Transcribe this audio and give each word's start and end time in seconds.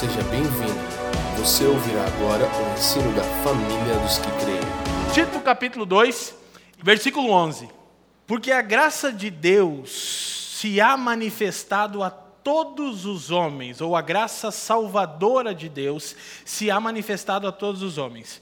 Seja 0.00 0.22
bem-vindo. 0.30 0.80
Você 1.36 1.62
ouvirá 1.66 2.06
agora 2.06 2.46
o 2.46 2.72
ensino 2.72 3.14
da 3.14 3.22
família 3.44 3.98
dos 3.98 4.16
que 4.16 4.30
creem. 4.42 4.60
Tito 5.12 5.38
capítulo 5.40 5.84
2, 5.84 6.34
versículo 6.82 7.30
11. 7.30 7.68
Porque 8.26 8.50
a 8.50 8.62
graça 8.62 9.12
de 9.12 9.28
Deus 9.28 10.54
se 10.58 10.80
há 10.80 10.96
manifestado 10.96 12.02
a 12.02 12.08
todos 12.08 13.04
os 13.04 13.30
homens, 13.30 13.82
ou 13.82 13.94
a 13.94 14.00
graça 14.00 14.50
salvadora 14.50 15.54
de 15.54 15.68
Deus 15.68 16.16
se 16.46 16.70
há 16.70 16.80
manifestado 16.80 17.46
a 17.46 17.52
todos 17.52 17.82
os 17.82 17.98
homens, 17.98 18.40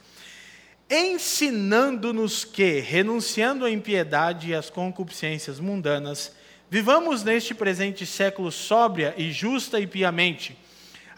ensinando-nos 0.89 2.45
que, 2.45 2.79
renunciando 2.79 3.65
à 3.65 3.71
impiedade 3.71 4.51
e 4.51 4.55
às 4.55 4.71
concupiscências 4.71 5.59
mundanas, 5.59 6.33
vivamos 6.71 7.25
neste 7.25 7.53
presente 7.53 8.07
século 8.07 8.53
sóbria 8.53 9.13
e 9.17 9.33
justa 9.33 9.81
e 9.81 9.89
piamente, 9.89 10.57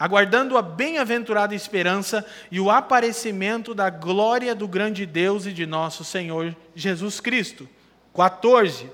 aguardando 0.01 0.57
a 0.57 0.63
bem-aventurada 0.63 1.55
esperança 1.55 2.25
e 2.51 2.59
o 2.59 2.71
aparecimento 2.71 3.75
da 3.75 3.91
glória 3.91 4.55
do 4.55 4.67
grande 4.67 5.05
Deus 5.05 5.45
e 5.45 5.53
de 5.53 5.67
nosso 5.67 6.05
Senhor 6.05 6.57
Jesus 6.75 7.21
Cristo. 7.21 7.69
14. 8.15 8.91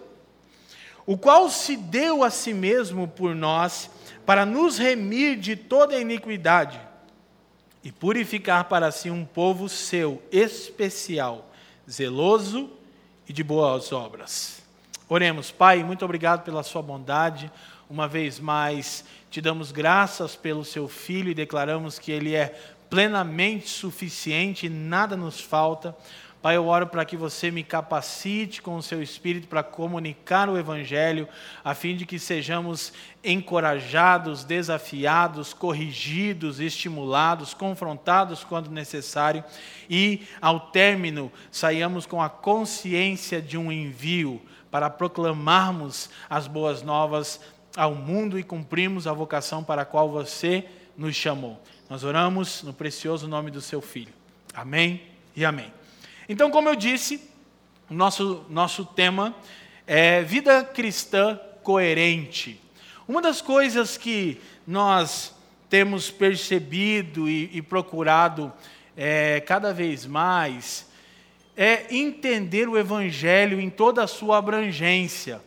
O 1.06 1.16
qual 1.16 1.48
se 1.48 1.76
deu 1.76 2.24
a 2.24 2.30
si 2.30 2.52
mesmo 2.52 3.06
por 3.06 3.36
nós 3.36 3.88
para 4.26 4.44
nos 4.44 4.78
remir 4.78 5.38
de 5.38 5.54
toda 5.54 5.94
a 5.94 6.00
iniquidade 6.00 6.80
e 7.84 7.92
purificar 7.92 8.64
para 8.64 8.90
si 8.90 9.08
um 9.08 9.24
povo 9.24 9.68
seu 9.68 10.20
especial, 10.32 11.48
zeloso 11.88 12.68
e 13.28 13.32
de 13.32 13.44
boas 13.44 13.92
obras. 13.92 14.60
Oremos, 15.08 15.52
Pai, 15.52 15.84
muito 15.84 16.04
obrigado 16.04 16.42
pela 16.42 16.64
sua 16.64 16.82
bondade. 16.82 17.48
Uma 17.88 18.08
vez 18.08 18.40
mais, 18.40 19.04
te 19.36 19.42
damos 19.42 19.70
graças 19.70 20.34
pelo 20.34 20.64
seu 20.64 20.88
filho 20.88 21.30
e 21.30 21.34
declaramos 21.34 21.98
que 21.98 22.10
ele 22.10 22.34
é 22.34 22.58
plenamente 22.88 23.68
suficiente, 23.68 24.66
nada 24.66 25.14
nos 25.14 25.38
falta. 25.38 25.94
Pai, 26.40 26.56
eu 26.56 26.66
oro 26.66 26.86
para 26.86 27.04
que 27.04 27.18
você 27.18 27.50
me 27.50 27.62
capacite 27.62 28.62
com 28.62 28.76
o 28.76 28.82
seu 28.82 29.02
espírito 29.02 29.46
para 29.46 29.62
comunicar 29.62 30.48
o 30.48 30.56
Evangelho, 30.56 31.28
a 31.62 31.74
fim 31.74 31.96
de 31.96 32.06
que 32.06 32.18
sejamos 32.18 32.94
encorajados, 33.22 34.42
desafiados, 34.42 35.52
corrigidos, 35.52 36.58
estimulados, 36.58 37.52
confrontados 37.52 38.42
quando 38.42 38.70
necessário 38.70 39.44
e, 39.90 40.26
ao 40.40 40.60
término, 40.70 41.30
saiamos 41.50 42.06
com 42.06 42.22
a 42.22 42.30
consciência 42.30 43.42
de 43.42 43.58
um 43.58 43.70
envio 43.70 44.40
para 44.70 44.88
proclamarmos 44.88 46.08
as 46.28 46.46
boas 46.46 46.82
novas 46.82 47.38
ao 47.76 47.94
mundo 47.94 48.38
e 48.38 48.42
cumprirmos 48.42 49.06
a 49.06 49.12
vocação 49.12 49.62
para 49.62 49.82
a 49.82 49.84
qual 49.84 50.10
você 50.10 50.64
nos 50.96 51.14
chamou. 51.14 51.60
Nós 51.88 52.02
oramos 52.02 52.62
no 52.62 52.72
precioso 52.72 53.28
nome 53.28 53.50
do 53.50 53.60
seu 53.60 53.80
Filho. 53.80 54.12
Amém 54.54 55.02
e 55.36 55.44
amém. 55.44 55.72
Então, 56.28 56.50
como 56.50 56.68
eu 56.68 56.74
disse, 56.74 57.20
nosso, 57.88 58.44
nosso 58.48 58.84
tema 58.84 59.34
é 59.86 60.22
vida 60.22 60.64
cristã 60.64 61.38
coerente. 61.62 62.60
Uma 63.06 63.22
das 63.22 63.40
coisas 63.40 63.96
que 63.96 64.40
nós 64.66 65.32
temos 65.68 66.10
percebido 66.10 67.28
e, 67.28 67.50
e 67.52 67.62
procurado 67.62 68.52
é, 68.96 69.40
cada 69.40 69.72
vez 69.72 70.06
mais 70.06 70.86
é 71.56 71.94
entender 71.94 72.68
o 72.68 72.76
Evangelho 72.76 73.60
em 73.60 73.70
toda 73.70 74.02
a 74.02 74.06
sua 74.06 74.38
abrangência. 74.38 75.40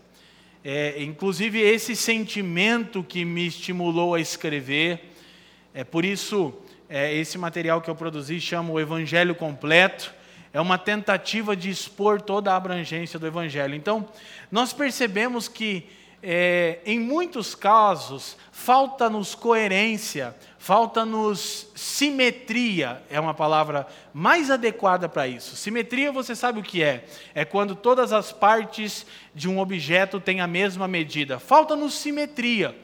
É, 0.64 1.02
inclusive, 1.02 1.60
esse 1.60 1.96
sentimento 1.96 3.04
que 3.04 3.24
me 3.24 3.48
estimulou 3.48 4.14
a 4.14 4.20
escrever, 4.20 5.12
é 5.74 5.84
por 5.84 6.04
isso, 6.04 6.54
é, 6.90 7.14
esse 7.16 7.38
material 7.38 7.82
que 7.82 7.90
eu 7.90 7.96
produzi 7.96 8.42
chama 8.42 8.72
o 8.72 8.80
Evangelho 8.80 9.34
Completo 9.36 10.14
é 10.52 10.60
uma 10.60 10.78
tentativa 10.78 11.56
de 11.56 11.70
expor 11.70 12.22
toda 12.22 12.52
a 12.52 12.56
abrangência 12.56 13.20
do 13.20 13.28
Evangelho. 13.28 13.76
Então, 13.76 14.08
nós 14.52 14.74
percebemos 14.74 15.48
que, 15.48 15.86
é, 16.22 16.80
em 16.86 17.00
muitos 17.00 17.56
casos, 17.56 18.38
falta-nos 18.52 19.36
coerência, 19.36 20.36
falta-nos 20.58 21.68
simetria, 21.76 23.02
é 23.10 23.20
uma 23.20 23.34
palavra 23.34 23.88
mais 24.14 24.52
adequada 24.52 25.08
para 25.08 25.28
isso. 25.28 25.56
Simetria, 25.56 26.12
você 26.12 26.36
sabe 26.36 26.60
o 26.60 26.64
que 26.64 26.84
é? 26.84 27.06
É 27.34 27.46
quando 27.46 27.76
todas 27.76 28.12
as 28.12 28.32
partes 28.32 29.06
de 29.34 29.48
um 29.48 29.60
objeto 29.60 30.20
têm 30.20 30.42
a 30.42 30.48
mesma 30.48 30.88
medida. 30.88 31.40
Falta-nos 31.40 31.94
simetria. 31.94 32.76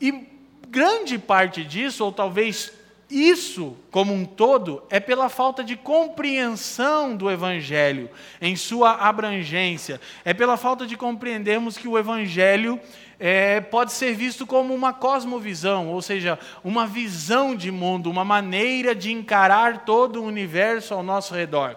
E 0.00 0.26
grande 0.68 1.18
parte 1.18 1.62
disso, 1.62 2.04
ou 2.04 2.10
talvez 2.10 2.72
isso, 3.12 3.76
como 3.90 4.14
um 4.14 4.24
todo, 4.24 4.82
é 4.88 4.98
pela 4.98 5.28
falta 5.28 5.62
de 5.62 5.76
compreensão 5.76 7.14
do 7.14 7.30
Evangelho 7.30 8.08
em 8.40 8.56
sua 8.56 8.92
abrangência, 8.92 10.00
é 10.24 10.32
pela 10.32 10.56
falta 10.56 10.86
de 10.86 10.96
compreendermos 10.96 11.76
que 11.76 11.86
o 11.86 11.98
Evangelho 11.98 12.80
é, 13.20 13.60
pode 13.60 13.92
ser 13.92 14.14
visto 14.14 14.46
como 14.46 14.74
uma 14.74 14.94
cosmovisão, 14.94 15.88
ou 15.88 16.00
seja, 16.00 16.38
uma 16.64 16.86
visão 16.86 17.54
de 17.54 17.70
mundo, 17.70 18.10
uma 18.10 18.24
maneira 18.24 18.94
de 18.94 19.12
encarar 19.12 19.84
todo 19.84 20.22
o 20.22 20.26
universo 20.26 20.94
ao 20.94 21.02
nosso 21.02 21.34
redor. 21.34 21.76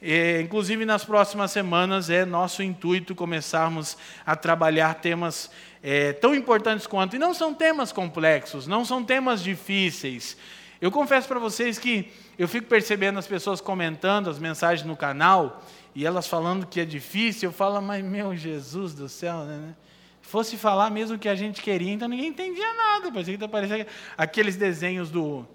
É, 0.00 0.42
inclusive, 0.42 0.84
nas 0.84 1.04
próximas 1.04 1.50
semanas, 1.50 2.10
é 2.10 2.24
nosso 2.24 2.62
intuito 2.62 3.14
começarmos 3.14 3.96
a 4.26 4.36
trabalhar 4.36 4.94
temas 4.94 5.50
é, 5.82 6.12
tão 6.12 6.34
importantes 6.34 6.86
quanto. 6.86 7.16
E 7.16 7.18
não 7.18 7.32
são 7.32 7.54
temas 7.54 7.92
complexos, 7.92 8.66
não 8.66 8.84
são 8.84 9.02
temas 9.02 9.42
difíceis. 9.42 10.36
Eu 10.80 10.90
confesso 10.90 11.26
para 11.26 11.38
vocês 11.38 11.78
que 11.78 12.12
eu 12.38 12.46
fico 12.46 12.66
percebendo 12.66 13.18
as 13.18 13.26
pessoas 13.26 13.60
comentando 13.60 14.28
as 14.28 14.38
mensagens 14.38 14.86
no 14.86 14.96
canal 14.96 15.62
e 15.94 16.04
elas 16.04 16.26
falando 16.26 16.66
que 16.66 16.80
é 16.80 16.84
difícil. 16.84 17.48
Eu 17.48 17.52
falo, 17.52 17.80
mas 17.80 18.04
meu 18.04 18.36
Jesus 18.36 18.94
do 18.94 19.08
céu, 19.08 19.44
né? 19.44 19.74
Fosse 20.20 20.56
falar 20.56 20.90
mesmo 20.90 21.18
que 21.18 21.28
a 21.28 21.34
gente 21.34 21.62
queria, 21.62 21.92
então 21.92 22.08
ninguém 22.08 22.28
entendia 22.28 22.74
nada. 22.74 23.10
Parecia 23.12 23.38
que 23.38 23.48
parecia 23.48 23.86
aqueles 24.18 24.56
desenhos 24.56 25.10
do, 25.10 25.46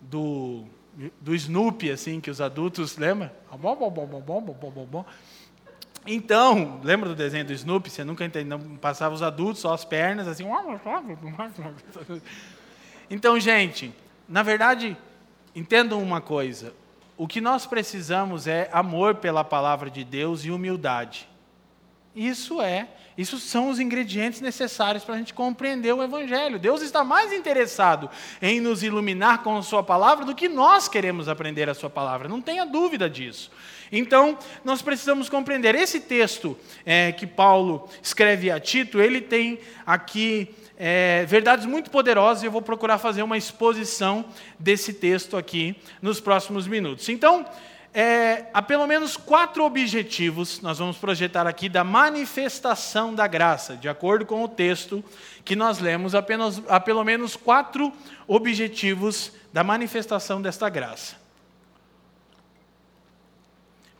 do, 0.00 0.64
do 1.20 1.34
Snoopy, 1.34 1.90
assim, 1.90 2.20
que 2.20 2.30
os 2.30 2.40
adultos, 2.40 2.98
lembra? 2.98 3.34
Então, 6.06 6.80
lembra 6.84 7.08
do 7.08 7.14
desenho 7.14 7.44
do 7.44 7.52
Snoopy? 7.52 7.88
Você 7.88 8.04
nunca 8.04 8.24
entendeu, 8.24 8.58
passava 8.80 9.14
os 9.14 9.22
adultos, 9.22 9.62
só 9.62 9.72
as 9.72 9.84
pernas, 9.84 10.28
assim. 10.28 10.44
Então, 13.08 13.38
gente, 13.38 13.94
na 14.28 14.42
verdade, 14.42 14.96
entendam 15.54 16.02
uma 16.02 16.20
coisa: 16.20 16.74
o 17.16 17.26
que 17.26 17.40
nós 17.40 17.66
precisamos 17.66 18.46
é 18.46 18.68
amor 18.72 19.16
pela 19.16 19.44
palavra 19.44 19.90
de 19.90 20.04
Deus 20.04 20.44
e 20.44 20.50
humildade. 20.50 21.28
Isso 22.14 22.62
é, 22.62 22.88
isso 23.16 23.38
são 23.38 23.68
os 23.68 23.78
ingredientes 23.78 24.40
necessários 24.40 25.04
para 25.04 25.14
a 25.14 25.18
gente 25.18 25.34
compreender 25.34 25.92
o 25.92 26.02
Evangelho. 26.02 26.58
Deus 26.58 26.80
está 26.80 27.04
mais 27.04 27.30
interessado 27.30 28.08
em 28.40 28.58
nos 28.58 28.82
iluminar 28.82 29.42
com 29.42 29.56
a 29.56 29.62
Sua 29.62 29.82
palavra 29.82 30.24
do 30.24 30.34
que 30.34 30.48
nós 30.48 30.88
queremos 30.88 31.28
aprender 31.28 31.68
a 31.68 31.74
Sua 31.74 31.90
palavra, 31.90 32.26
não 32.26 32.40
tenha 32.40 32.64
dúvida 32.64 33.08
disso. 33.08 33.50
Então, 33.92 34.36
nós 34.64 34.82
precisamos 34.82 35.28
compreender. 35.28 35.74
Esse 35.74 36.00
texto 36.00 36.58
é, 36.84 37.12
que 37.12 37.26
Paulo 37.26 37.88
escreve 38.02 38.50
a 38.50 38.58
Tito, 38.58 39.00
ele 39.00 39.20
tem 39.20 39.60
aqui 39.86 40.54
é, 40.78 41.24
verdades 41.26 41.64
muito 41.64 41.90
poderosas 41.90 42.42
e 42.42 42.46
eu 42.46 42.50
vou 42.50 42.62
procurar 42.62 42.98
fazer 42.98 43.22
uma 43.22 43.38
exposição 43.38 44.24
desse 44.58 44.92
texto 44.92 45.36
aqui 45.36 45.76
nos 46.02 46.20
próximos 46.20 46.66
minutos. 46.66 47.08
Então, 47.08 47.46
é, 47.94 48.44
há 48.52 48.60
pelo 48.60 48.86
menos 48.86 49.16
quatro 49.16 49.64
objetivos, 49.64 50.60
nós 50.60 50.78
vamos 50.78 50.98
projetar 50.98 51.46
aqui, 51.46 51.66
da 51.66 51.82
manifestação 51.82 53.14
da 53.14 53.26
graça, 53.26 53.74
de 53.74 53.88
acordo 53.88 54.26
com 54.26 54.44
o 54.44 54.48
texto 54.48 55.02
que 55.44 55.56
nós 55.56 55.78
lemos, 55.78 56.14
apenas, 56.14 56.60
há 56.68 56.78
pelo 56.78 57.02
menos 57.02 57.36
quatro 57.36 57.90
objetivos 58.26 59.32
da 59.50 59.64
manifestação 59.64 60.42
desta 60.42 60.68
graça. 60.68 61.16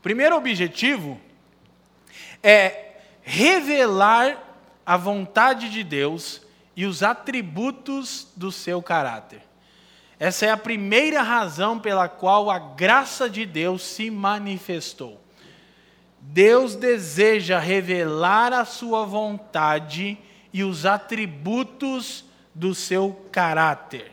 Primeiro 0.03 0.37
objetivo 0.37 1.19
é 2.43 2.99
revelar 3.23 4.37
a 4.85 4.95
vontade 4.95 5.69
de 5.69 5.83
Deus 5.83 6.46
e 6.77 6.85
os 6.85 7.01
atributos 7.01 8.27
do 8.35 8.51
seu 8.51 8.83
caráter. 8.83 9.41
Essa 10.19 10.45
é 10.45 10.51
a 10.51 10.57
primeira 10.57 11.23
razão 11.23 11.79
pela 11.79 12.07
qual 12.07 12.51
a 12.51 12.59
graça 12.59 13.27
de 13.27 13.47
Deus 13.47 13.81
se 13.81 14.11
manifestou. 14.11 15.19
Deus 16.19 16.75
deseja 16.75 17.57
revelar 17.57 18.53
a 18.53 18.63
sua 18.63 19.05
vontade 19.05 20.19
e 20.53 20.63
os 20.63 20.85
atributos 20.85 22.25
do 22.53 22.75
seu 22.75 23.25
caráter. 23.31 24.11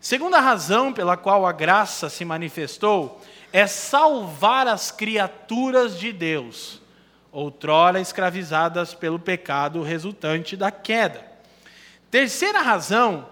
Segunda 0.00 0.38
razão 0.38 0.92
pela 0.92 1.16
qual 1.16 1.44
a 1.44 1.52
graça 1.52 2.08
se 2.08 2.24
manifestou 2.24 3.20
é 3.52 3.66
salvar 3.66 4.68
as 4.68 4.92
criaturas 4.92 5.98
de 5.98 6.12
Deus, 6.12 6.80
outrora 7.32 8.00
escravizadas 8.00 8.94
pelo 8.94 9.18
pecado 9.18 9.82
resultante 9.82 10.56
da 10.56 10.70
queda. 10.70 11.27
Terceira 12.10 12.60
razão 12.60 13.28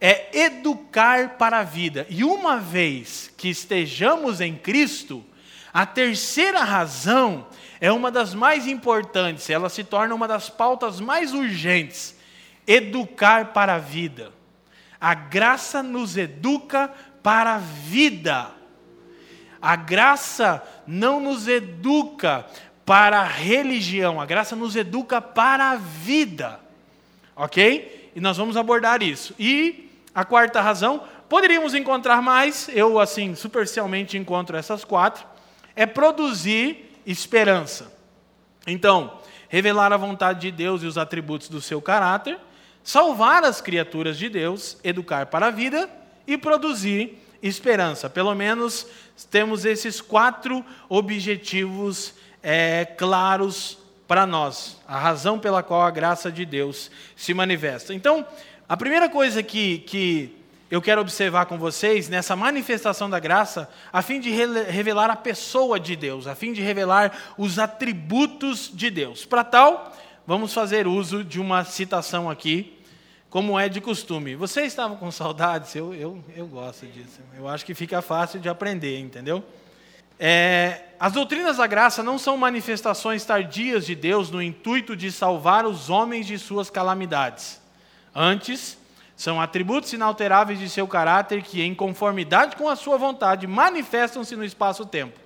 é 0.00 0.38
educar 0.38 1.36
para 1.36 1.58
a 1.58 1.62
vida. 1.62 2.06
E 2.08 2.24
uma 2.24 2.58
vez 2.58 3.32
que 3.36 3.48
estejamos 3.48 4.40
em 4.40 4.54
Cristo, 4.54 5.24
a 5.72 5.86
terceira 5.86 6.62
razão 6.62 7.46
é 7.80 7.92
uma 7.92 8.10
das 8.10 8.34
mais 8.34 8.66
importantes, 8.66 9.50
ela 9.50 9.68
se 9.68 9.84
torna 9.84 10.14
uma 10.14 10.26
das 10.26 10.48
pautas 10.48 11.00
mais 11.00 11.32
urgentes: 11.32 12.16
educar 12.66 13.52
para 13.52 13.74
a 13.74 13.78
vida. 13.78 14.32
A 15.00 15.14
graça 15.14 15.82
nos 15.82 16.16
educa 16.16 16.92
para 17.22 17.56
a 17.56 17.58
vida. 17.58 18.50
A 19.60 19.76
graça 19.76 20.62
não 20.86 21.20
nos 21.20 21.48
educa 21.48 22.46
para 22.84 23.20
a 23.20 23.26
religião, 23.26 24.20
a 24.20 24.26
graça 24.26 24.54
nos 24.54 24.76
educa 24.76 25.20
para 25.20 25.70
a 25.72 25.76
vida. 25.76 26.60
Ok? 27.34 28.05
E 28.16 28.20
nós 28.20 28.38
vamos 28.38 28.56
abordar 28.56 29.02
isso. 29.02 29.34
E 29.38 29.90
a 30.14 30.24
quarta 30.24 30.62
razão, 30.62 31.04
poderíamos 31.28 31.74
encontrar 31.74 32.22
mais, 32.22 32.66
eu 32.72 32.98
assim 32.98 33.34
superficialmente 33.34 34.16
encontro 34.16 34.56
essas 34.56 34.84
quatro, 34.84 35.22
é 35.76 35.84
produzir 35.84 36.98
esperança. 37.04 37.94
Então, 38.66 39.20
revelar 39.50 39.92
a 39.92 39.98
vontade 39.98 40.40
de 40.40 40.50
Deus 40.50 40.82
e 40.82 40.86
os 40.86 40.96
atributos 40.96 41.50
do 41.50 41.60
seu 41.60 41.82
caráter, 41.82 42.38
salvar 42.82 43.44
as 43.44 43.60
criaturas 43.60 44.16
de 44.16 44.30
Deus, 44.30 44.78
educar 44.82 45.26
para 45.26 45.48
a 45.48 45.50
vida 45.50 45.86
e 46.26 46.38
produzir 46.38 47.22
esperança. 47.42 48.08
Pelo 48.08 48.34
menos 48.34 48.86
temos 49.30 49.66
esses 49.66 50.00
quatro 50.00 50.64
objetivos 50.88 52.14
é, 52.42 52.86
claros 52.96 53.76
para 54.06 54.26
nós, 54.26 54.76
a 54.86 54.98
razão 54.98 55.38
pela 55.38 55.62
qual 55.62 55.82
a 55.82 55.90
graça 55.90 56.30
de 56.30 56.44
Deus 56.44 56.90
se 57.16 57.34
manifesta. 57.34 57.92
Então, 57.92 58.26
a 58.68 58.76
primeira 58.76 59.08
coisa 59.08 59.42
que, 59.42 59.78
que 59.78 60.36
eu 60.70 60.82
quero 60.82 61.00
observar 61.00 61.46
com 61.46 61.58
vocês 61.58 62.08
nessa 62.08 62.34
manifestação 62.34 63.08
da 63.08 63.20
graça, 63.20 63.68
a 63.92 64.02
fim 64.02 64.20
de 64.20 64.30
revelar 64.30 65.10
a 65.10 65.16
pessoa 65.16 65.78
de 65.78 65.96
Deus, 65.96 66.26
a 66.26 66.34
fim 66.34 66.52
de 66.52 66.62
revelar 66.62 67.34
os 67.36 67.58
atributos 67.58 68.70
de 68.72 68.90
Deus. 68.90 69.24
Para 69.24 69.44
tal, 69.44 69.96
vamos 70.26 70.52
fazer 70.52 70.86
uso 70.86 71.22
de 71.24 71.40
uma 71.40 71.64
citação 71.64 72.30
aqui 72.30 72.76
como 73.28 73.58
é 73.58 73.68
de 73.68 73.80
costume. 73.80 74.34
Vocês 74.34 74.68
estavam 74.68 74.96
com 74.96 75.10
saudades? 75.10 75.74
Eu, 75.74 75.92
eu, 75.94 76.24
eu 76.34 76.46
gosto 76.46 76.86
disso. 76.86 77.20
Eu 77.36 77.46
acho 77.46 77.66
que 77.66 77.74
fica 77.74 78.00
fácil 78.00 78.40
de 78.40 78.48
aprender, 78.48 78.98
entendeu? 78.98 79.44
É, 80.18 80.82
as 80.98 81.12
doutrinas 81.12 81.58
da 81.58 81.66
graça 81.66 82.02
não 82.02 82.18
são 82.18 82.36
manifestações 82.36 83.24
tardias 83.24 83.84
de 83.84 83.94
Deus 83.94 84.30
no 84.30 84.40
intuito 84.40 84.96
de 84.96 85.12
salvar 85.12 85.66
os 85.66 85.90
homens 85.90 86.26
de 86.26 86.38
suas 86.38 86.70
calamidades. 86.70 87.60
Antes, 88.14 88.78
são 89.14 89.40
atributos 89.40 89.92
inalteráveis 89.92 90.58
de 90.58 90.68
seu 90.68 90.86
caráter 90.86 91.42
que, 91.42 91.62
em 91.62 91.74
conformidade 91.74 92.56
com 92.56 92.68
a 92.68 92.76
sua 92.76 92.96
vontade, 92.96 93.46
manifestam-se 93.46 94.36
no 94.36 94.44
espaço-tempo. 94.44 95.18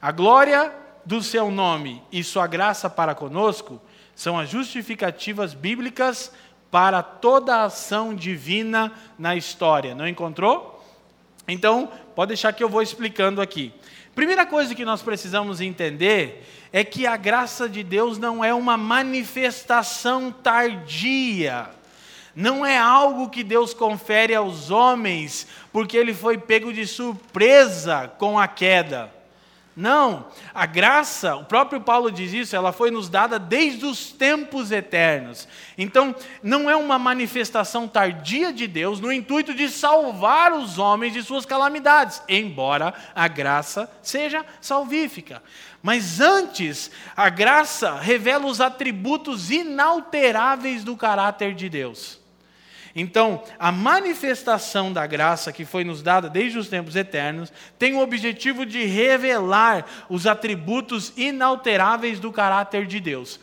A 0.00 0.10
glória 0.10 0.72
do 1.04 1.22
seu 1.22 1.50
nome 1.50 2.02
e 2.12 2.22
sua 2.22 2.46
graça 2.46 2.88
para 2.88 3.14
conosco 3.14 3.80
são 4.14 4.38
as 4.38 4.48
justificativas 4.48 5.54
bíblicas 5.54 6.32
para 6.70 7.02
toda 7.02 7.56
a 7.56 7.64
ação 7.64 8.14
divina 8.14 8.92
na 9.18 9.34
história. 9.34 9.94
Não 9.94 10.06
encontrou? 10.06 10.82
Então, 11.48 11.90
pode 12.14 12.28
deixar 12.28 12.52
que 12.52 12.62
eu 12.62 12.68
vou 12.68 12.80
explicando 12.80 13.40
aqui. 13.40 13.72
Primeira 14.14 14.44
coisa 14.44 14.74
que 14.74 14.84
nós 14.84 15.02
precisamos 15.02 15.60
entender 15.60 16.46
é 16.72 16.84
que 16.84 17.06
a 17.06 17.16
graça 17.16 17.68
de 17.68 17.82
Deus 17.82 18.18
não 18.18 18.44
é 18.44 18.52
uma 18.52 18.76
manifestação 18.76 20.30
tardia. 20.32 21.70
Não 22.34 22.64
é 22.64 22.78
algo 22.78 23.28
que 23.28 23.42
Deus 23.42 23.74
confere 23.74 24.34
aos 24.34 24.70
homens 24.70 25.46
porque 25.72 25.96
ele 25.96 26.14
foi 26.14 26.38
pego 26.38 26.72
de 26.72 26.86
surpresa 26.86 28.08
com 28.18 28.38
a 28.38 28.46
queda. 28.46 29.19
Não, 29.80 30.26
a 30.52 30.66
graça, 30.66 31.36
o 31.36 31.44
próprio 31.46 31.80
Paulo 31.80 32.12
diz 32.12 32.34
isso, 32.34 32.54
ela 32.54 32.70
foi 32.70 32.90
nos 32.90 33.08
dada 33.08 33.38
desde 33.38 33.86
os 33.86 34.12
tempos 34.12 34.70
eternos. 34.70 35.48
Então, 35.78 36.14
não 36.42 36.68
é 36.68 36.76
uma 36.76 36.98
manifestação 36.98 37.88
tardia 37.88 38.52
de 38.52 38.66
Deus 38.66 39.00
no 39.00 39.10
intuito 39.10 39.54
de 39.54 39.70
salvar 39.70 40.52
os 40.52 40.78
homens 40.78 41.14
de 41.14 41.22
suas 41.22 41.46
calamidades, 41.46 42.22
embora 42.28 42.92
a 43.14 43.26
graça 43.26 43.90
seja 44.02 44.44
salvífica. 44.60 45.42
Mas 45.82 46.20
antes, 46.20 46.90
a 47.16 47.30
graça 47.30 47.94
revela 47.94 48.44
os 48.44 48.60
atributos 48.60 49.50
inalteráveis 49.50 50.84
do 50.84 50.94
caráter 50.94 51.54
de 51.54 51.70
Deus. 51.70 52.19
Então, 52.94 53.42
a 53.58 53.70
manifestação 53.70 54.92
da 54.92 55.06
graça 55.06 55.52
que 55.52 55.64
foi 55.64 55.84
nos 55.84 56.02
dada 56.02 56.28
desde 56.28 56.58
os 56.58 56.68
tempos 56.68 56.96
eternos 56.96 57.52
tem 57.78 57.94
o 57.94 58.00
objetivo 58.00 58.66
de 58.66 58.84
revelar 58.84 59.86
os 60.08 60.26
atributos 60.26 61.12
inalteráveis 61.16 62.18
do 62.18 62.32
caráter 62.32 62.86
de 62.86 62.98
Deus. 62.98 63.38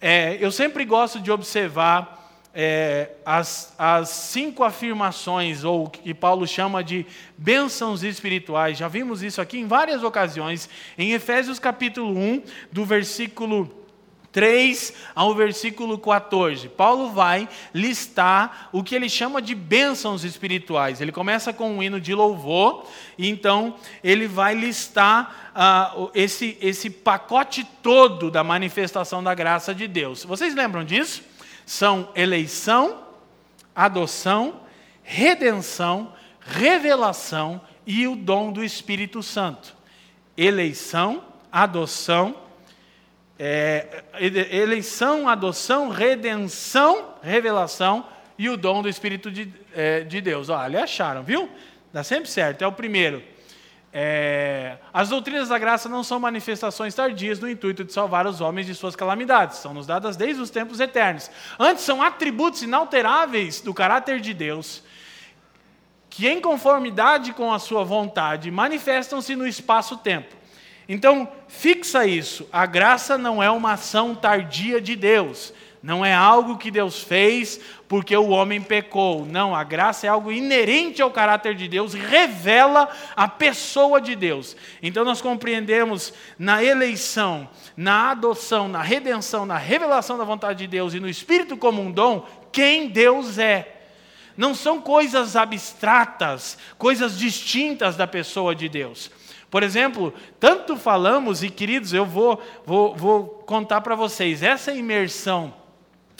É, 0.00 0.36
eu 0.40 0.52
sempre 0.52 0.84
gosto 0.84 1.18
de 1.18 1.30
observar 1.30 2.22
é, 2.54 3.10
as, 3.26 3.74
as 3.76 4.08
cinco 4.10 4.62
afirmações, 4.62 5.64
ou 5.64 5.90
que 5.90 6.14
Paulo 6.14 6.46
chama 6.46 6.84
de 6.84 7.04
bênçãos 7.36 8.04
espirituais. 8.04 8.78
Já 8.78 8.86
vimos 8.86 9.22
isso 9.22 9.40
aqui 9.40 9.58
em 9.58 9.66
várias 9.66 10.04
ocasiões, 10.04 10.68
em 10.96 11.12
Efésios 11.12 11.58
capítulo 11.58 12.16
1, 12.16 12.42
do 12.70 12.84
versículo 12.84 13.83
3 14.34 14.92
ao 15.14 15.32
versículo 15.32 15.96
14. 15.96 16.68
Paulo 16.68 17.10
vai 17.12 17.48
listar 17.72 18.68
o 18.72 18.82
que 18.82 18.92
ele 18.92 19.08
chama 19.08 19.40
de 19.40 19.54
bênçãos 19.54 20.24
espirituais. 20.24 21.00
Ele 21.00 21.12
começa 21.12 21.52
com 21.52 21.76
um 21.76 21.82
hino 21.82 22.00
de 22.00 22.12
louvor, 22.12 22.84
e 23.16 23.30
então 23.30 23.76
ele 24.02 24.26
vai 24.26 24.56
listar 24.56 25.52
uh, 25.54 26.10
esse, 26.12 26.58
esse 26.60 26.90
pacote 26.90 27.64
todo 27.80 28.28
da 28.28 28.42
manifestação 28.42 29.22
da 29.22 29.32
graça 29.34 29.72
de 29.72 29.86
Deus. 29.86 30.24
Vocês 30.24 30.52
lembram 30.52 30.84
disso? 30.84 31.22
São 31.64 32.08
eleição, 32.16 33.04
adoção, 33.72 34.62
redenção, 35.04 36.12
revelação 36.40 37.60
e 37.86 38.08
o 38.08 38.16
dom 38.16 38.50
do 38.50 38.64
Espírito 38.64 39.22
Santo. 39.22 39.76
Eleição, 40.36 41.22
adoção, 41.52 42.42
é, 43.38 44.04
eleição, 44.20 45.28
adoção, 45.28 45.88
redenção, 45.88 47.14
revelação 47.22 48.06
e 48.38 48.48
o 48.48 48.56
dom 48.56 48.82
do 48.82 48.88
Espírito 48.88 49.30
de, 49.30 49.52
é, 49.74 50.00
de 50.00 50.20
Deus. 50.20 50.48
Olha, 50.48 50.84
acharam, 50.84 51.22
viu? 51.22 51.48
Dá 51.92 52.02
sempre 52.02 52.28
certo. 52.28 52.62
É 52.62 52.66
o 52.66 52.72
primeiro. 52.72 53.22
É, 53.96 54.76
as 54.92 55.08
doutrinas 55.08 55.50
da 55.50 55.56
graça 55.56 55.88
não 55.88 56.02
são 56.02 56.18
manifestações 56.18 56.92
tardias 56.96 57.38
no 57.38 57.48
intuito 57.48 57.84
de 57.84 57.92
salvar 57.92 58.26
os 58.26 58.40
homens 58.40 58.66
de 58.66 58.74
suas 58.74 58.96
calamidades, 58.96 59.58
são 59.58 59.72
nos 59.72 59.86
dadas 59.86 60.16
desde 60.16 60.42
os 60.42 60.50
tempos 60.50 60.80
eternos. 60.80 61.30
Antes, 61.56 61.84
são 61.84 62.02
atributos 62.02 62.62
inalteráveis 62.62 63.60
do 63.60 63.72
caráter 63.72 64.18
de 64.18 64.34
Deus, 64.34 64.82
que, 66.10 66.26
em 66.26 66.40
conformidade 66.40 67.32
com 67.34 67.52
a 67.52 67.60
sua 67.60 67.84
vontade, 67.84 68.50
manifestam-se 68.50 69.36
no 69.36 69.46
espaço-tempo. 69.46 70.34
Então, 70.88 71.28
fixa 71.48 72.06
isso. 72.06 72.48
A 72.52 72.66
graça 72.66 73.16
não 73.16 73.42
é 73.42 73.50
uma 73.50 73.72
ação 73.72 74.14
tardia 74.14 74.80
de 74.80 74.94
Deus. 74.94 75.52
Não 75.84 76.02
é 76.02 76.14
algo 76.14 76.56
que 76.56 76.70
Deus 76.70 77.02
fez 77.02 77.60
porque 77.86 78.16
o 78.16 78.30
homem 78.30 78.58
pecou. 78.58 79.26
Não, 79.26 79.54
a 79.54 79.62
graça 79.62 80.06
é 80.06 80.08
algo 80.08 80.32
inerente 80.32 81.02
ao 81.02 81.10
caráter 81.10 81.54
de 81.54 81.68
Deus, 81.68 81.92
revela 81.92 82.88
a 83.14 83.28
pessoa 83.28 84.00
de 84.00 84.16
Deus. 84.16 84.56
Então 84.82 85.04
nós 85.04 85.20
compreendemos 85.20 86.14
na 86.38 86.64
eleição, 86.64 87.46
na 87.76 88.12
adoção, 88.12 88.66
na 88.66 88.80
redenção, 88.80 89.44
na 89.44 89.58
revelação 89.58 90.16
da 90.16 90.24
vontade 90.24 90.60
de 90.60 90.66
Deus 90.66 90.94
e 90.94 91.00
no 91.00 91.08
Espírito 91.08 91.54
como 91.54 91.82
um 91.82 91.92
dom, 91.92 92.26
quem 92.50 92.88
Deus 92.88 93.36
é. 93.36 93.82
Não 94.38 94.54
são 94.54 94.80
coisas 94.80 95.36
abstratas, 95.36 96.56
coisas 96.78 97.18
distintas 97.18 97.94
da 97.94 98.06
pessoa 98.06 98.54
de 98.54 98.70
Deus. 98.70 99.10
Por 99.54 99.62
exemplo, 99.62 100.12
tanto 100.40 100.76
falamos, 100.76 101.44
e 101.44 101.48
queridos, 101.48 101.92
eu 101.92 102.04
vou, 102.04 102.42
vou, 102.66 102.92
vou 102.96 103.24
contar 103.46 103.82
para 103.82 103.94
vocês, 103.94 104.42
essa 104.42 104.72
imersão 104.72 105.54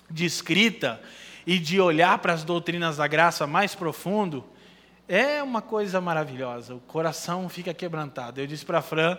de 0.09 0.25
escrita 0.25 1.01
e 1.45 1.59
de 1.59 1.81
olhar 1.81 2.17
para 2.19 2.33
as 2.33 2.45
doutrinas 2.45 2.99
da 2.99 3.09
graça 3.09 3.45
mais 3.45 3.75
profundo 3.75 4.45
é 5.09 5.43
uma 5.43 5.61
coisa 5.61 6.01
maravilhosa. 6.01 6.77
O 6.77 6.81
coração 6.83 7.49
fica 7.49 7.75
quebrantado. 7.75 8.41
Eu 8.41 8.47
disse 8.47 8.65
para 8.65 8.79
a 8.79 8.83
Fran 8.83 9.19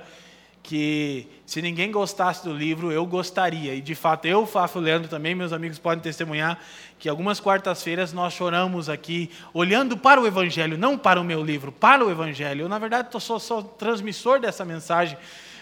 que 0.65 1.27
se 1.45 1.61
ninguém 1.61 1.91
gostasse 1.91 2.43
do 2.43 2.51
livro, 2.51 2.91
eu 2.91 3.05
gostaria. 3.05 3.75
E 3.75 3.81
de 3.81 3.93
fato, 3.93 4.25
eu, 4.25 4.47
Fafo 4.47 4.79
Leandro 4.79 5.07
também, 5.07 5.35
meus 5.35 5.53
amigos 5.53 5.77
podem 5.77 6.01
testemunhar 6.01 6.59
que 6.97 7.07
algumas 7.07 7.39
quartas-feiras 7.39 8.11
nós 8.11 8.33
choramos 8.33 8.89
aqui, 8.89 9.29
olhando 9.53 9.95
para 9.95 10.19
o 10.19 10.25
Evangelho, 10.25 10.75
não 10.75 10.97
para 10.97 11.21
o 11.21 11.23
meu 11.23 11.43
livro, 11.43 11.71
para 11.71 12.03
o 12.03 12.09
Evangelho. 12.09 12.63
Eu, 12.63 12.69
na 12.69 12.79
verdade, 12.79 13.09
sou 13.21 13.39
só 13.39 13.61
transmissor 13.61 14.39
dessa 14.39 14.65
mensagem. 14.65 15.15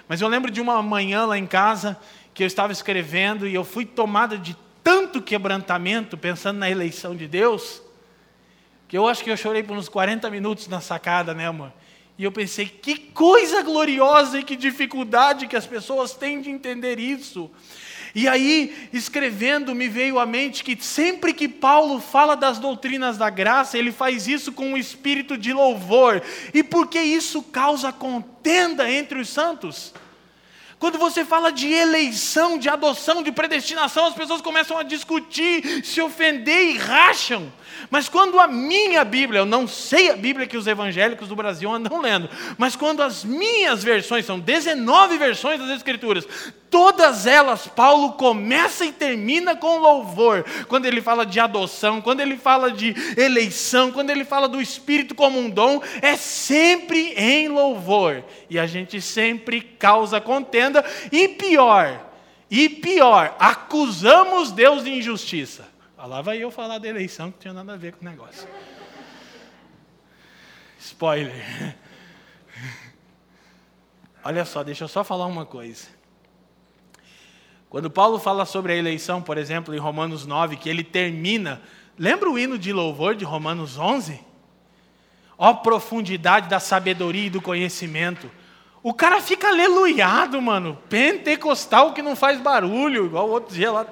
Mas 0.08 0.22
eu 0.22 0.28
lembro 0.30 0.50
de 0.50 0.62
uma 0.62 0.82
manhã 0.82 1.26
lá 1.26 1.38
em 1.38 1.48
casa 1.48 1.98
que 2.34 2.42
eu 2.42 2.48
estava 2.48 2.72
escrevendo 2.72 3.46
e 3.46 3.54
eu 3.54 3.66
fui 3.66 3.86
tomada 3.86 4.38
de 4.38 4.56
tanto 4.82 5.22
quebrantamento, 5.22 6.18
pensando 6.18 6.60
na 6.60 6.70
eleição 6.70 7.14
de 7.14 7.28
Deus, 7.28 7.82
Que 8.88 8.98
eu 8.98 9.08
acho 9.08 9.24
que 9.24 9.32
eu 9.32 9.36
chorei 9.36 9.64
por 9.64 9.76
uns 9.76 9.90
40 9.90 10.30
minutos 10.30 10.68
na 10.70 10.80
sacada, 10.80 11.34
né, 11.34 11.48
amor? 11.48 11.74
E 12.18 12.24
eu 12.24 12.32
pensei, 12.32 12.68
que 12.68 12.96
coisa 12.96 13.64
gloriosa 13.64 14.40
e 14.40 14.44
que 14.44 14.56
dificuldade 14.56 15.48
que 15.48 15.56
as 15.56 15.66
pessoas 15.66 16.14
têm 16.14 16.42
de 16.42 16.50
entender 16.50 17.00
isso. 17.00 17.50
E 18.16 18.28
aí, 18.28 18.90
escrevendo, 18.94 19.74
me 19.74 19.88
veio 19.88 20.20
à 20.20 20.26
mente 20.26 20.64
que 20.64 20.78
sempre 20.80 21.34
que 21.34 21.48
Paulo 21.48 22.00
fala 22.00 22.36
das 22.36 22.60
doutrinas 22.60 23.18
da 23.18 23.28
graça, 23.32 23.76
ele 23.76 23.92
faz 23.92 24.28
isso 24.28 24.52
com 24.52 24.68
um 24.68 24.78
espírito 24.78 25.36
de 25.36 25.52
louvor. 25.52 26.22
E 26.54 26.62
por 26.62 26.88
que 26.88 27.00
isso 27.00 27.42
causa 27.42 27.92
contenda 27.92 28.90
entre 28.90 29.20
os 29.20 29.30
santos? 29.30 29.92
Quando 30.78 31.00
você 31.00 31.26
fala 31.26 31.52
de 31.52 31.72
eleição, 31.72 32.60
de 32.60 32.70
adoção, 32.70 33.24
de 33.24 33.32
predestinação, 33.32 34.06
as 34.06 34.14
pessoas 34.14 34.42
começam 34.42 34.78
a 34.78 34.84
discutir, 34.84 35.84
se 35.84 36.00
ofender 36.00 36.76
e 36.76 36.78
racham. 36.78 37.52
Mas 37.90 38.10
quando 38.10 38.40
a 38.40 38.48
minha 38.48 39.04
Bíblia, 39.04 39.40
eu 39.40 39.46
não 39.46 39.68
sei 39.68 40.10
a 40.12 40.16
Bíblia 40.16 40.48
que 40.48 40.58
os 40.58 40.68
evangélicos 40.68 41.28
do 41.28 41.36
Brasil 41.36 41.72
andam 41.72 42.02
lendo, 42.02 42.30
mas 42.58 42.76
quando 42.76 43.02
as 43.02 43.24
minhas 43.24 43.84
versões, 43.84 44.26
são 44.26 44.40
19 44.40 45.18
versões 45.18 45.60
das 45.60 45.70
Escrituras, 45.70 46.28
todas 46.70 47.28
elas, 47.28 47.68
Paulo 47.68 48.14
começa 48.14 48.84
e 48.84 48.92
termina 48.92 49.56
com 49.56 49.78
louvor. 49.78 50.44
Quando 50.68 50.86
ele 50.86 51.02
fala 51.02 51.26
de 51.26 51.40
adoção, 51.40 52.02
quando 52.02 52.22
ele 52.22 52.38
fala 52.38 52.72
de 52.72 52.96
eleição, 53.16 53.92
quando 53.92 54.10
ele 54.10 54.26
fala 54.26 54.48
do 54.48 54.60
Espírito 54.60 55.14
como 55.14 55.40
um 55.40 55.50
dom, 55.50 55.82
é 56.02 56.16
sempre 56.16 57.14
em 57.16 57.48
louvor. 57.48 58.24
E 58.50 58.58
a 58.58 58.66
gente 58.66 59.00
sempre 59.02 59.62
causa 59.62 60.20
contenda, 60.20 60.84
e 61.12 61.28
pior, 61.28 62.10
e 62.50 62.68
pior, 62.70 63.36
acusamos 63.40 64.52
Deus 64.52 64.84
de 64.84 64.92
injustiça. 64.92 65.73
Lá 66.06 66.22
vai 66.22 66.38
eu 66.38 66.52
falar 66.52 66.80
da 66.80 66.88
eleição 66.88 67.28
que 67.28 67.36
não 67.36 67.40
tinha 67.40 67.54
nada 67.54 67.74
a 67.74 67.78
ver 67.78 67.94
com 67.94 68.06
o 68.06 68.10
negócio. 68.10 68.46
Spoiler. 70.78 71.78
Olha 74.22 74.44
só, 74.44 74.64
deixa 74.64 74.84
eu 74.84 74.88
só 74.90 75.02
falar 75.02 75.26
uma 75.28 75.46
coisa. 75.46 75.88
Quando 77.70 77.90
Paulo 77.90 78.20
fala 78.20 78.46
sobre 78.46 78.74
a 78.74 78.76
eleição, 78.76 79.22
por 79.22 79.38
exemplo, 79.38 79.74
em 79.74 79.78
Romanos 79.78 80.26
9, 80.26 80.58
que 80.58 80.70
ele 80.70 80.84
termina. 80.84 81.62
Lembra 81.98 82.30
o 82.30 82.38
hino 82.38 82.58
de 82.58 82.74
louvor 82.74 83.16
de 83.16 83.24
Romanos 83.24 83.78
11? 83.78 84.20
Ó 85.38 85.54
profundidade 85.54 86.50
da 86.50 86.60
sabedoria 86.60 87.28
e 87.28 87.30
do 87.30 87.42
conhecimento. 87.42 88.30
O 88.84 88.94
cara 88.94 89.22
fica 89.22 89.48
aleluiado, 89.48 90.42
mano. 90.42 90.78
Pentecostal 90.90 91.94
que 91.94 92.02
não 92.02 92.16
faz 92.16 92.42
barulho, 92.42 93.06
igual 93.06 93.30
o 93.30 93.32
outro 93.32 93.56
dia 93.56 93.72
lá 93.72 93.88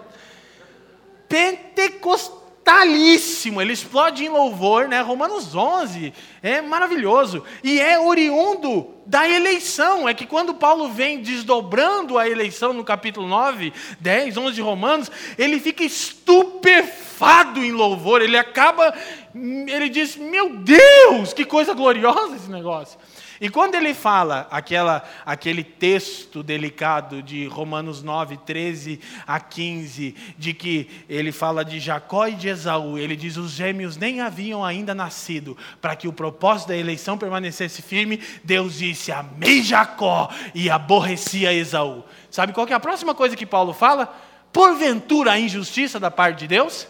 pentecostalíssimo, 1.32 3.62
ele 3.62 3.72
explode 3.72 4.26
em 4.26 4.30
louvor, 4.30 4.90
né? 4.90 5.00
Romanos 5.00 5.56
11, 5.56 6.14
é 6.44 6.62
maravilhoso. 6.62 7.46
E 7.64 7.80
é 7.80 7.98
oriundo 7.98 8.94
da 9.06 9.30
eleição. 9.30 10.10
É 10.10 10.14
que 10.14 10.26
quando 10.26 10.54
Paulo 10.54 10.90
vem 10.90 11.22
desdobrando 11.22 12.18
a 12.18 12.28
eleição 12.28 12.74
no 12.74 12.84
capítulo 12.84 13.30
9, 13.30 13.72
10, 14.02 14.36
11 14.36 14.56
de 14.56 14.62
Romanos, 14.62 15.10
ele 15.38 15.58
fica 15.62 15.86
estupefado 15.86 17.64
em 17.64 17.72
louvor. 17.72 18.22
Ele 18.22 18.38
acaba, 18.38 18.94
ele 19.34 19.88
diz: 19.88 20.18
Meu 20.18 20.58
Deus, 20.58 21.32
que 21.34 21.46
coisa 21.46 21.74
gloriosa 21.74 22.36
esse 22.36 22.52
negócio. 22.52 23.00
E 23.42 23.50
quando 23.50 23.74
ele 23.74 23.96
fala 23.96 24.48
aquela, 24.52 25.04
aquele 25.26 25.64
texto 25.64 26.44
delicado 26.44 27.24
de 27.24 27.48
Romanos 27.48 28.04
9, 28.04 28.38
13 28.38 29.00
a 29.26 29.40
15, 29.40 30.16
de 30.38 30.54
que 30.54 30.88
ele 31.10 31.32
fala 31.32 31.66
de 31.66 31.80
Jacó 31.80 32.28
e 32.28 32.36
de 32.36 32.50
Esaú, 32.50 33.00
ele 33.00 33.16
diz: 33.16 33.38
os 33.38 33.50
gêmeos 33.50 33.98
nem 33.98 34.22
haviam 34.22 34.64
ainda 34.64 34.94
nascido, 34.94 35.58
para 35.82 35.96
que 35.96 36.08
o 36.08 36.14
propósito 36.14 36.68
da 36.68 36.78
eleição 36.78 37.18
permanecesse 37.18 37.82
firme, 37.82 38.22
Deus 38.44 38.78
disse: 38.78 39.12
Amei 39.12 39.64
Jacó 39.64 40.30
e 40.54 40.70
aborrecia 40.70 41.52
Esaú. 41.52 42.04
Sabe 42.30 42.54
qual 42.54 42.68
é 42.68 42.74
a 42.74 42.80
próxima 42.80 43.16
coisa 43.16 43.36
que 43.36 43.48
Paulo 43.48 43.74
fala? 43.74 44.06
Porventura 44.54 45.32
a 45.32 45.40
injustiça 45.40 46.00
da 46.00 46.12
parte 46.12 46.42
de 46.42 46.48
Deus? 46.48 46.88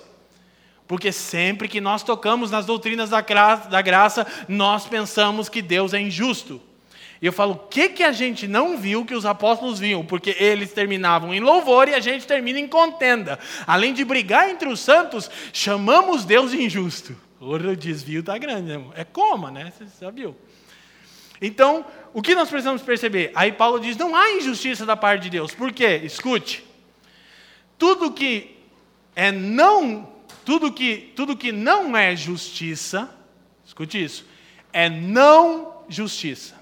Porque 0.92 1.14
sempre 1.14 1.70
que 1.70 1.80
nós 1.80 2.04
tocamos 2.04 2.52
nas 2.52 2.66
doutrinas 2.66 3.12
da 3.12 3.22
graça, 3.22 3.70
da 3.70 3.82
graça, 3.82 4.28
nós 4.46 4.86
pensamos 4.86 5.48
que 5.48 5.62
Deus 5.62 5.94
é 5.94 6.02
injusto. 6.02 6.62
E 7.22 7.26
eu 7.26 7.32
falo, 7.32 7.54
o 7.54 7.60
que, 7.70 7.88
que 7.88 8.04
a 8.04 8.12
gente 8.12 8.46
não 8.46 8.78
viu 8.78 9.06
que 9.06 9.16
os 9.16 9.26
apóstolos 9.26 9.80
viam? 9.80 10.06
Porque 10.06 10.36
eles 10.38 10.74
terminavam 10.74 11.34
em 11.34 11.40
louvor 11.40 11.88
e 11.88 11.94
a 11.94 12.02
gente 12.02 12.28
termina 12.28 12.60
em 12.60 12.68
contenda. 12.68 13.40
Além 13.66 13.94
de 13.94 14.04
brigar 14.04 14.50
entre 14.50 14.68
os 14.68 14.82
santos, 14.82 15.32
chamamos 15.54 16.26
Deus 16.26 16.52
de 16.52 16.62
injusto. 16.62 17.16
O 17.40 17.58
desvio 17.74 18.20
está 18.20 18.38
grande, 18.38 18.76
né? 18.78 18.84
é 18.94 19.06
coma, 19.06 19.50
né? 19.50 19.72
Você 19.80 20.12
viu. 20.12 20.36
Então, 21.42 21.86
o 22.14 22.22
que 22.22 22.36
nós 22.36 22.50
precisamos 22.50 22.82
perceber? 22.82 23.32
Aí 23.34 23.54
Paulo 23.54 23.80
diz: 23.80 23.96
não 23.96 24.14
há 24.14 24.34
injustiça 24.34 24.86
da 24.86 24.98
parte 24.98 25.24
de 25.24 25.30
Deus. 25.30 25.56
Por 25.56 25.72
quê? 25.72 26.02
Escute. 26.04 26.66
Tudo 27.78 28.12
que 28.12 28.58
é 29.16 29.32
não 29.32 30.11
tudo 30.46 30.72
que, 30.72 31.12
tudo 31.16 31.38
que 31.38 31.52
não 31.52 31.96
é 31.96 32.16
justiça, 32.16 33.10
escute 33.66 34.04
isso, 34.04 34.26
é 34.74 34.90
não 34.90 35.84
justiça. 35.88 36.56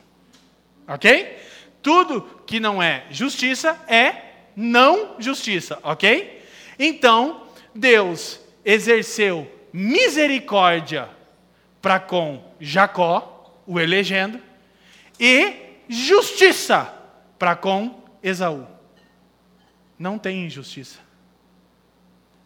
Ok? 0.88 1.38
Tudo 1.81 2.21
que 2.45 2.59
não 2.59 2.81
é 2.81 3.05
justiça 3.09 3.79
é 3.88 4.29
não 4.55 5.15
justiça. 5.19 5.79
Ok? 5.83 6.43
Então, 6.77 7.48
Deus 7.74 8.39
exerceu 8.65 9.50
misericórdia 9.71 11.09
para 11.81 12.00
com 12.00 12.43
Jacó, 12.59 13.62
o 13.65 13.79
elegendo, 13.79 14.41
e 15.19 15.53
justiça 15.88 16.93
para 17.38 17.55
com 17.55 18.03
Esaú. 18.21 18.67
Não 19.98 20.17
tem 20.17 20.45
injustiça. 20.45 21.00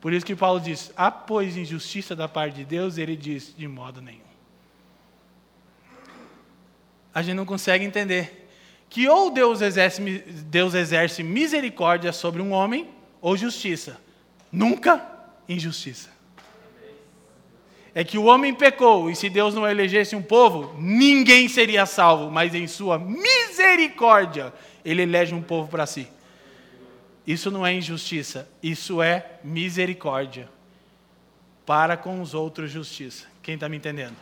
Por 0.03 0.11
isso 0.11 0.25
que 0.25 0.35
Paulo 0.35 0.59
diz: 0.59 0.91
há, 0.97 1.09
pois, 1.09 1.55
injustiça 1.55 2.13
da 2.13 2.27
parte 2.27 2.55
de 2.55 2.65
Deus? 2.65 2.97
Ele 2.97 3.15
diz: 3.15 3.55
de 3.57 3.65
modo 3.69 4.01
nenhum. 4.01 4.19
A 7.15 7.21
gente 7.21 7.35
não 7.35 7.45
consegue 7.45 7.85
entender 7.85 8.49
que 8.89 9.07
ou 9.07 9.31
Deus 9.31 9.61
exerce, 9.61 10.01
Deus 10.01 10.73
exerce 10.73 11.23
misericórdia 11.23 12.11
sobre 12.11 12.41
um 12.41 12.51
homem, 12.51 12.89
ou 13.21 13.37
justiça. 13.37 13.97
Nunca 14.51 15.01
injustiça. 15.47 16.09
É 17.95 18.03
que 18.03 18.17
o 18.17 18.25
homem 18.25 18.53
pecou, 18.53 19.09
e 19.09 19.15
se 19.15 19.29
Deus 19.29 19.55
não 19.55 19.65
elegesse 19.65 20.17
um 20.17 20.21
povo, 20.21 20.75
ninguém 20.77 21.47
seria 21.47 21.85
salvo, 21.85 22.29
mas 22.29 22.53
em 22.53 22.67
sua 22.67 22.99
misericórdia, 22.99 24.53
ele 24.83 25.03
elege 25.03 25.33
um 25.33 25.41
povo 25.41 25.69
para 25.69 25.85
si. 25.85 26.09
Isso 27.25 27.49
não 27.49 27.65
é 27.65 27.73
injustiça, 27.73 28.49
isso 28.61 29.01
é 29.01 29.39
misericórdia. 29.43 30.49
Para 31.65 31.95
com 31.95 32.21
os 32.21 32.33
outros, 32.33 32.69
justiça. 32.69 33.25
Quem 33.41 33.55
está 33.55 33.69
me 33.69 33.77
entendendo? 33.77 34.15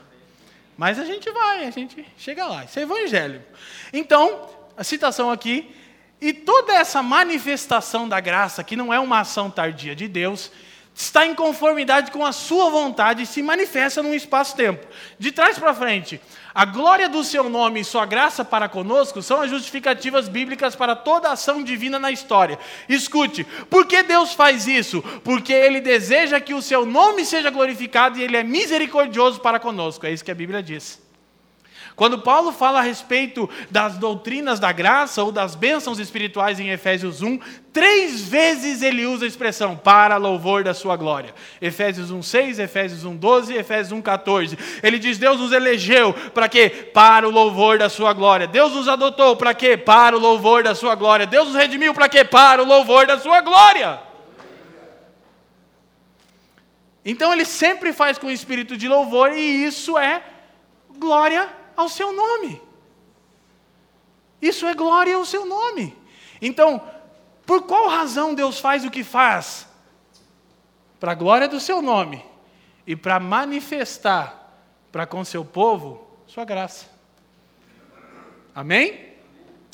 Mas 0.78 1.00
a 1.00 1.06
gente 1.06 1.30
vai, 1.32 1.66
a 1.66 1.72
gente 1.72 2.06
chega 2.18 2.46
lá. 2.46 2.64
Isso 2.64 2.78
é 2.80 2.84
evangelho. 2.84 3.44
Então, 3.92 4.48
a 4.78 4.84
citação 4.84 5.32
aqui. 5.32 5.76
E 6.20 6.34
toda 6.34 6.74
essa 6.74 7.02
manifestação 7.02 8.08
da 8.08 8.20
graça, 8.20 8.64
que 8.64 8.76
não 8.76 8.94
é 8.94 9.00
uma 9.00 9.22
ação 9.22 9.50
tardia 9.50 9.96
de 9.96 10.08
Deus, 10.08 10.52
está 10.94 11.26
em 11.26 11.34
conformidade 11.34 12.12
com 12.12 12.24
a 12.24 12.32
sua 12.32 12.70
vontade 12.70 13.24
e 13.24 13.26
se 13.26 13.42
manifesta 13.42 14.04
num 14.04 14.14
espaço-tempo. 14.14 14.86
De 15.18 15.32
trás 15.32 15.58
para 15.58 15.74
frente, 15.74 16.22
a 16.54 16.66
glória 16.66 17.08
do 17.08 17.24
seu 17.24 17.50
nome 17.50 17.80
e 17.80 17.86
sua 17.86 18.06
graça 18.06 18.44
para 18.44 18.68
conosco 18.68 19.22
são 19.22 19.42
as 19.42 19.50
justificativas 19.50 20.28
bíblicas 20.28 20.76
para 20.76 20.96
toda 20.96 21.32
ação 21.32 21.64
divina 21.64 21.98
na 21.98 22.12
história. 22.12 22.60
Escute, 22.90 23.44
por 23.70 23.86
que 23.86 24.04
Deus 24.04 24.34
faz 24.34 24.68
isso? 24.68 25.02
Porque 25.24 25.54
Ele 25.54 25.80
deseja 25.80 26.40
que 26.40 26.54
o 26.54 26.62
seu 26.62 26.86
nome 26.86 27.26
seja 27.26 27.50
glorificado 27.50 28.20
e 28.20 28.24
Ele 28.24 28.38
é 28.38 28.44
misericordioso 28.44 29.40
para 29.40 29.60
conosco. 29.60 30.06
É 30.06 30.12
isso 30.12 30.26
que 30.26 30.32
a 30.32 30.36
Bíblia 30.36 30.62
diz. 30.62 31.11
Quando 32.02 32.18
Paulo 32.18 32.52
fala 32.52 32.80
a 32.80 32.82
respeito 32.82 33.48
das 33.70 33.96
doutrinas 33.96 34.60
da 34.60 34.72
graça 34.72 35.22
ou 35.22 35.32
das 35.32 35.54
bênçãos 35.54 36.00
espirituais 36.00 36.60
em 36.60 36.72
Efésios 36.72 37.22
1, 37.22 37.40
três 37.72 38.22
vezes 38.22 38.82
ele 38.82 39.06
usa 39.06 39.24
a 39.24 39.28
expressão 39.28 39.78
para 39.78 40.18
louvor 40.18 40.64
da 40.64 40.74
sua 40.74 40.96
glória. 40.96 41.32
Efésios 41.62 42.12
1:6, 42.12 42.58
Efésios 42.58 43.06
1:12, 43.06 43.54
Efésios 43.56 44.02
1:14. 44.02 44.58
Ele 44.82 44.98
diz: 44.98 45.20
Deus 45.20 45.40
nos 45.40 45.52
elegeu 45.52 46.12
para 46.34 46.50
quê? 46.50 46.72
Para 46.92 47.28
o 47.28 47.32
louvor 47.32 47.78
da 47.78 47.88
sua 47.88 48.14
glória. 48.14 48.48
Deus 48.48 48.74
nos 48.74 48.88
adotou 48.88 49.36
para 49.36 49.54
quê? 49.54 49.78
Para 49.78 50.18
o 50.18 50.20
louvor 50.20 50.64
da 50.64 50.74
sua 50.74 50.96
glória. 50.96 51.28
Deus 51.28 51.50
nos 51.50 51.56
redimiu 51.56 51.94
para 51.94 52.10
quê? 52.10 52.24
Para 52.24 52.64
o 52.64 52.66
louvor 52.66 53.06
da 53.06 53.20
sua 53.20 53.42
glória. 53.42 54.00
Então 57.06 57.32
ele 57.32 57.46
sempre 57.46 57.94
faz 57.94 58.18
com 58.18 58.32
espírito 58.32 58.76
de 58.76 58.88
louvor 58.88 59.34
e 59.34 59.66
isso 59.66 60.00
é 60.00 60.24
glória 60.98 61.61
ao 61.76 61.90
seu 61.90 62.12
nome. 62.12 62.62
Isso 64.42 64.66
é 64.66 64.74
glória 64.74 65.16
ao 65.16 65.26
seu 65.26 65.46
nome. 65.46 65.96
Então, 66.42 66.82
por 67.46 67.64
qual 67.64 67.90
razão 67.90 68.34
Deus 68.34 68.60
faz 68.60 68.84
o 68.84 68.92
que 68.92 69.04
faz? 69.04 69.68
Para 71.00 71.12
a 71.12 71.16
glória 71.16 71.48
do 71.48 71.60
seu 71.60 71.82
nome 71.82 72.24
e 72.86 72.96
para 72.96 73.20
manifestar 73.20 74.42
para 74.92 75.06
com 75.06 75.24
seu 75.24 75.46
povo 75.46 76.06
sua 76.28 76.44
graça. 76.44 76.88
Amém? 78.54 79.12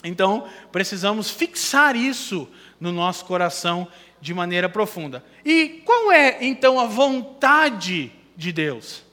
Então, 0.03 0.47
precisamos 0.71 1.31
fixar 1.31 1.95
isso 1.95 2.47
no 2.79 2.91
nosso 2.91 3.25
coração 3.25 3.87
de 4.21 4.33
maneira 4.33 4.69
profunda. 4.69 5.25
E 5.43 5.81
qual 5.85 6.11
é, 6.11 6.37
então, 6.45 6.79
a 6.79 6.85
vontade 6.85 8.11
de 8.35 8.51
Deus? 8.51 9.03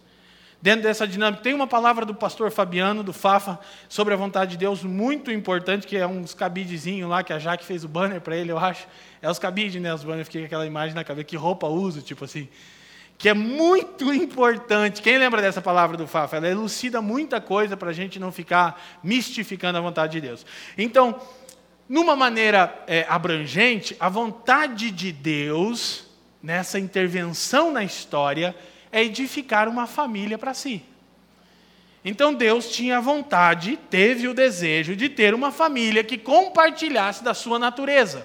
Dentro 0.64 0.84
dessa 0.84 1.06
dinâmica, 1.06 1.42
tem 1.42 1.52
uma 1.52 1.66
palavra 1.66 2.06
do 2.06 2.14
pastor 2.14 2.50
Fabiano, 2.50 3.02
do 3.02 3.12
Fafa, 3.12 3.60
sobre 3.86 4.14
a 4.14 4.16
vontade 4.16 4.52
de 4.52 4.56
Deus, 4.56 4.82
muito 4.82 5.30
importante, 5.30 5.86
que 5.86 5.94
é 5.94 6.06
uns 6.06 6.32
cabidezinhos 6.32 7.06
lá, 7.10 7.22
que 7.22 7.34
a 7.34 7.38
Jaque 7.38 7.62
fez 7.66 7.84
o 7.84 7.88
banner 7.88 8.18
para 8.22 8.34
ele, 8.34 8.50
eu 8.50 8.56
acho. 8.56 8.88
É 9.20 9.30
os 9.30 9.38
cabides, 9.38 9.78
né? 9.82 9.92
Os 9.92 10.02
banners, 10.02 10.26
fiquei 10.26 10.40
com 10.40 10.46
aquela 10.46 10.64
imagem 10.64 10.94
na 10.94 11.04
cabeça, 11.04 11.24
que 11.24 11.36
roupa 11.36 11.66
uso, 11.66 12.00
tipo 12.00 12.24
assim. 12.24 12.48
Que 13.18 13.28
é 13.28 13.34
muito 13.34 14.10
importante. 14.14 15.02
Quem 15.02 15.18
lembra 15.18 15.42
dessa 15.42 15.60
palavra 15.60 15.98
do 15.98 16.06
Fafa? 16.06 16.38
Ela 16.38 16.48
elucida 16.48 17.02
muita 17.02 17.42
coisa 17.42 17.76
para 17.76 17.90
a 17.90 17.92
gente 17.92 18.18
não 18.18 18.32
ficar 18.32 18.82
mistificando 19.02 19.76
a 19.76 19.82
vontade 19.82 20.12
de 20.14 20.22
Deus. 20.22 20.46
Então, 20.78 21.20
numa 21.86 22.16
maneira 22.16 22.74
é, 22.86 23.04
abrangente, 23.06 23.94
a 24.00 24.08
vontade 24.08 24.90
de 24.90 25.12
Deus, 25.12 26.06
nessa 26.42 26.78
intervenção 26.78 27.70
na 27.70 27.84
história, 27.84 28.56
é 28.94 29.02
edificar 29.02 29.68
uma 29.68 29.88
família 29.88 30.38
para 30.38 30.54
si. 30.54 30.80
Então 32.04 32.32
Deus 32.32 32.70
tinha 32.70 33.00
vontade, 33.00 33.76
teve 33.90 34.28
o 34.28 34.34
desejo 34.34 34.94
de 34.94 35.08
ter 35.08 35.34
uma 35.34 35.50
família 35.50 36.04
que 36.04 36.16
compartilhasse 36.16 37.24
da 37.24 37.34
sua 37.34 37.58
natureza. 37.58 38.24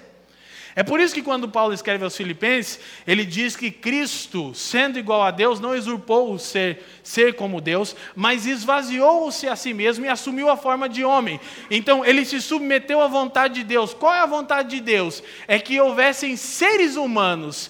É 0.76 0.84
por 0.84 1.00
isso 1.00 1.12
que 1.12 1.22
quando 1.22 1.48
Paulo 1.48 1.74
escreve 1.74 2.04
aos 2.04 2.16
Filipenses, 2.16 2.78
ele 3.04 3.24
diz 3.24 3.56
que 3.56 3.72
Cristo, 3.72 4.54
sendo 4.54 5.00
igual 5.00 5.22
a 5.22 5.32
Deus, 5.32 5.58
não 5.58 5.72
usurpou 5.72 6.32
o 6.32 6.38
ser, 6.38 6.86
ser 7.02 7.34
como 7.34 7.60
Deus, 7.60 7.96
mas 8.14 8.46
esvaziou-se 8.46 9.48
a 9.48 9.56
si 9.56 9.74
mesmo 9.74 10.04
e 10.04 10.08
assumiu 10.08 10.48
a 10.48 10.56
forma 10.56 10.88
de 10.88 11.04
homem. 11.04 11.40
Então 11.68 12.04
ele 12.04 12.24
se 12.24 12.40
submeteu 12.40 13.00
à 13.00 13.08
vontade 13.08 13.54
de 13.54 13.64
Deus. 13.64 13.92
Qual 13.92 14.14
é 14.14 14.20
a 14.20 14.26
vontade 14.26 14.70
de 14.70 14.80
Deus? 14.80 15.22
É 15.48 15.58
que 15.58 15.80
houvessem 15.80 16.36
seres 16.36 16.94
humanos 16.94 17.68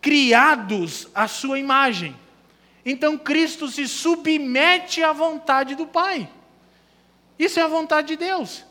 criados 0.00 1.08
à 1.14 1.28
sua 1.28 1.58
imagem. 1.58 2.16
Então 2.84 3.18
Cristo 3.18 3.68
se 3.68 3.86
submete 3.86 5.02
à 5.02 5.12
vontade 5.12 5.74
do 5.74 5.86
Pai. 5.86 6.28
Isso 7.38 7.58
é 7.60 7.62
a 7.62 7.68
vontade 7.68 8.08
de 8.08 8.16
Deus. 8.16 8.64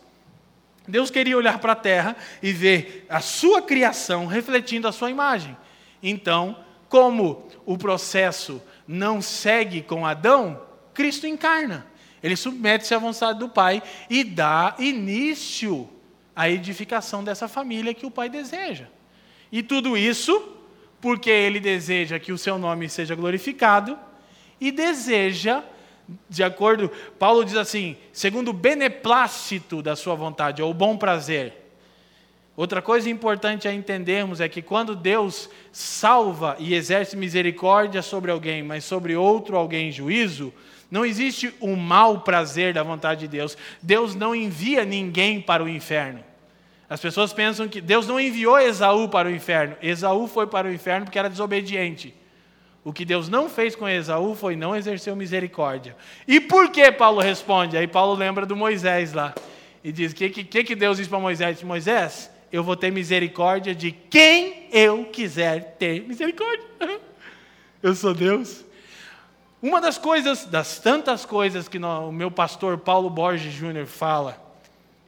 Deus 0.87 1.11
queria 1.11 1.37
olhar 1.37 1.59
para 1.59 1.73
a 1.73 1.75
terra 1.75 2.15
e 2.41 2.51
ver 2.51 3.05
a 3.09 3.21
sua 3.21 3.61
criação 3.61 4.25
refletindo 4.25 4.87
a 4.87 4.91
sua 4.91 5.11
imagem. 5.11 5.55
Então, 6.01 6.57
como 6.87 7.47
o 7.65 7.77
processo 7.77 8.61
não 8.87 9.21
segue 9.21 9.81
com 9.81 10.05
Adão, 10.05 10.61
Cristo 10.93 11.27
encarna. 11.27 11.85
Ele 12.21 12.35
submete-se 12.35 12.93
à 12.93 12.97
vontade 12.97 13.39
do 13.39 13.47
Pai 13.47 13.83
e 14.09 14.23
dá 14.23 14.75
início 14.79 15.87
à 16.35 16.49
edificação 16.49 17.23
dessa 17.23 17.47
família 17.47 17.93
que 17.93 18.05
o 18.05 18.11
Pai 18.11 18.27
deseja. 18.27 18.87
E 19.51 19.61
tudo 19.61 19.95
isso 19.95 20.58
porque 21.01 21.29
ele 21.29 21.59
deseja 21.59 22.19
que 22.19 22.31
o 22.31 22.37
seu 22.37 22.57
nome 22.57 22.89
seja 22.89 23.15
glorificado 23.15 23.97
e 24.59 24.71
deseja, 24.71 25.63
de 26.29 26.43
acordo, 26.43 26.91
Paulo 27.17 27.45
diz 27.45 27.55
assim, 27.55 27.95
segundo 28.11 28.49
o 28.49 28.53
beneplácito 28.53 29.81
da 29.81 29.95
sua 29.95 30.15
vontade, 30.15 30.61
ou 30.61 30.71
o 30.71 30.73
bom 30.73 30.97
prazer. 30.97 31.53
Outra 32.57 32.81
coisa 32.81 33.09
importante 33.09 33.69
a 33.69 33.73
entendermos 33.73 34.41
é 34.41 34.49
que 34.49 34.61
quando 34.61 34.93
Deus 34.93 35.49
salva 35.71 36.57
e 36.59 36.73
exerce 36.73 37.15
misericórdia 37.15 38.01
sobre 38.01 38.31
alguém, 38.31 38.61
mas 38.61 38.83
sobre 38.83 39.15
outro 39.15 39.55
alguém 39.55 39.91
juízo, 39.93 40.53
não 40.91 41.05
existe 41.05 41.53
o 41.61 41.69
um 41.69 41.75
mau 41.77 42.19
prazer 42.19 42.73
da 42.73 42.83
vontade 42.83 43.21
de 43.21 43.27
Deus. 43.29 43.57
Deus 43.81 44.13
não 44.13 44.35
envia 44.35 44.83
ninguém 44.83 45.39
para 45.39 45.63
o 45.63 45.69
inferno. 45.69 46.21
As 46.89 46.99
pessoas 46.99 47.31
pensam 47.31 47.67
que 47.67 47.79
Deus 47.79 48.07
não 48.07 48.19
enviou 48.19 48.59
Esaú 48.59 49.07
para 49.07 49.27
o 49.27 49.31
inferno. 49.31 49.75
Esaú 49.81 50.27
foi 50.27 50.47
para 50.47 50.67
o 50.67 50.73
inferno 50.73 51.05
porque 51.05 51.19
era 51.19 51.29
desobediente. 51.29 52.15
O 52.83 52.91
que 52.91 53.05
Deus 53.05 53.29
não 53.29 53.47
fez 53.47 53.75
com 53.75 53.87
Esaú 53.87 54.33
foi 54.33 54.55
não 54.55 54.75
exercer 54.75 55.15
misericórdia. 55.15 55.95
E 56.27 56.39
por 56.39 56.71
que 56.71 56.91
Paulo 56.91 57.19
responde? 57.19 57.77
Aí 57.77 57.87
Paulo 57.87 58.15
lembra 58.15 58.45
do 58.45 58.55
Moisés 58.55 59.13
lá. 59.13 59.35
E 59.83 59.91
diz: 59.91 60.11
O 60.11 60.15
que, 60.15 60.29
que, 60.29 60.63
que 60.63 60.75
Deus 60.75 60.97
disse 60.97 61.09
para 61.09 61.19
Moisés? 61.19 61.61
Moisés, 61.61 62.31
eu 62.51 62.63
vou 62.63 62.75
ter 62.75 62.91
misericórdia 62.91 63.75
de 63.75 63.91
quem 63.91 64.67
eu 64.71 65.05
quiser 65.05 65.75
ter 65.77 66.01
misericórdia. 66.07 66.65
Eu 67.81 67.95
sou 67.95 68.13
Deus. 68.13 68.65
Uma 69.61 69.79
das 69.79 69.97
coisas, 69.97 70.43
das 70.43 70.79
tantas 70.79 71.25
coisas 71.25 71.69
que 71.69 71.77
o 71.77 72.11
meu 72.11 72.29
pastor 72.29 72.77
Paulo 72.77 73.09
Borges 73.09 73.53
Júnior 73.53 73.85
fala, 73.85 74.48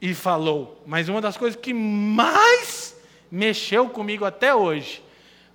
e 0.02 0.12
falou. 0.12 0.82
Mas 0.84 1.08
uma 1.08 1.20
das 1.20 1.36
coisas 1.36 1.58
que 1.58 1.72
mais 1.72 3.00
mexeu 3.30 3.88
comigo 3.88 4.24
até 4.24 4.52
hoje, 4.52 5.00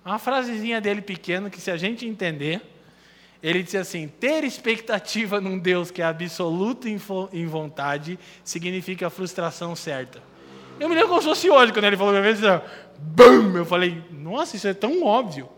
uma 0.02 0.18
frasezinha 0.18 0.80
dele 0.80 1.02
pequena 1.02 1.50
que 1.50 1.60
se 1.60 1.70
a 1.70 1.76
gente 1.76 2.06
entender, 2.06 2.62
ele 3.42 3.62
disse 3.62 3.76
assim: 3.76 4.08
ter 4.08 4.42
expectativa 4.44 5.38
num 5.38 5.58
Deus 5.58 5.90
que 5.90 6.00
é 6.00 6.06
absoluto 6.06 6.88
em 6.88 7.46
vontade 7.46 8.18
significa 8.42 9.08
a 9.08 9.10
frustração 9.10 9.76
certa. 9.76 10.22
Eu 10.80 10.88
me 10.88 10.94
lembro 10.94 11.10
como 11.10 11.20
se 11.20 11.28
fosse 11.28 11.50
hoje, 11.50 11.72
quando 11.72 11.84
ele 11.84 11.96
falou 11.96 12.12
minha 12.12 12.22
vez, 12.22 12.40
BAM! 12.98 13.56
Eu 13.56 13.64
falei, 13.64 14.00
nossa, 14.10 14.56
isso 14.56 14.66
é 14.66 14.72
tão 14.72 15.02
óbvio. 15.02 15.48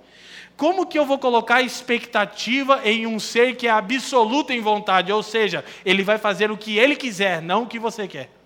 Como 0.56 0.86
que 0.86 0.98
eu 0.98 1.04
vou 1.04 1.18
colocar 1.18 1.62
expectativa 1.62 2.80
em 2.84 3.06
um 3.06 3.18
ser 3.20 3.54
que 3.54 3.66
é 3.66 3.70
absoluto 3.70 4.50
em 4.50 4.60
vontade? 4.60 5.12
Ou 5.12 5.22
seja, 5.22 5.62
ele 5.84 6.02
vai 6.02 6.16
fazer 6.16 6.50
o 6.50 6.56
que 6.56 6.78
ele 6.78 6.96
quiser, 6.96 7.40
não 7.42 7.64
o 7.64 7.66
que 7.66 7.78
você 7.78 8.08
quer. 8.08 8.39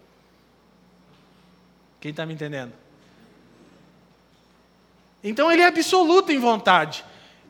Quem 2.05 2.11
está 2.11 2.27
me 2.27 2.35
entendendo? 2.35 2.71
Então 5.23 5.51
ele 5.51 5.63
é 5.63 5.67
absoluto 5.67 6.31
em 6.31 6.39
vontade. 6.39 7.03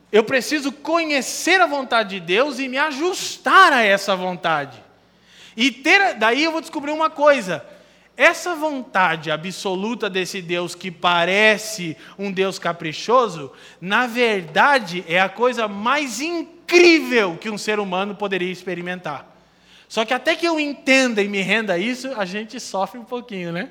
Eu 0.09 0.23
preciso 0.23 0.71
conhecer 0.71 1.59
a 1.59 1.67
vontade 1.67 2.11
de 2.11 2.25
Deus 2.25 2.57
e 2.57 2.69
me 2.69 2.77
ajustar 2.77 3.73
a 3.73 3.81
essa 3.81 4.15
vontade. 4.15 4.81
E 5.57 5.69
ter, 5.71 6.13
daí 6.13 6.41
eu 6.41 6.53
vou 6.53 6.61
descobrir 6.61 6.93
uma 6.93 7.09
coisa: 7.09 7.65
essa 8.15 8.55
vontade 8.55 9.29
absoluta 9.29 10.09
desse 10.09 10.41
Deus 10.41 10.73
que 10.73 10.89
parece 10.89 11.97
um 12.17 12.31
Deus 12.31 12.57
caprichoso, 12.57 13.51
na 13.81 14.07
verdade 14.07 15.03
é 15.05 15.19
a 15.19 15.27
coisa 15.27 15.67
mais 15.67 16.21
incrível 16.21 17.35
que 17.35 17.49
um 17.49 17.57
ser 17.57 17.77
humano 17.77 18.15
poderia 18.15 18.53
experimentar. 18.53 19.35
Só 19.89 20.05
que 20.05 20.13
até 20.13 20.33
que 20.33 20.47
eu 20.47 20.57
entenda 20.57 21.21
e 21.21 21.27
me 21.27 21.41
renda 21.41 21.77
isso, 21.77 22.13
a 22.17 22.23
gente 22.23 22.57
sofre 22.57 22.97
um 22.97 23.03
pouquinho, 23.03 23.51
né? 23.51 23.69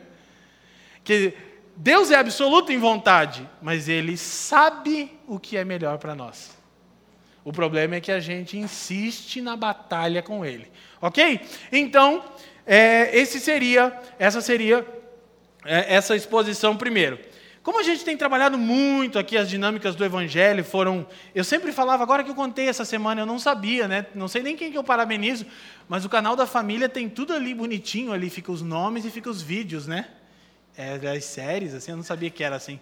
Que 1.05 1.35
Deus 1.77 2.11
é 2.11 2.17
absoluto 2.17 2.73
em 2.73 2.79
vontade, 2.79 3.49
mas 3.61 3.89
Ele 3.89 4.17
sabe 4.17 5.13
o 5.27 5.39
que 5.39 5.57
é 5.57 5.65
melhor 5.65 5.99
para 5.99 6.15
nós. 6.15 6.57
O 7.45 7.53
problema 7.53 7.97
é 7.97 8.01
que 8.01 8.11
a 8.11 8.21
gente 8.21 8.57
insiste 8.57 9.41
na 9.43 9.55
batalha 9.55 10.23
com 10.23 10.45
Ele, 10.45 10.71
ok? 11.01 11.41
Então, 11.71 12.25
é, 12.67 13.17
esse 13.17 13.39
seria, 13.39 13.97
essa 14.19 14.41
seria 14.41 14.87
é, 15.65 15.95
essa 15.95 16.17
exposição 16.17 16.77
primeiro. 16.77 17.19
Como 17.63 17.81
a 17.81 17.83
gente 17.83 18.05
tem 18.05 18.15
trabalhado 18.15 18.59
muito 18.59 19.19
aqui 19.19 19.39
as 19.39 19.49
dinâmicas 19.49 19.95
do 19.95 20.05
Evangelho, 20.05 20.63
foram. 20.63 21.07
Eu 21.35 21.43
sempre 21.43 21.73
falava, 21.73 22.03
agora 22.03 22.23
que 22.23 22.31
eu 22.31 22.35
contei 22.35 22.69
essa 22.69 22.85
semana, 22.85 23.23
eu 23.23 23.27
não 23.27 23.39
sabia, 23.39 23.89
né? 23.89 24.07
Não 24.15 24.29
sei 24.29 24.43
nem 24.43 24.55
quem 24.55 24.71
que 24.71 24.77
eu 24.77 24.85
parabenizo, 24.85 25.47
mas 25.89 26.05
o 26.05 26.09
canal 26.11 26.37
da 26.37 26.47
família 26.47 26.91
tem 26.91 27.09
tudo 27.09 27.33
ali 27.33 27.55
bonitinho, 27.55 28.13
ali 28.13 28.29
fica 28.29 28.53
os 28.53 28.61
nomes 28.61 29.07
e 29.07 29.11
fica 29.11 29.31
os 29.31 29.41
vídeos, 29.41 29.87
né? 29.87 30.09
É, 30.77 30.95
as 31.09 31.25
séries, 31.25 31.75
assim, 31.75 31.91
eu 31.91 31.97
não 31.97 32.05
sabia 32.05 32.31
que 32.31 32.43
era 32.43 32.57
assim. 32.57 32.81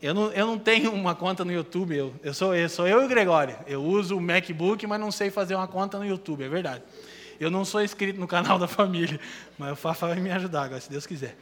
Eu 0.00 0.12
não, 0.14 0.32
eu 0.32 0.46
não 0.46 0.58
tenho 0.58 0.92
uma 0.92 1.14
conta 1.14 1.44
no 1.44 1.52
YouTube, 1.52 1.96
eu, 1.96 2.12
eu, 2.24 2.34
sou, 2.34 2.54
eu 2.54 2.68
sou 2.68 2.88
eu 2.88 3.02
e 3.02 3.04
o 3.04 3.08
Gregório. 3.08 3.56
Eu 3.66 3.82
uso 3.82 4.16
o 4.16 4.20
MacBook, 4.20 4.84
mas 4.86 4.98
não 4.98 5.12
sei 5.12 5.30
fazer 5.30 5.54
uma 5.54 5.68
conta 5.68 5.98
no 5.98 6.04
YouTube, 6.04 6.42
é 6.42 6.48
verdade. 6.48 6.82
Eu 7.38 7.50
não 7.50 7.64
sou 7.64 7.82
inscrito 7.82 8.18
no 8.18 8.26
canal 8.26 8.58
da 8.58 8.66
família, 8.66 9.20
mas 9.58 9.72
o 9.72 9.76
Fafa 9.76 10.08
vai 10.08 10.20
me 10.20 10.30
ajudar 10.30 10.64
agora, 10.64 10.80
se 10.80 10.90
Deus 10.90 11.06
quiser. 11.06 11.36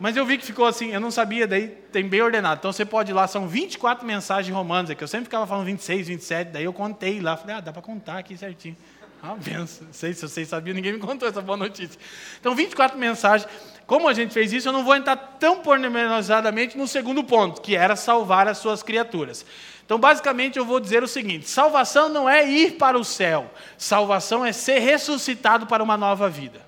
Mas 0.00 0.16
eu 0.16 0.24
vi 0.24 0.38
que 0.38 0.44
ficou 0.44 0.66
assim, 0.66 0.92
eu 0.92 1.00
não 1.00 1.10
sabia, 1.10 1.46
daí 1.46 1.68
tem 1.92 2.08
bem 2.08 2.22
ordenado. 2.22 2.58
Então 2.58 2.72
você 2.72 2.84
pode 2.84 3.10
ir 3.10 3.14
lá, 3.14 3.26
são 3.26 3.48
24 3.48 4.06
mensagens 4.06 4.54
romanas, 4.54 4.94
que 4.94 5.02
eu 5.02 5.08
sempre 5.08 5.24
ficava 5.24 5.46
falando 5.46 5.66
26, 5.66 6.08
27, 6.08 6.52
daí 6.52 6.64
eu 6.64 6.72
contei 6.72 7.20
lá, 7.20 7.36
falei, 7.36 7.56
ah, 7.56 7.60
dá 7.60 7.72
para 7.72 7.82
contar 7.82 8.18
aqui 8.18 8.36
certinho. 8.36 8.76
Ah, 9.22 9.34
benção. 9.36 9.86
Não 9.86 9.92
sei 9.92 10.12
se 10.12 10.20
vocês 10.20 10.48
sabiam, 10.48 10.74
ninguém 10.74 10.92
me 10.92 10.98
contou 10.98 11.28
essa 11.28 11.42
boa 11.42 11.56
notícia. 11.56 11.98
Então, 12.40 12.54
24 12.54 12.96
mensagens. 12.96 13.50
Como 13.86 14.06
a 14.06 14.14
gente 14.14 14.32
fez 14.32 14.52
isso, 14.52 14.68
eu 14.68 14.72
não 14.72 14.84
vou 14.84 14.94
entrar 14.94 15.16
tão 15.16 15.60
pormenorizadamente 15.60 16.76
no 16.76 16.86
segundo 16.86 17.24
ponto, 17.24 17.60
que 17.60 17.74
era 17.74 17.96
salvar 17.96 18.46
as 18.46 18.58
suas 18.58 18.82
criaturas. 18.82 19.44
Então, 19.84 19.98
basicamente, 19.98 20.58
eu 20.58 20.64
vou 20.64 20.78
dizer 20.78 21.02
o 21.02 21.08
seguinte: 21.08 21.48
salvação 21.48 22.08
não 22.08 22.28
é 22.28 22.48
ir 22.48 22.72
para 22.72 22.98
o 22.98 23.04
céu, 23.04 23.50
salvação 23.76 24.44
é 24.44 24.52
ser 24.52 24.78
ressuscitado 24.78 25.66
para 25.66 25.82
uma 25.82 25.96
nova 25.96 26.28
vida. 26.28 26.60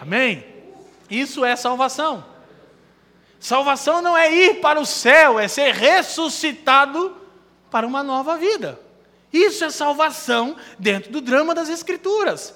Amém? 0.00 0.57
Isso 1.10 1.44
é 1.44 1.56
salvação. 1.56 2.24
Salvação 3.40 4.02
não 4.02 4.16
é 4.16 4.32
ir 4.32 4.60
para 4.60 4.80
o 4.80 4.86
céu, 4.86 5.38
é 5.38 5.46
ser 5.46 5.72
ressuscitado 5.72 7.16
para 7.70 7.86
uma 7.86 8.02
nova 8.02 8.36
vida. 8.36 8.80
Isso 9.32 9.64
é 9.64 9.70
salvação 9.70 10.56
dentro 10.78 11.12
do 11.12 11.20
drama 11.20 11.54
das 11.54 11.68
Escrituras. 11.68 12.54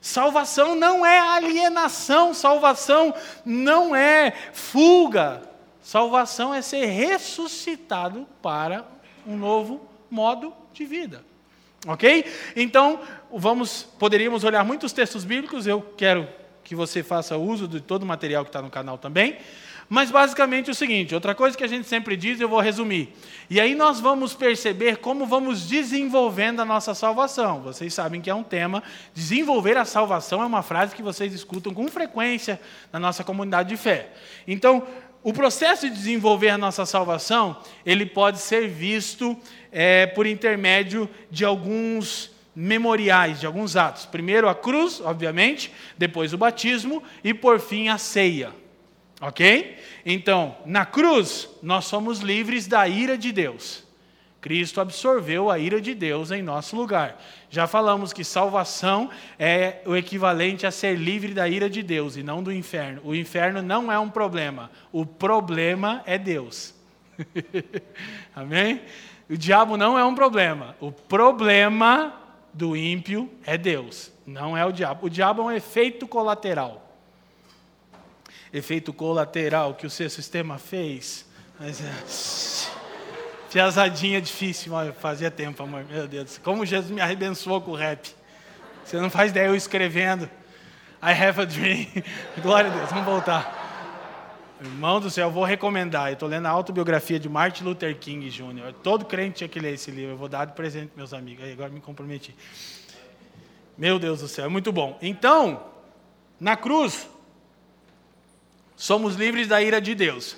Salvação 0.00 0.74
não 0.74 1.04
é 1.04 1.18
alienação, 1.18 2.34
salvação 2.34 3.14
não 3.44 3.94
é 3.94 4.32
fuga. 4.52 5.42
Salvação 5.80 6.54
é 6.54 6.60
ser 6.60 6.86
ressuscitado 6.86 8.26
para 8.42 8.86
um 9.26 9.36
novo 9.36 9.88
modo 10.10 10.52
de 10.72 10.84
vida. 10.84 11.24
Ok? 11.86 12.24
Então, 12.56 13.00
vamos, 13.32 13.82
poderíamos 13.98 14.44
olhar 14.44 14.64
muitos 14.64 14.92
textos 14.92 15.24
bíblicos, 15.24 15.66
eu 15.66 15.82
quero 15.96 16.28
que 16.64 16.74
você 16.74 17.02
faça 17.02 17.36
uso 17.36 17.68
de 17.68 17.80
todo 17.80 18.02
o 18.02 18.06
material 18.06 18.44
que 18.44 18.48
está 18.48 18.62
no 18.62 18.70
canal 18.70 18.98
também. 18.98 19.36
Mas 19.88 20.10
basicamente 20.10 20.68
é 20.68 20.72
o 20.72 20.74
seguinte: 20.74 21.14
outra 21.14 21.34
coisa 21.34 21.56
que 21.56 21.64
a 21.64 21.68
gente 21.68 21.86
sempre 21.86 22.16
diz, 22.16 22.40
eu 22.40 22.48
vou 22.48 22.60
resumir. 22.60 23.14
E 23.50 23.60
aí 23.60 23.74
nós 23.74 24.00
vamos 24.00 24.34
perceber 24.34 24.96
como 24.96 25.26
vamos 25.26 25.68
desenvolvendo 25.68 26.60
a 26.60 26.64
nossa 26.64 26.94
salvação. 26.94 27.60
Vocês 27.60 27.92
sabem 27.92 28.20
que 28.20 28.30
é 28.30 28.34
um 28.34 28.42
tema. 28.42 28.82
Desenvolver 29.12 29.76
a 29.76 29.84
salvação 29.84 30.42
é 30.42 30.46
uma 30.46 30.62
frase 30.62 30.94
que 30.94 31.02
vocês 31.02 31.32
escutam 31.34 31.74
com 31.74 31.86
frequência 31.88 32.60
na 32.92 32.98
nossa 32.98 33.22
comunidade 33.22 33.68
de 33.68 33.76
fé. 33.76 34.10
Então, 34.48 34.86
o 35.22 35.32
processo 35.32 35.88
de 35.88 35.94
desenvolver 35.94 36.50
a 36.50 36.58
nossa 36.58 36.84
salvação, 36.84 37.56
ele 37.84 38.04
pode 38.04 38.38
ser 38.38 38.68
visto 38.68 39.36
é, 39.72 40.06
por 40.06 40.26
intermédio 40.26 41.08
de 41.30 41.44
alguns 41.44 42.33
memoriais, 42.54 43.40
de 43.40 43.46
alguns 43.46 43.76
atos. 43.76 44.06
Primeiro 44.06 44.48
a 44.48 44.54
cruz, 44.54 45.00
obviamente, 45.00 45.72
depois 45.98 46.32
o 46.32 46.38
batismo 46.38 47.02
e 47.22 47.34
por 47.34 47.60
fim 47.60 47.88
a 47.88 47.98
ceia. 47.98 48.52
Ok? 49.20 49.78
Então, 50.04 50.56
na 50.66 50.84
cruz, 50.84 51.48
nós 51.62 51.86
somos 51.86 52.20
livres 52.20 52.66
da 52.66 52.86
ira 52.86 53.16
de 53.16 53.32
Deus. 53.32 53.84
Cristo 54.44 54.78
absorveu 54.78 55.50
a 55.50 55.58
ira 55.58 55.80
de 55.80 55.94
Deus 55.94 56.30
em 56.30 56.42
nosso 56.42 56.76
lugar. 56.76 57.18
Já 57.48 57.66
falamos 57.66 58.12
que 58.12 58.22
salvação 58.22 59.08
é 59.38 59.80
o 59.86 59.96
equivalente 59.96 60.66
a 60.66 60.70
ser 60.70 60.98
livre 60.98 61.32
da 61.32 61.48
ira 61.48 61.70
de 61.70 61.82
Deus 61.82 62.16
e 62.16 62.22
não 62.22 62.42
do 62.42 62.52
inferno. 62.52 63.00
O 63.04 63.14
inferno 63.14 63.62
não 63.62 63.90
é 63.90 63.98
um 63.98 64.10
problema, 64.10 64.70
o 64.92 65.06
problema 65.06 66.02
é 66.04 66.18
Deus. 66.18 66.74
Amém? 68.36 68.82
O 69.30 69.36
diabo 69.38 69.78
não 69.78 69.98
é 69.98 70.04
um 70.04 70.14
problema, 70.14 70.76
o 70.78 70.92
problema 70.92 72.23
do 72.54 72.76
ímpio 72.76 73.30
é 73.44 73.58
Deus, 73.58 74.10
não 74.26 74.56
é 74.56 74.64
o 74.64 74.72
diabo. 74.72 75.06
O 75.06 75.10
diabo 75.10 75.42
é 75.42 75.44
um 75.44 75.52
efeito 75.52 76.08
colateral 76.08 76.84
efeito 78.54 78.92
colateral 78.92 79.74
que 79.74 79.84
o 79.84 79.90
seu 79.90 80.08
sistema 80.08 80.58
fez. 80.58 81.26
Mas 81.58 81.80
é. 81.82 82.74
Piazadinha 83.50 84.20
difícil, 84.20 84.72
fazia 84.98 85.30
tempo, 85.30 85.62
amor. 85.62 85.84
Meu 85.84 86.08
Deus, 86.08 86.38
como 86.38 86.66
Jesus 86.66 86.90
me 86.90 87.00
arrebençoou 87.00 87.60
com 87.60 87.72
o 87.72 87.76
rap. 87.76 88.12
Você 88.84 88.96
não 88.96 89.08
faz 89.08 89.30
ideia 89.30 89.46
eu 89.46 89.54
escrevendo. 89.54 90.28
I 91.02 91.12
have 91.12 91.40
a 91.40 91.44
dream. 91.44 91.86
Glória 92.42 92.70
a 92.70 92.74
Deus, 92.74 92.90
vamos 92.90 93.04
voltar. 93.04 93.63
Irmão 94.60 95.00
do 95.00 95.10
céu, 95.10 95.28
eu 95.28 95.32
vou 95.32 95.44
recomendar. 95.44 96.08
Eu 96.08 96.14
estou 96.14 96.28
lendo 96.28 96.46
a 96.46 96.50
autobiografia 96.50 97.18
de 97.18 97.28
Martin 97.28 97.64
Luther 97.64 97.98
King 97.98 98.28
Jr. 98.30 98.72
Todo 98.82 99.04
crente 99.04 99.38
tinha 99.38 99.48
que 99.48 99.58
ler 99.58 99.74
esse 99.74 99.90
livro. 99.90 100.12
Eu 100.12 100.16
vou 100.16 100.28
dar 100.28 100.44
de 100.44 100.52
presente 100.52 100.92
meus 100.96 101.12
amigos. 101.12 101.44
Aí, 101.44 101.52
agora 101.52 101.70
me 101.70 101.80
comprometi. 101.80 102.34
Meu 103.76 103.98
Deus 103.98 104.20
do 104.20 104.28
céu, 104.28 104.44
é 104.44 104.48
muito 104.48 104.72
bom. 104.72 104.96
Então, 105.02 105.64
na 106.38 106.56
cruz, 106.56 107.08
somos 108.76 109.16
livres 109.16 109.48
da 109.48 109.60
ira 109.60 109.80
de 109.80 109.94
Deus. 109.94 110.36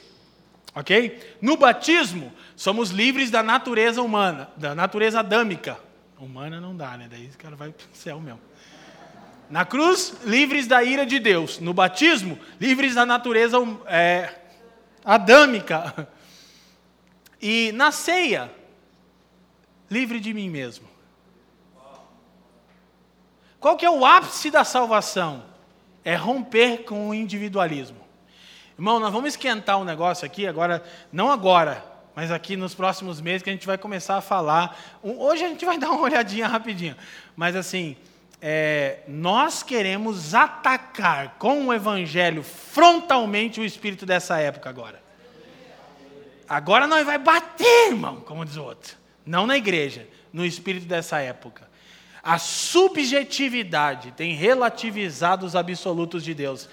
Ok? 0.75 1.37
No 1.41 1.57
batismo, 1.57 2.33
somos 2.55 2.91
livres 2.91 3.31
da 3.31 3.43
natureza 3.43 4.03
humana, 4.03 4.51
da 4.57 4.75
natureza 4.75 5.21
adâmica. 5.21 5.79
Humana 6.19 6.61
não 6.61 6.75
dá, 6.75 6.97
né? 6.97 7.09
Daí 7.11 7.27
o 7.27 7.39
cara 7.39 7.57
vai 7.57 7.71
para 7.71 7.85
o 7.85 7.97
céu 7.97 8.19
mesmo. 8.21 8.41
Na 9.49 9.65
cruz, 9.65 10.15
livres 10.25 10.67
da 10.67 10.83
ira 10.83 11.07
de 11.07 11.19
Deus. 11.19 11.59
No 11.59 11.73
batismo, 11.73 12.39
livres 12.61 12.95
da 12.95 13.07
natureza 13.07 13.59
hum, 13.59 13.79
é, 13.87 14.35
adâmica. 15.05 16.09
E 17.41 17.71
na 17.73 17.93
ceia, 17.93 18.51
livre 19.91 20.19
de 20.19 20.35
mim 20.35 20.51
mesmo. 20.51 20.89
Qual 23.61 23.77
que 23.77 23.87
é 23.87 23.91
o 23.91 24.05
ápice 24.05 24.51
da 24.51 24.65
salvação? 24.65 25.45
É 26.05 26.15
romper 26.15 26.85
com 26.85 27.09
o 27.09 27.15
individualismo. 27.15 28.07
Irmão, 28.79 29.01
nós 29.01 29.13
vamos 29.13 29.31
esquentar 29.31 29.79
um 29.79 29.85
negócio 29.85 30.27
aqui 30.27 30.47
agora, 30.47 30.85
não 31.11 31.31
agora, 31.31 31.85
mas 32.15 32.31
aqui 32.31 32.57
nos 32.57 32.75
próximos 32.75 33.21
meses 33.21 33.43
que 33.43 33.51
a 33.51 33.53
gente 33.53 33.67
vai 33.67 33.79
começar 33.79 34.17
a 34.17 34.21
falar. 34.21 34.79
Hoje 35.03 35.45
a 35.45 35.49
gente 35.49 35.65
vai 35.65 35.79
dar 35.81 35.91
uma 35.91 36.03
olhadinha 36.03 36.47
rapidinho, 36.47 36.97
mas 37.35 37.57
assim, 37.57 37.97
é, 38.49 39.01
nós 39.09 39.65
queremos 39.65 40.33
atacar 40.33 41.35
com 41.37 41.67
o 41.67 41.75
Evangelho 41.75 42.45
frontalmente 42.45 43.61
o 43.61 43.65
espírito 43.65 44.07
dessa 44.07 44.39
época 44.39 44.71
agora. 44.71 45.03
Agora 46.49 46.87
nós 46.87 47.05
vai 47.05 47.19
bater, 47.19 47.89
irmão, 47.89 48.21
como 48.21 48.45
diz 48.45 48.57
o 48.57 48.63
outro. 48.63 48.97
Não 49.27 49.49
na 49.49 49.57
igreja, 49.57 50.07
no 50.33 50.47
espírito 50.47 50.87
dessa 50.87 51.19
época. 51.19 51.69
A 52.23 52.39
subjetividade 52.39 54.13
tem 54.13 54.33
relativizado 54.33 55.45
os 55.45 55.57
absolutos 55.57 56.23
de 56.23 56.33
Deus 56.33 56.69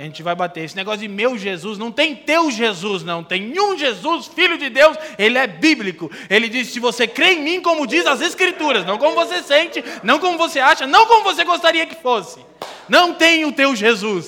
a 0.00 0.04
gente 0.04 0.22
vai 0.22 0.34
bater. 0.34 0.64
Esse 0.64 0.76
negócio 0.76 1.00
de 1.00 1.08
meu 1.08 1.36
Jesus, 1.36 1.76
não 1.76 1.92
tem 1.92 2.16
teu 2.16 2.50
Jesus, 2.50 3.02
não. 3.02 3.22
Tem 3.22 3.58
um 3.60 3.76
Jesus, 3.76 4.28
Filho 4.28 4.56
de 4.56 4.70
Deus, 4.70 4.96
ele 5.18 5.36
é 5.36 5.46
bíblico. 5.46 6.10
Ele 6.30 6.48
diz: 6.48 6.68
se 6.68 6.80
você 6.80 7.06
crê 7.06 7.34
em 7.34 7.42
mim, 7.42 7.60
como 7.60 7.86
diz 7.86 8.06
as 8.06 8.20
Escrituras, 8.20 8.86
não 8.86 8.96
como 8.96 9.14
você 9.14 9.42
sente, 9.42 9.84
não 10.02 10.18
como 10.18 10.38
você 10.38 10.58
acha, 10.58 10.86
não 10.86 11.06
como 11.06 11.24
você 11.24 11.44
gostaria 11.44 11.84
que 11.84 11.94
fosse. 11.94 12.40
Não 12.88 13.12
tem 13.14 13.44
o 13.44 13.52
teu 13.52 13.76
Jesus. 13.76 14.26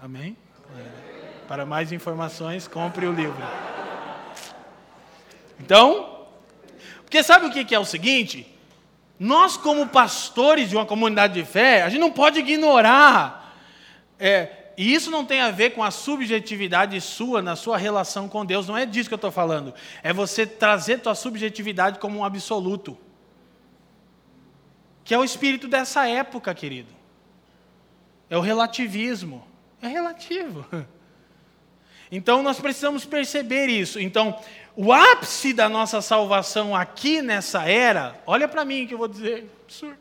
Amém? 0.00 0.36
Para 1.46 1.66
mais 1.66 1.92
informações, 1.92 2.66
compre 2.66 3.06
o 3.06 3.12
livro. 3.12 3.36
Então, 5.60 6.26
porque 7.02 7.22
sabe 7.22 7.46
o 7.46 7.50
que 7.50 7.74
é 7.74 7.78
o 7.78 7.84
seguinte? 7.84 8.46
Nós, 9.20 9.58
como 9.58 9.86
pastores 9.86 10.70
de 10.70 10.74
uma 10.74 10.86
comunidade 10.86 11.34
de 11.34 11.44
fé, 11.44 11.82
a 11.82 11.90
gente 11.90 12.00
não 12.00 12.10
pode 12.10 12.40
ignorar 12.40 13.41
é, 14.24 14.70
e 14.76 14.94
isso 14.94 15.10
não 15.10 15.24
tem 15.24 15.40
a 15.40 15.50
ver 15.50 15.70
com 15.70 15.82
a 15.82 15.90
subjetividade 15.90 17.00
sua 17.00 17.42
na 17.42 17.56
sua 17.56 17.76
relação 17.76 18.28
com 18.28 18.46
Deus, 18.46 18.68
não 18.68 18.76
é 18.76 18.86
disso 18.86 19.08
que 19.10 19.14
eu 19.14 19.16
estou 19.16 19.32
falando. 19.32 19.74
É 20.00 20.12
você 20.12 20.46
trazer 20.46 21.00
tua 21.00 21.16
subjetividade 21.16 21.98
como 21.98 22.20
um 22.20 22.24
absoluto. 22.24 22.96
Que 25.02 25.12
é 25.12 25.18
o 25.18 25.24
espírito 25.24 25.66
dessa 25.66 26.08
época, 26.08 26.54
querido. 26.54 26.92
É 28.30 28.38
o 28.38 28.40
relativismo. 28.40 29.44
É 29.82 29.88
relativo. 29.88 30.64
Então 32.14 32.42
nós 32.42 32.60
precisamos 32.60 33.06
perceber 33.06 33.68
isso. 33.68 33.98
Então, 33.98 34.38
o 34.76 34.92
ápice 34.92 35.54
da 35.54 35.66
nossa 35.66 36.02
salvação 36.02 36.76
aqui 36.76 37.22
nessa 37.22 37.66
era, 37.66 38.20
olha 38.26 38.46
para 38.46 38.66
mim 38.66 38.86
que 38.86 38.92
eu 38.92 38.98
vou 38.98 39.08
dizer, 39.08 39.50
absurdo. 39.62 39.96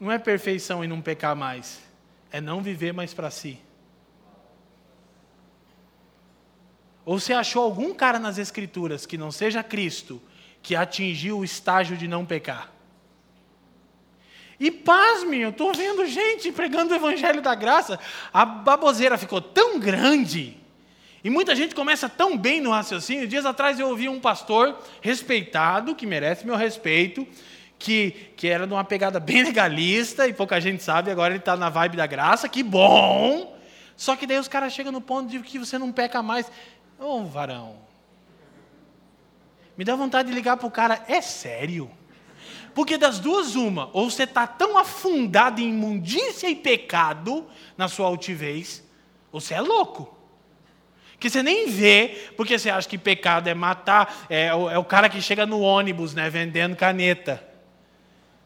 Não 0.00 0.10
é 0.10 0.18
perfeição 0.18 0.82
e 0.82 0.88
não 0.88 1.00
pecar 1.00 1.36
mais 1.36 1.85
é 2.36 2.40
não 2.40 2.60
viver 2.60 2.92
mais 2.92 3.14
para 3.14 3.30
si. 3.30 3.58
Ou 7.02 7.18
você 7.18 7.32
achou 7.32 7.62
algum 7.62 7.94
cara 7.94 8.18
nas 8.18 8.36
Escrituras 8.36 9.06
que 9.06 9.16
não 9.16 9.32
seja 9.32 9.62
Cristo 9.62 10.20
que 10.62 10.76
atingiu 10.76 11.38
o 11.38 11.44
estágio 11.44 11.96
de 11.96 12.06
não 12.06 12.26
pecar? 12.26 12.70
E 14.60 14.70
pasme, 14.70 15.38
eu 15.38 15.48
estou 15.48 15.72
vendo 15.72 16.04
gente 16.06 16.52
pregando 16.52 16.92
o 16.92 16.96
Evangelho 16.96 17.40
da 17.40 17.54
Graça. 17.54 17.98
A 18.32 18.44
baboseira 18.44 19.16
ficou 19.16 19.40
tão 19.40 19.78
grande. 19.78 20.58
E 21.24 21.30
muita 21.30 21.56
gente 21.56 21.74
começa 21.74 22.06
tão 22.06 22.36
bem 22.36 22.60
no 22.60 22.70
raciocínio. 22.70 23.26
Dias 23.26 23.46
atrás 23.46 23.80
eu 23.80 23.88
ouvi 23.88 24.10
um 24.10 24.20
pastor 24.20 24.78
respeitado, 25.00 25.94
que 25.94 26.06
merece 26.06 26.44
meu 26.44 26.56
respeito, 26.56 27.26
que, 27.78 28.32
que 28.36 28.48
era 28.48 28.66
de 28.66 28.72
uma 28.72 28.84
pegada 28.84 29.20
bem 29.20 29.42
legalista, 29.42 30.26
e 30.26 30.32
pouca 30.32 30.60
gente 30.60 30.82
sabe, 30.82 31.10
agora 31.10 31.32
ele 31.32 31.40
está 31.40 31.56
na 31.56 31.68
vibe 31.68 31.96
da 31.96 32.06
graça, 32.06 32.48
que 32.48 32.62
bom! 32.62 33.56
Só 33.96 34.14
que 34.14 34.26
daí 34.26 34.38
os 34.38 34.48
caras 34.48 34.72
chegam 34.72 34.92
no 34.92 35.00
ponto 35.00 35.28
de 35.28 35.40
que 35.40 35.58
você 35.58 35.78
não 35.78 35.90
peca 35.90 36.22
mais. 36.22 36.50
Ô, 36.98 37.20
oh, 37.20 37.24
varão, 37.24 37.76
me 39.76 39.84
dá 39.84 39.94
vontade 39.94 40.28
de 40.28 40.34
ligar 40.34 40.56
para 40.56 40.66
o 40.66 40.70
cara, 40.70 41.04
é 41.06 41.20
sério? 41.20 41.90
Porque 42.74 42.98
das 42.98 43.18
duas, 43.18 43.54
uma, 43.54 43.88
ou 43.92 44.10
você 44.10 44.24
está 44.24 44.46
tão 44.46 44.76
afundado 44.76 45.60
em 45.60 45.68
imundícia 45.70 46.48
e 46.48 46.54
pecado 46.54 47.46
na 47.76 47.88
sua 47.88 48.06
altivez, 48.06 48.84
ou 49.32 49.40
você 49.40 49.54
é 49.54 49.60
louco. 49.60 50.14
Que 51.18 51.30
você 51.30 51.42
nem 51.42 51.70
vê, 51.70 52.30
porque 52.36 52.58
você 52.58 52.68
acha 52.68 52.86
que 52.86 52.98
pecado 52.98 53.48
é 53.48 53.54
matar, 53.54 54.26
é, 54.28 54.48
é 54.48 54.78
o 54.78 54.84
cara 54.84 55.08
que 55.08 55.22
chega 55.22 55.46
no 55.46 55.60
ônibus, 55.60 56.12
né, 56.12 56.28
vendendo 56.28 56.76
caneta. 56.76 57.42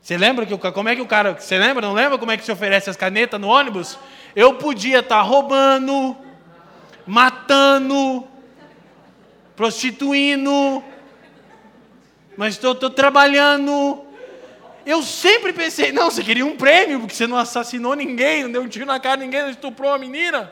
Você 0.02 0.16
lembra 0.16 0.46
que 0.46 0.56
como 0.56 0.88
é 0.88 0.96
que 0.96 1.02
o 1.02 1.06
cara, 1.06 1.34
você 1.38 1.58
lembra, 1.58 1.86
não 1.86 1.92
lembra 1.92 2.18
como 2.18 2.32
é 2.32 2.36
que 2.36 2.44
se 2.44 2.50
oferece 2.50 2.88
as 2.88 2.96
canetas 2.96 3.40
no 3.40 3.48
ônibus? 3.48 3.98
Eu 4.34 4.54
podia 4.54 5.00
estar 5.00 5.16
tá 5.16 5.22
roubando, 5.22 6.16
matando, 7.06 8.26
prostituindo, 9.54 10.82
Mas 12.36 12.54
estou 12.54 12.74
trabalhando. 12.74 14.02
Eu 14.86 15.02
sempre 15.02 15.52
pensei, 15.52 15.92
não, 15.92 16.10
você 16.10 16.24
queria 16.24 16.46
um 16.46 16.56
prêmio, 16.56 17.00
porque 17.00 17.14
você 17.14 17.26
não 17.26 17.36
assassinou 17.36 17.94
ninguém, 17.94 18.44
não 18.44 18.52
deu 18.52 18.62
um 18.62 18.68
tiro 18.68 18.86
na 18.86 18.98
cara 18.98 19.18
de 19.18 19.24
ninguém, 19.24 19.42
não 19.42 19.50
estuprou 19.50 19.92
a 19.92 19.98
menina. 19.98 20.50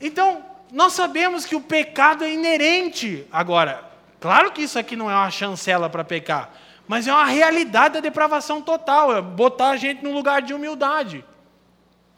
Então, 0.00 0.44
nós 0.70 0.92
sabemos 0.92 1.44
que 1.44 1.56
o 1.56 1.60
pecado 1.60 2.22
é 2.22 2.30
inerente. 2.30 3.26
Agora, 3.32 3.82
claro 4.20 4.52
que 4.52 4.62
isso 4.62 4.78
aqui 4.78 4.94
não 4.94 5.10
é 5.10 5.14
uma 5.14 5.30
chancela 5.30 5.90
para 5.90 6.04
pecar, 6.04 6.52
mas 6.86 7.06
é 7.06 7.12
uma 7.12 7.24
realidade 7.24 7.94
da 7.94 8.00
depravação 8.00 8.60
total, 8.60 9.16
é 9.16 9.22
botar 9.22 9.70
a 9.70 9.76
gente 9.76 10.02
num 10.02 10.12
lugar 10.12 10.42
de 10.42 10.52
humildade. 10.52 11.24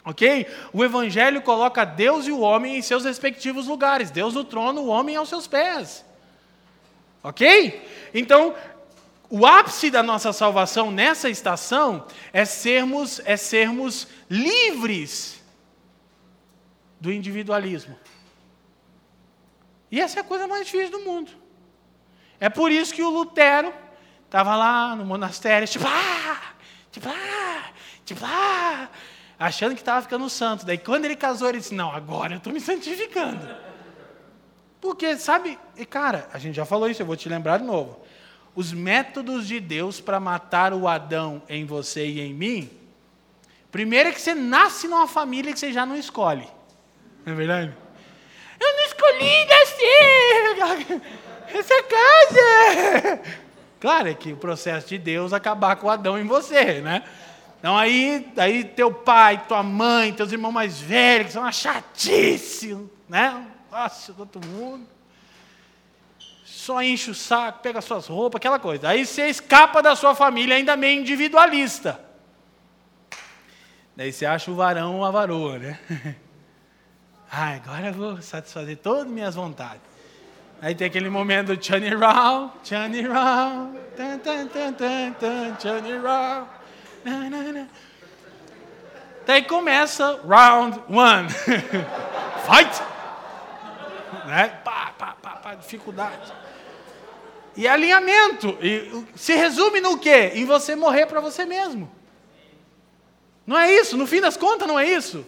Ok? 0.04 0.46
O 0.72 0.84
Evangelho 0.84 1.42
coloca 1.42 1.84
Deus 1.84 2.26
e 2.26 2.32
o 2.32 2.40
homem 2.40 2.76
em 2.76 2.82
seus 2.82 3.04
respectivos 3.04 3.66
lugares. 3.66 4.10
Deus 4.10 4.34
no 4.34 4.44
trono, 4.44 4.82
o 4.82 4.86
homem 4.86 5.16
aos 5.16 5.28
seus 5.28 5.46
pés. 5.46 6.04
Ok? 7.22 7.84
Então, 8.14 8.54
o 9.28 9.44
ápice 9.44 9.90
da 9.90 10.02
nossa 10.02 10.32
salvação 10.32 10.92
nessa 10.92 11.28
estação 11.28 12.06
é 12.32 12.44
sermos, 12.44 13.20
é 13.24 13.36
sermos 13.36 14.06
livres 14.30 15.42
do 17.00 17.12
individualismo. 17.12 17.98
E 19.90 20.00
essa 20.00 20.20
é 20.20 20.22
a 20.22 20.24
coisa 20.24 20.46
mais 20.46 20.66
difícil 20.66 20.90
do 20.90 21.00
mundo. 21.00 21.32
É 22.38 22.48
por 22.48 22.70
isso 22.70 22.94
que 22.94 23.02
o 23.02 23.10
Lutero 23.10 23.72
estava 24.26 24.54
lá 24.56 24.94
no 24.94 25.04
monastério, 25.04 25.66
tipo, 25.66 25.86
ah, 25.86 26.40
tipo, 26.92 27.08
ah, 27.08 27.64
tipo, 28.04 28.20
ah, 28.24 28.88
achando 29.38 29.74
que 29.74 29.80
estava 29.80 30.02
ficando 30.02 30.28
santo. 30.28 30.66
Daí, 30.66 30.78
quando 30.78 31.04
ele 31.04 31.16
casou, 31.16 31.48
ele 31.48 31.58
disse: 31.58 31.74
Não, 31.74 31.90
agora 31.90 32.34
eu 32.34 32.38
estou 32.38 32.52
me 32.52 32.60
santificando. 32.60 33.48
Porque, 34.80 35.16
sabe, 35.16 35.58
e 35.76 35.84
cara, 35.84 36.28
a 36.32 36.38
gente 36.38 36.54
já 36.54 36.64
falou 36.64 36.88
isso, 36.88 37.02
eu 37.02 37.06
vou 37.06 37.16
te 37.16 37.28
lembrar 37.28 37.58
de 37.58 37.64
novo. 37.64 38.04
Os 38.54 38.72
métodos 38.72 39.46
de 39.46 39.60
Deus 39.60 40.00
para 40.00 40.20
matar 40.20 40.72
o 40.72 40.88
Adão 40.88 41.42
em 41.48 41.64
você 41.64 42.06
e 42.06 42.20
em 42.20 42.32
mim, 42.32 42.70
primeiro 43.70 44.08
é 44.08 44.12
que 44.12 44.20
você 44.20 44.34
nasce 44.34 44.88
numa 44.88 45.08
família 45.08 45.52
que 45.52 45.58
você 45.58 45.72
já 45.72 45.84
não 45.84 45.96
escolhe. 45.96 46.48
Não 47.24 47.32
é 47.32 47.36
verdade? 47.36 47.74
Eu 48.58 48.72
não 48.76 48.84
escolhi 48.86 49.44
nascer 49.44 51.02
essa 51.58 51.82
casa. 51.82 53.45
Claro 53.80 54.08
é 54.08 54.14
que 54.14 54.32
o 54.32 54.36
processo 54.36 54.88
de 54.88 54.98
Deus 54.98 55.32
acabar 55.32 55.76
com 55.76 55.90
Adão 55.90 56.18
em 56.18 56.26
você, 56.26 56.80
né? 56.80 57.04
Então 57.58 57.76
aí, 57.76 58.32
aí 58.36 58.64
teu 58.64 58.92
pai, 58.92 59.44
tua 59.46 59.62
mãe, 59.62 60.12
teus 60.12 60.32
irmãos 60.32 60.52
mais 60.52 60.80
velhos, 60.80 61.26
que 61.26 61.32
são 61.32 61.42
uma 61.42 61.52
chatice, 61.52 62.76
né? 63.08 63.46
Nossa, 63.70 64.12
todo 64.12 64.44
mundo. 64.46 64.86
Só 66.44 66.82
enche 66.82 67.10
o 67.10 67.14
saco, 67.14 67.60
pega 67.60 67.80
suas 67.80 68.06
roupas, 68.06 68.38
aquela 68.38 68.58
coisa. 68.58 68.88
Aí 68.88 69.04
você 69.04 69.28
escapa 69.28 69.82
da 69.82 69.94
sua 69.94 70.14
família 70.14 70.56
ainda 70.56 70.76
meio 70.76 71.00
individualista. 71.00 72.00
Daí 73.94 74.12
você 74.12 74.26
acha 74.26 74.50
o 74.50 74.54
varão 74.54 74.96
ou 74.96 75.04
a 75.04 75.10
varoa, 75.10 75.58
né? 75.58 75.78
Ah, 77.28 77.54
agora 77.54 77.88
eu 77.88 77.92
vou 77.92 78.22
satisfazer 78.22 78.76
todas 78.76 79.02
as 79.02 79.08
minhas 79.08 79.34
vontades. 79.34 79.82
Aí 80.60 80.74
tem 80.74 80.86
aquele 80.86 81.10
momento 81.10 81.56
Chani 81.62 81.94
Rao, 81.94 82.54
Chani 82.64 83.02
Rao, 83.02 83.72
tan, 83.96 84.18
tan, 84.18 84.46
tan, 84.46 84.72
tan, 84.72 85.12
tan, 85.12 85.56
Chani 85.60 85.96
Rao. 85.98 86.48
Daí 89.26 89.42
começa 89.42 90.20
round 90.26 90.80
one. 90.88 91.28
Fight! 92.46 92.82
Né? 94.26 94.48
Pá, 94.64 94.92
pá, 94.98 95.16
pá, 95.20 95.30
pá, 95.30 95.54
dificuldade. 95.54 96.32
E 97.56 97.68
alinhamento. 97.68 98.56
E 98.60 99.04
se 99.14 99.34
resume 99.34 99.80
no 99.80 99.98
quê? 99.98 100.32
Em 100.34 100.44
você 100.44 100.74
morrer 100.74 101.06
para 101.06 101.20
você 101.20 101.44
mesmo. 101.44 101.90
Não 103.46 103.58
é 103.58 103.72
isso? 103.72 103.96
No 103.96 104.06
fim 104.06 104.20
das 104.20 104.36
contas, 104.36 104.66
não 104.66 104.78
é 104.78 104.88
isso? 104.88 105.24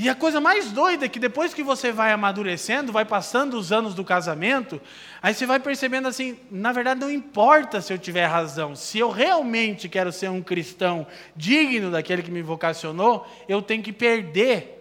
E 0.00 0.08
a 0.08 0.14
coisa 0.14 0.40
mais 0.40 0.70
doida 0.70 1.06
é 1.06 1.08
que 1.08 1.18
depois 1.18 1.52
que 1.52 1.60
você 1.60 1.90
vai 1.90 2.12
amadurecendo, 2.12 2.92
vai 2.92 3.04
passando 3.04 3.58
os 3.58 3.72
anos 3.72 3.94
do 3.94 4.04
casamento, 4.04 4.80
aí 5.20 5.34
você 5.34 5.44
vai 5.44 5.58
percebendo 5.58 6.06
assim: 6.06 6.38
na 6.52 6.70
verdade, 6.70 7.00
não 7.00 7.10
importa 7.10 7.80
se 7.80 7.92
eu 7.92 7.98
tiver 7.98 8.24
razão, 8.26 8.76
se 8.76 8.96
eu 8.96 9.10
realmente 9.10 9.88
quero 9.88 10.12
ser 10.12 10.30
um 10.30 10.40
cristão 10.40 11.04
digno 11.34 11.90
daquele 11.90 12.22
que 12.22 12.30
me 12.30 12.42
vocacionou, 12.42 13.26
eu 13.48 13.60
tenho 13.60 13.82
que 13.82 13.92
perder. 13.92 14.76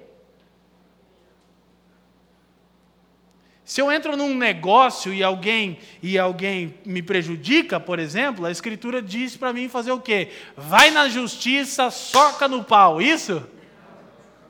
Se 3.65 3.81
eu 3.81 3.91
entro 3.91 4.15
num 4.15 4.35
negócio 4.35 5.11
e 5.11 5.23
alguém 5.23 5.79
e 6.01 6.19
alguém 6.19 6.75
me 6.85 7.01
prejudica, 7.01 7.79
por 7.79 7.97
exemplo, 7.97 8.45
a 8.45 8.51
escritura 8.51 9.01
diz 9.01 9.35
para 9.35 9.51
mim 9.51 9.67
fazer 9.67 9.91
o 9.91 9.99
quê? 9.99 10.29
Vai 10.55 10.91
na 10.91 11.09
justiça, 11.09 11.89
soca 11.89 12.47
no 12.47 12.63
pau. 12.63 13.01
Isso? 13.01 13.56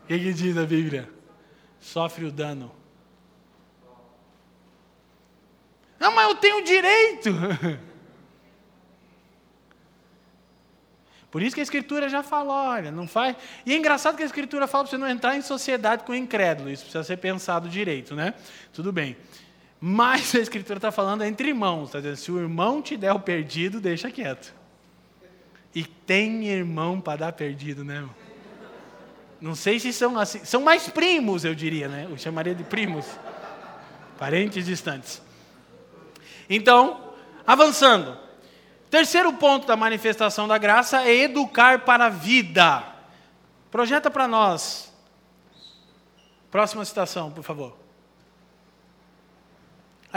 O 0.07 0.09
que, 0.09 0.17
que 0.19 0.31
diz 0.31 0.55
a 0.57 0.65
Bíblia? 0.65 1.09
Sofre 1.81 2.23
o 2.23 2.31
dano. 2.31 2.71
Não, 5.99 6.15
mas 6.15 6.29
eu 6.29 6.35
tenho 6.35 6.63
direito. 6.63 7.29
Por 11.29 11.41
isso 11.41 11.53
que 11.53 11.59
a 11.59 11.63
Escritura 11.63 12.07
já 12.07 12.23
fala, 12.23 12.53
olha, 12.53 12.89
não 12.89 13.05
faz. 13.05 13.35
E 13.65 13.73
é 13.73 13.75
engraçado 13.75 14.15
que 14.15 14.23
a 14.23 14.25
Escritura 14.25 14.65
fala 14.65 14.85
para 14.85 14.91
você 14.91 14.97
não 14.97 15.09
entrar 15.09 15.35
em 15.35 15.41
sociedade 15.41 16.05
com 16.05 16.13
o 16.13 16.15
incrédulo. 16.15 16.69
Isso 16.69 16.83
precisa 16.83 17.03
ser 17.03 17.17
pensado 17.17 17.67
direito, 17.67 18.15
né? 18.15 18.33
Tudo 18.71 18.93
bem. 18.93 19.17
Mas 19.77 20.33
a 20.35 20.39
Escritura 20.39 20.77
está 20.77 20.89
falando 20.89 21.25
entre 21.25 21.49
irmãos. 21.49 21.87
Está 21.87 21.99
dizendo, 21.99 22.15
se 22.15 22.31
o 22.31 22.39
irmão 22.39 22.81
te 22.81 22.95
der 22.95 23.11
o 23.11 23.19
perdido, 23.19 23.81
deixa 23.81 24.09
quieto. 24.09 24.55
E 25.75 25.83
tem 25.83 26.47
irmão 26.47 27.01
para 27.01 27.17
dar 27.19 27.33
perdido, 27.33 27.83
né? 27.83 27.95
Irmão? 27.95 28.26
Não 29.39 29.55
sei 29.55 29.79
se 29.79 29.93
são 29.93 30.17
assim. 30.17 30.43
São 30.43 30.61
mais 30.61 30.87
primos, 30.89 31.45
eu 31.45 31.53
diria, 31.53 31.87
né? 31.87 32.07
Eu 32.09 32.17
chamaria 32.17 32.55
de 32.55 32.63
primos. 32.63 33.05
Parentes 34.17 34.65
distantes. 34.65 35.21
Então, 36.49 37.13
avançando. 37.45 38.17
Terceiro 38.89 39.33
ponto 39.33 39.67
da 39.67 39.75
manifestação 39.75 40.47
da 40.47 40.57
graça 40.57 41.03
é 41.03 41.13
educar 41.13 41.79
para 41.81 42.05
a 42.05 42.09
vida. 42.09 42.83
Projeta 43.69 44.09
para 44.09 44.27
nós. 44.27 44.93
Próxima 46.49 46.85
citação, 46.85 47.31
por 47.31 47.43
favor. 47.43 47.86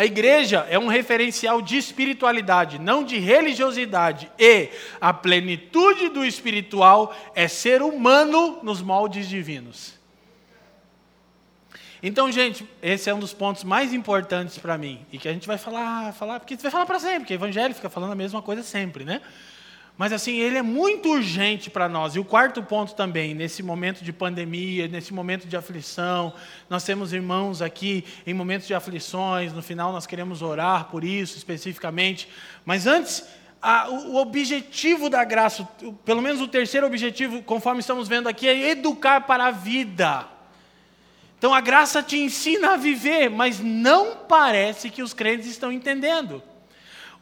A 0.01 0.07
igreja 0.07 0.67
é 0.71 0.79
um 0.79 0.87
referencial 0.87 1.61
de 1.61 1.77
espiritualidade, 1.77 2.79
não 2.79 3.05
de 3.05 3.19
religiosidade. 3.19 4.33
E 4.39 4.71
a 4.99 5.13
plenitude 5.13 6.09
do 6.09 6.25
espiritual 6.25 7.15
é 7.35 7.47
ser 7.47 7.83
humano 7.83 8.61
nos 8.63 8.81
moldes 8.81 9.29
divinos. 9.29 9.93
Então, 12.03 12.33
gente, 12.33 12.67
esse 12.81 13.11
é 13.11 13.15
um 13.15 13.19
dos 13.19 13.35
pontos 13.35 13.63
mais 13.63 13.93
importantes 13.93 14.57
para 14.57 14.79
mim. 14.79 15.05
E 15.13 15.19
que 15.19 15.29
a 15.29 15.35
gente 15.35 15.47
vai 15.47 15.59
falar, 15.59 16.15
falar 16.15 16.41
porque 16.41 16.57
vai 16.57 16.71
falar 16.71 16.87
para 16.87 16.99
sempre, 16.99 17.19
porque 17.19 17.35
o 17.35 17.37
evangelho 17.37 17.75
fica 17.75 17.91
falando 17.91 18.13
a 18.13 18.17
mesma 18.17 18.41
coisa 18.41 18.63
sempre, 18.63 19.05
né? 19.05 19.21
Mas 20.01 20.15
assim, 20.15 20.39
ele 20.39 20.57
é 20.57 20.63
muito 20.63 21.11
urgente 21.11 21.69
para 21.69 21.87
nós. 21.87 22.15
E 22.15 22.19
o 22.19 22.25
quarto 22.25 22.63
ponto 22.63 22.95
também, 22.95 23.35
nesse 23.35 23.63
momento 23.63 24.03
de 24.03 24.15
pandemia, 24.15 24.89
nesse 24.89 25.13
momento 25.13 25.47
de 25.47 25.55
aflição, 25.59 26.33
nós 26.71 26.85
temos 26.85 27.13
irmãos 27.13 27.61
aqui 27.61 28.07
em 28.27 28.33
momentos 28.33 28.67
de 28.67 28.73
aflições, 28.73 29.53
no 29.53 29.61
final 29.61 29.93
nós 29.93 30.07
queremos 30.07 30.41
orar 30.41 30.87
por 30.87 31.05
isso 31.05 31.37
especificamente. 31.37 32.31
Mas 32.65 32.87
antes, 32.87 33.29
a, 33.61 33.91
o 33.91 34.17
objetivo 34.17 35.11
da 35.11 35.23
graça, 35.23 35.69
pelo 36.03 36.23
menos 36.23 36.41
o 36.41 36.49
terceiro 36.49 36.87
objetivo, 36.87 37.43
conforme 37.43 37.81
estamos 37.81 38.09
vendo 38.09 38.27
aqui, 38.27 38.49
é 38.49 38.71
educar 38.71 39.21
para 39.27 39.49
a 39.49 39.51
vida. 39.51 40.27
Então 41.37 41.53
a 41.53 41.61
graça 41.61 42.03
te 42.03 42.17
ensina 42.17 42.73
a 42.73 42.77
viver, 42.79 43.29
mas 43.29 43.61
não 43.61 44.17
parece 44.27 44.89
que 44.89 45.03
os 45.03 45.13
crentes 45.13 45.47
estão 45.47 45.71
entendendo. 45.71 46.43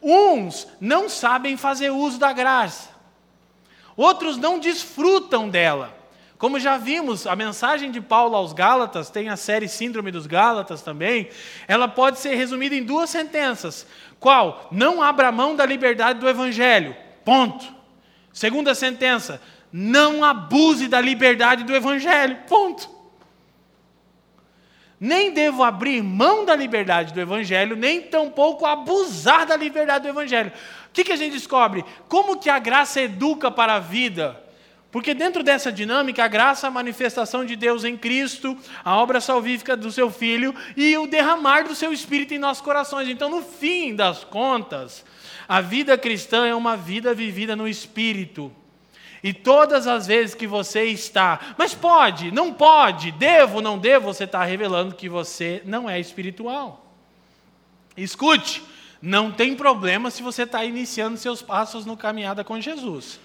Uns 0.02 0.66
não 0.80 1.08
sabem 1.08 1.56
fazer 1.56 1.90
uso 1.90 2.18
da 2.18 2.32
graça, 2.32 2.90
outros 3.96 4.36
não 4.36 4.58
desfrutam 4.58 5.48
dela. 5.48 5.96
Como 6.38 6.60
já 6.60 6.76
vimos, 6.76 7.26
a 7.26 7.34
mensagem 7.34 7.90
de 7.90 8.00
Paulo 8.00 8.36
aos 8.36 8.52
Gálatas, 8.52 9.10
tem 9.10 9.28
a 9.28 9.36
série 9.36 9.68
Síndrome 9.68 10.12
dos 10.12 10.24
Gálatas 10.24 10.82
também, 10.82 11.28
ela 11.66 11.88
pode 11.88 12.20
ser 12.20 12.36
resumida 12.36 12.76
em 12.76 12.84
duas 12.84 13.10
sentenças. 13.10 13.84
Qual? 14.20 14.68
Não 14.70 15.02
abra 15.02 15.32
mão 15.32 15.56
da 15.56 15.66
liberdade 15.66 16.20
do 16.20 16.28
Evangelho. 16.28 16.96
Ponto. 17.24 17.66
Segunda 18.32 18.72
sentença, 18.72 19.42
não 19.72 20.24
abuse 20.24 20.86
da 20.86 21.00
liberdade 21.00 21.64
do 21.64 21.74
Evangelho. 21.74 22.38
Ponto 22.48 22.97
nem 25.00 25.32
devo 25.32 25.62
abrir 25.62 26.02
mão 26.02 26.44
da 26.44 26.56
liberdade 26.56 27.12
do 27.12 27.20
Evangelho, 27.20 27.76
nem 27.76 28.02
tampouco 28.02 28.66
abusar 28.66 29.46
da 29.46 29.56
liberdade 29.56 30.04
do 30.04 30.08
Evangelho. 30.08 30.50
O 30.88 30.92
que, 30.92 31.04
que 31.04 31.12
a 31.12 31.16
gente 31.16 31.32
descobre? 31.32 31.84
Como 32.08 32.38
que 32.38 32.50
a 32.50 32.58
graça 32.58 33.00
educa 33.00 33.50
para 33.50 33.74
a 33.74 33.80
vida? 33.80 34.42
Porque 34.90 35.12
dentro 35.12 35.42
dessa 35.42 35.70
dinâmica, 35.70 36.24
a 36.24 36.28
graça, 36.28 36.66
a 36.66 36.70
manifestação 36.70 37.44
de 37.44 37.54
Deus 37.54 37.84
em 37.84 37.96
Cristo, 37.96 38.56
a 38.82 38.96
obra 38.96 39.20
salvífica 39.20 39.76
do 39.76 39.92
seu 39.92 40.10
Filho 40.10 40.54
e 40.76 40.96
o 40.96 41.06
derramar 41.06 41.64
do 41.64 41.74
seu 41.74 41.92
Espírito 41.92 42.32
em 42.32 42.38
nossos 42.38 42.62
corações. 42.62 43.08
Então, 43.08 43.28
no 43.28 43.42
fim 43.42 43.94
das 43.94 44.24
contas, 44.24 45.04
a 45.46 45.60
vida 45.60 45.98
cristã 45.98 46.46
é 46.46 46.54
uma 46.54 46.76
vida 46.76 47.12
vivida 47.12 47.54
no 47.54 47.68
Espírito. 47.68 48.50
E 49.22 49.32
todas 49.32 49.86
as 49.86 50.06
vezes 50.06 50.34
que 50.34 50.46
você 50.46 50.84
está, 50.84 51.54
mas 51.58 51.74
pode, 51.74 52.30
não 52.30 52.52
pode, 52.52 53.10
devo, 53.12 53.60
não 53.60 53.78
devo, 53.78 54.12
você 54.12 54.24
está 54.24 54.44
revelando 54.44 54.94
que 54.94 55.08
você 55.08 55.60
não 55.64 55.90
é 55.90 55.98
espiritual. 55.98 56.86
Escute, 57.96 58.62
não 59.02 59.32
tem 59.32 59.56
problema 59.56 60.10
se 60.10 60.22
você 60.22 60.42
está 60.42 60.64
iniciando 60.64 61.16
seus 61.16 61.42
passos 61.42 61.84
no 61.84 61.96
caminhada 61.96 62.44
com 62.44 62.60
Jesus. 62.60 63.18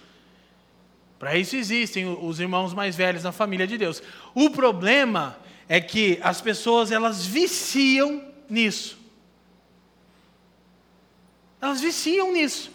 Para 1.20 1.38
isso 1.38 1.56
existem 1.56 2.06
os 2.06 2.40
irmãos 2.40 2.74
mais 2.74 2.96
velhos 2.96 3.24
na 3.24 3.32
família 3.32 3.68
de 3.68 3.78
Deus. 3.78 4.02
O 4.34 4.50
problema 4.50 5.38
é 5.70 5.80
que 5.80 6.20
as 6.22 6.42
pessoas 6.42 6.92
elas 6.92 7.26
viciam 7.26 8.24
nisso. 8.50 8.98
Elas 11.62 11.80
viciam 11.80 12.34
nisso. 12.34 12.72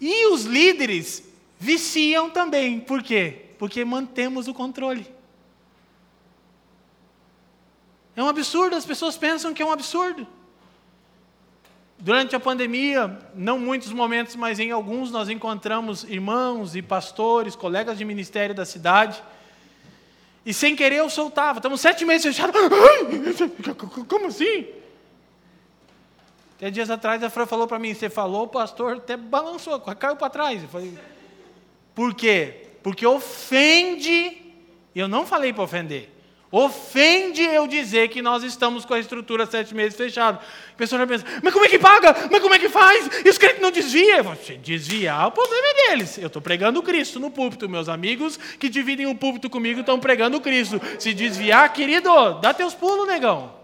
E 0.00 0.26
os 0.32 0.44
líderes 0.44 1.22
viciam 1.62 2.28
também. 2.28 2.80
Por 2.80 3.04
quê? 3.04 3.50
Porque 3.56 3.84
mantemos 3.84 4.48
o 4.48 4.54
controle. 4.54 5.06
É 8.16 8.22
um 8.22 8.28
absurdo, 8.28 8.74
as 8.74 8.84
pessoas 8.84 9.16
pensam 9.16 9.54
que 9.54 9.62
é 9.62 9.64
um 9.64 9.70
absurdo. 9.70 10.26
Durante 11.96 12.34
a 12.34 12.40
pandemia, 12.40 13.16
não 13.32 13.60
muitos 13.60 13.92
momentos, 13.92 14.34
mas 14.34 14.58
em 14.58 14.72
alguns, 14.72 15.12
nós 15.12 15.28
encontramos 15.28 16.02
irmãos 16.02 16.74
e 16.74 16.82
pastores, 16.82 17.54
colegas 17.54 17.96
de 17.96 18.04
ministério 18.04 18.56
da 18.56 18.64
cidade. 18.64 19.22
E 20.44 20.52
sem 20.52 20.74
querer 20.74 20.96
eu 20.96 21.08
soltava. 21.08 21.60
Estamos 21.60 21.80
sete 21.80 22.04
meses 22.04 22.24
fechados. 22.26 22.60
Como 24.08 24.26
assim? 24.26 24.66
Até 26.56 26.70
dias 26.72 26.90
atrás 26.90 27.22
a 27.22 27.30
Fran 27.30 27.46
falou 27.46 27.68
para 27.68 27.78
mim: 27.78 27.94
Você 27.94 28.10
falou, 28.10 28.48
pastor 28.48 28.96
até 28.96 29.16
balançou, 29.16 29.78
caiu 29.80 30.16
para 30.16 30.28
trás. 30.28 30.60
Eu 30.60 30.68
falei: 30.68 30.98
Por 31.94 32.14
quê? 32.14 32.54
Porque 32.82 33.06
ofende. 33.06 34.38
Eu 34.94 35.08
não 35.08 35.26
falei 35.26 35.52
para 35.52 35.64
ofender. 35.64 36.12
Ofende 36.54 37.40
eu 37.40 37.66
dizer 37.66 38.08
que 38.08 38.20
nós 38.20 38.42
estamos 38.42 38.84
com 38.84 38.92
a 38.92 38.98
estrutura 38.98 39.46
sete 39.46 39.74
meses 39.74 39.96
fechado. 39.96 40.38
A 40.38 40.76
pessoa 40.76 40.98
já 40.98 41.06
pensa, 41.06 41.24
mas 41.42 41.50
como 41.50 41.64
é 41.64 41.68
que 41.68 41.78
paga? 41.78 42.14
Mas 42.30 42.42
como 42.42 42.52
é 42.52 42.58
que 42.58 42.68
faz? 42.68 43.08
E 43.24 43.30
os 43.30 43.38
crentes 43.38 43.62
não 43.62 43.70
desviam? 43.70 44.36
Desviar, 44.62 45.28
o 45.28 45.30
problema 45.32 45.66
é 45.66 45.88
deles. 45.88 46.18
Eu 46.18 46.26
estou 46.26 46.42
pregando 46.42 46.82
Cristo 46.82 47.18
no 47.18 47.30
púlpito. 47.30 47.70
Meus 47.70 47.88
amigos 47.88 48.36
que 48.36 48.68
dividem 48.68 49.06
o 49.06 49.14
púlpito 49.14 49.48
comigo 49.48 49.80
estão 49.80 49.98
pregando 49.98 50.38
Cristo. 50.42 50.78
Se 50.98 51.14
desviar, 51.14 51.72
querido, 51.72 52.34
dá 52.42 52.52
teus 52.52 52.74
pulos, 52.74 53.08
negão. 53.08 53.61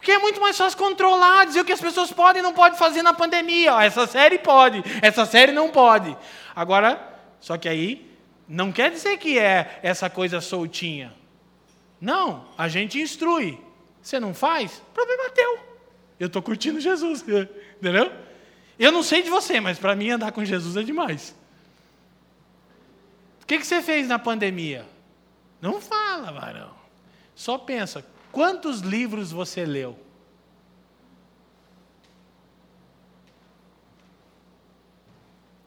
Porque 0.00 0.12
é 0.12 0.18
muito 0.18 0.40
mais 0.40 0.56
fácil 0.56 0.78
controlar, 0.78 1.44
dizer 1.44 1.60
o 1.60 1.64
que 1.64 1.72
as 1.72 1.80
pessoas 1.80 2.10
podem 2.10 2.40
e 2.40 2.42
não 2.42 2.54
podem 2.54 2.78
fazer 2.78 3.02
na 3.02 3.12
pandemia. 3.12 3.82
essa 3.82 4.06
série 4.06 4.38
pode, 4.38 4.82
essa 5.02 5.26
série 5.26 5.52
não 5.52 5.68
pode. 5.68 6.16
Agora, 6.56 6.98
só 7.38 7.58
que 7.58 7.68
aí 7.68 8.10
não 8.48 8.72
quer 8.72 8.90
dizer 8.90 9.18
que 9.18 9.38
é 9.38 9.78
essa 9.82 10.08
coisa 10.08 10.40
soltinha. 10.40 11.12
Não, 12.00 12.48
a 12.56 12.66
gente 12.66 12.98
instrui. 12.98 13.60
Você 14.00 14.18
não 14.18 14.32
faz? 14.32 14.82
Problema 14.94 15.28
teu. 15.30 15.58
Eu 16.18 16.28
estou 16.28 16.40
curtindo 16.40 16.80
Jesus, 16.80 17.22
entendeu? 17.78 18.10
Eu 18.78 18.90
não 18.90 19.02
sei 19.02 19.20
de 19.20 19.28
você, 19.28 19.60
mas 19.60 19.78
para 19.78 19.94
mim 19.94 20.08
andar 20.08 20.32
com 20.32 20.42
Jesus 20.42 20.78
é 20.78 20.82
demais. 20.82 21.36
O 23.42 23.46
que, 23.46 23.58
que 23.58 23.66
você 23.66 23.82
fez 23.82 24.08
na 24.08 24.18
pandemia? 24.18 24.86
Não 25.60 25.78
fala, 25.78 26.32
varão. 26.32 26.74
Só 27.34 27.58
pensa, 27.58 28.02
quantos 28.32 28.80
livros 28.80 29.30
você 29.32 29.64
leu? 29.64 29.98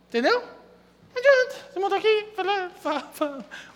Entendeu? 0.10 0.42
Não 0.42 1.18
adianta. 1.18 1.70
Você 1.74 1.80
monta 1.80 1.96
aqui, 1.96 2.28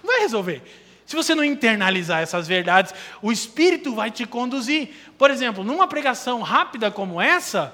vai 0.04 0.20
resolver. 0.20 0.62
Se 1.06 1.16
você 1.16 1.34
não 1.34 1.44
internalizar 1.44 2.22
essas 2.22 2.48
verdades, 2.48 2.94
o 3.22 3.32
Espírito 3.32 3.96
vai 3.96 4.12
te 4.12 4.26
conduzir. 4.26 4.90
Por 5.18 5.32
exemplo, 5.32 5.64
numa 5.64 5.88
pregação 5.88 6.42
rápida 6.42 6.92
como 6.92 7.22
essa, 7.22 7.74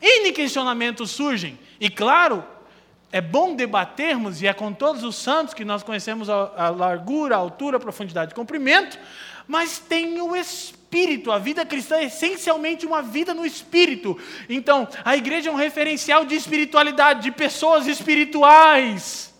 N 0.00 0.32
questionamentos 0.32 1.10
surgem. 1.10 1.58
E 1.80 1.90
claro, 1.90 2.44
é 3.12 3.20
bom 3.20 3.56
debatermos, 3.56 4.40
e 4.40 4.46
é 4.46 4.52
com 4.52 4.72
todos 4.72 5.02
os 5.02 5.16
santos 5.16 5.52
que 5.52 5.64
nós 5.64 5.82
conhecemos 5.82 6.30
a, 6.30 6.52
a 6.56 6.70
largura, 6.70 7.34
a 7.34 7.38
altura, 7.38 7.76
a 7.76 7.80
profundidade 7.80 8.32
e 8.32 8.34
comprimento, 8.34 8.98
mas 9.50 9.80
tem 9.80 10.20
o 10.20 10.36
Espírito. 10.36 11.32
A 11.32 11.38
vida 11.38 11.66
cristã 11.66 11.96
é 11.96 12.04
essencialmente 12.04 12.86
uma 12.86 13.02
vida 13.02 13.34
no 13.34 13.44
Espírito. 13.44 14.16
Então, 14.48 14.86
a 15.04 15.16
igreja 15.16 15.50
é 15.50 15.52
um 15.52 15.56
referencial 15.56 16.24
de 16.24 16.36
espiritualidade, 16.36 17.22
de 17.22 17.32
pessoas 17.32 17.88
espirituais, 17.88 19.34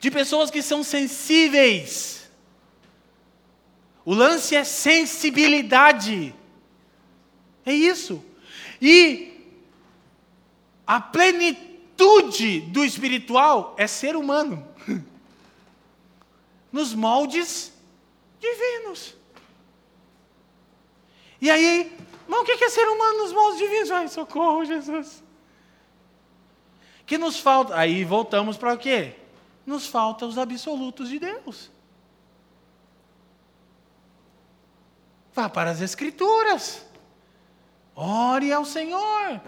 de 0.00 0.10
pessoas 0.10 0.50
que 0.50 0.62
são 0.62 0.82
sensíveis. 0.82 2.30
O 4.02 4.14
lance 4.14 4.56
é 4.56 4.64
sensibilidade. 4.64 6.34
É 7.66 7.74
isso. 7.74 8.24
E 8.80 9.60
a 10.86 11.02
plenitude 11.02 12.60
do 12.60 12.82
espiritual 12.82 13.74
é 13.76 13.86
ser 13.86 14.16
humano. 14.16 14.66
Nos 16.72 16.94
moldes 16.94 17.75
divinos. 18.50 19.14
E 21.40 21.50
aí, 21.50 21.96
mas 22.26 22.40
o 22.40 22.44
que 22.44 22.64
é 22.64 22.70
ser 22.70 22.88
humano 22.88 23.18
nos 23.18 23.32
moldes 23.32 23.58
divinos? 23.58 23.90
Ai, 23.90 24.08
socorro, 24.08 24.64
Jesus. 24.64 25.22
Que 27.04 27.16
nos 27.16 27.38
falta, 27.38 27.76
aí 27.76 28.04
voltamos 28.04 28.56
para 28.56 28.74
o 28.74 28.78
quê? 28.78 29.14
Nos 29.64 29.86
falta 29.86 30.26
os 30.26 30.38
absolutos 30.38 31.08
de 31.08 31.18
Deus. 31.18 31.70
Vá 35.32 35.48
para 35.48 35.70
as 35.70 35.80
Escrituras. 35.80 36.84
Ore 37.94 38.52
ao 38.52 38.64
Senhor. 38.64 39.40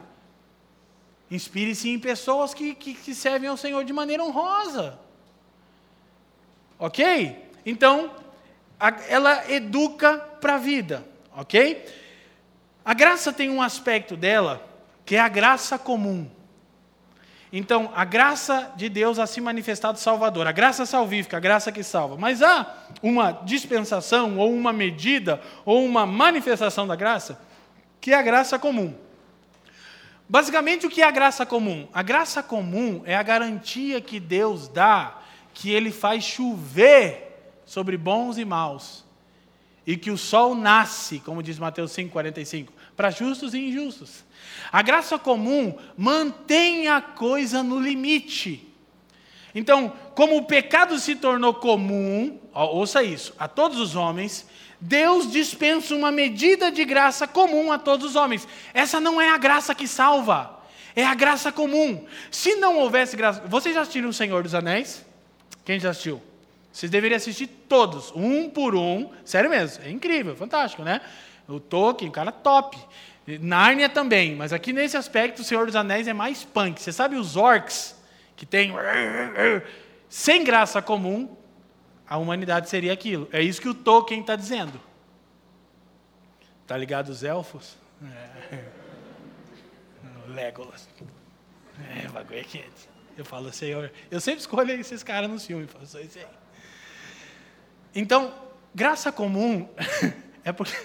Inspire-se 1.30 1.90
em 1.90 1.98
pessoas 1.98 2.54
que, 2.54 2.74
que, 2.74 2.94
que 2.94 3.14
servem 3.14 3.48
ao 3.48 3.56
Senhor 3.56 3.84
de 3.84 3.92
maneira 3.92 4.24
honrosa. 4.24 4.98
Ok? 6.78 7.50
Então, 7.66 8.14
ela 9.08 9.50
educa 9.50 10.18
para 10.40 10.54
a 10.54 10.58
vida, 10.58 11.04
ok? 11.36 11.84
A 12.84 12.94
graça 12.94 13.32
tem 13.32 13.50
um 13.50 13.60
aspecto 13.60 14.16
dela 14.16 14.64
que 15.04 15.16
é 15.16 15.20
a 15.20 15.28
graça 15.28 15.78
comum. 15.78 16.28
Então, 17.52 17.90
a 17.94 18.04
graça 18.04 18.72
de 18.76 18.88
Deus 18.90 19.18
a 19.18 19.26
se 19.26 19.40
manifestado 19.40 19.98
salvador, 19.98 20.46
a 20.46 20.52
graça 20.52 20.84
salvífica, 20.84 21.38
a 21.38 21.40
graça 21.40 21.72
que 21.72 21.82
salva. 21.82 22.16
Mas 22.18 22.42
há 22.42 22.74
uma 23.02 23.32
dispensação, 23.32 24.36
ou 24.36 24.52
uma 24.52 24.72
medida, 24.72 25.40
ou 25.64 25.82
uma 25.84 26.04
manifestação 26.04 26.86
da 26.86 26.94
graça, 26.94 27.40
que 28.00 28.12
é 28.12 28.16
a 28.16 28.22
graça 28.22 28.58
comum. 28.58 28.94
Basicamente, 30.28 30.86
o 30.86 30.90
que 30.90 31.00
é 31.00 31.06
a 31.06 31.10
graça 31.10 31.46
comum? 31.46 31.88
A 31.92 32.02
graça 32.02 32.42
comum 32.42 33.02
é 33.06 33.16
a 33.16 33.22
garantia 33.22 33.98
que 33.98 34.20
Deus 34.20 34.68
dá 34.68 35.16
que 35.54 35.70
Ele 35.70 35.90
faz 35.90 36.24
chover 36.24 37.27
sobre 37.68 37.98
bons 37.98 38.38
e 38.38 38.46
maus, 38.46 39.04
e 39.86 39.94
que 39.94 40.10
o 40.10 40.16
sol 40.16 40.54
nasce, 40.54 41.20
como 41.20 41.42
diz 41.42 41.58
Mateus 41.58 41.92
5,45, 41.92 42.68
para 42.96 43.10
justos 43.10 43.52
e 43.52 43.58
injustos. 43.58 44.24
A 44.72 44.80
graça 44.80 45.18
comum 45.18 45.76
mantém 45.94 46.88
a 46.88 47.02
coisa 47.02 47.62
no 47.62 47.78
limite. 47.78 48.66
Então, 49.54 49.92
como 50.14 50.38
o 50.38 50.44
pecado 50.46 50.98
se 50.98 51.14
tornou 51.14 51.52
comum, 51.52 52.40
ouça 52.54 53.02
isso, 53.02 53.34
a 53.38 53.46
todos 53.46 53.78
os 53.78 53.94
homens, 53.94 54.46
Deus 54.80 55.30
dispensa 55.30 55.94
uma 55.94 56.10
medida 56.10 56.72
de 56.72 56.86
graça 56.86 57.28
comum 57.28 57.70
a 57.70 57.78
todos 57.78 58.06
os 58.10 58.16
homens. 58.16 58.48
Essa 58.72 58.98
não 58.98 59.20
é 59.20 59.28
a 59.28 59.36
graça 59.36 59.74
que 59.74 59.86
salva, 59.86 60.58
é 60.96 61.04
a 61.04 61.14
graça 61.14 61.52
comum. 61.52 62.06
Se 62.30 62.56
não 62.56 62.78
houvesse 62.78 63.14
graça. 63.14 63.42
Vocês 63.46 63.74
já 63.74 63.82
assistiram 63.82 64.08
O 64.08 64.12
Senhor 64.14 64.42
dos 64.42 64.54
Anéis? 64.54 65.04
Quem 65.66 65.78
já 65.78 65.90
assistiu? 65.90 66.27
Vocês 66.78 66.92
deveriam 66.92 67.16
assistir 67.16 67.48
todos, 67.48 68.12
um 68.14 68.48
por 68.48 68.76
um. 68.76 69.10
Sério 69.24 69.50
mesmo, 69.50 69.82
é 69.82 69.90
incrível, 69.90 70.36
fantástico, 70.36 70.84
né? 70.84 71.00
O 71.48 71.58
Tolkien, 71.58 72.08
cara 72.08 72.30
top. 72.30 72.78
Nárnia 73.40 73.88
também, 73.88 74.36
mas 74.36 74.52
aqui 74.52 74.72
nesse 74.72 74.96
aspecto 74.96 75.40
o 75.40 75.44
Senhor 75.44 75.66
dos 75.66 75.74
Anéis 75.74 76.06
é 76.06 76.12
mais 76.12 76.44
punk. 76.44 76.80
Você 76.80 76.92
sabe 76.92 77.16
os 77.16 77.34
orcs 77.34 78.00
que 78.36 78.46
tem 78.46 78.72
sem 80.08 80.44
graça 80.44 80.80
comum, 80.80 81.36
a 82.08 82.16
humanidade 82.16 82.68
seria 82.68 82.92
aquilo. 82.92 83.28
É 83.32 83.42
isso 83.42 83.60
que 83.60 83.68
o 83.68 83.74
Tolkien 83.74 84.20
está 84.20 84.36
dizendo. 84.36 84.80
Tá 86.64 86.76
ligado 86.76 87.08
os 87.08 87.24
elfos? 87.24 87.76
É. 88.52 88.64
Legolas. 90.30 90.88
É, 91.90 92.06
bagulho 92.06 92.38
é 92.38 92.44
quente. 92.44 92.88
Eu 93.16 93.24
falo, 93.24 93.52
Senhor, 93.52 93.90
eu 94.12 94.20
sempre 94.20 94.38
escolho 94.38 94.70
esses 94.70 95.02
caras 95.02 95.28
no 95.28 95.40
filme, 95.40 95.66
falo, 95.66 95.84
só 95.84 95.98
isso 95.98 96.20
aí. 96.20 96.47
Então, 98.00 98.32
graça 98.72 99.10
comum 99.10 99.68
é 100.44 100.52
porque, 100.52 100.76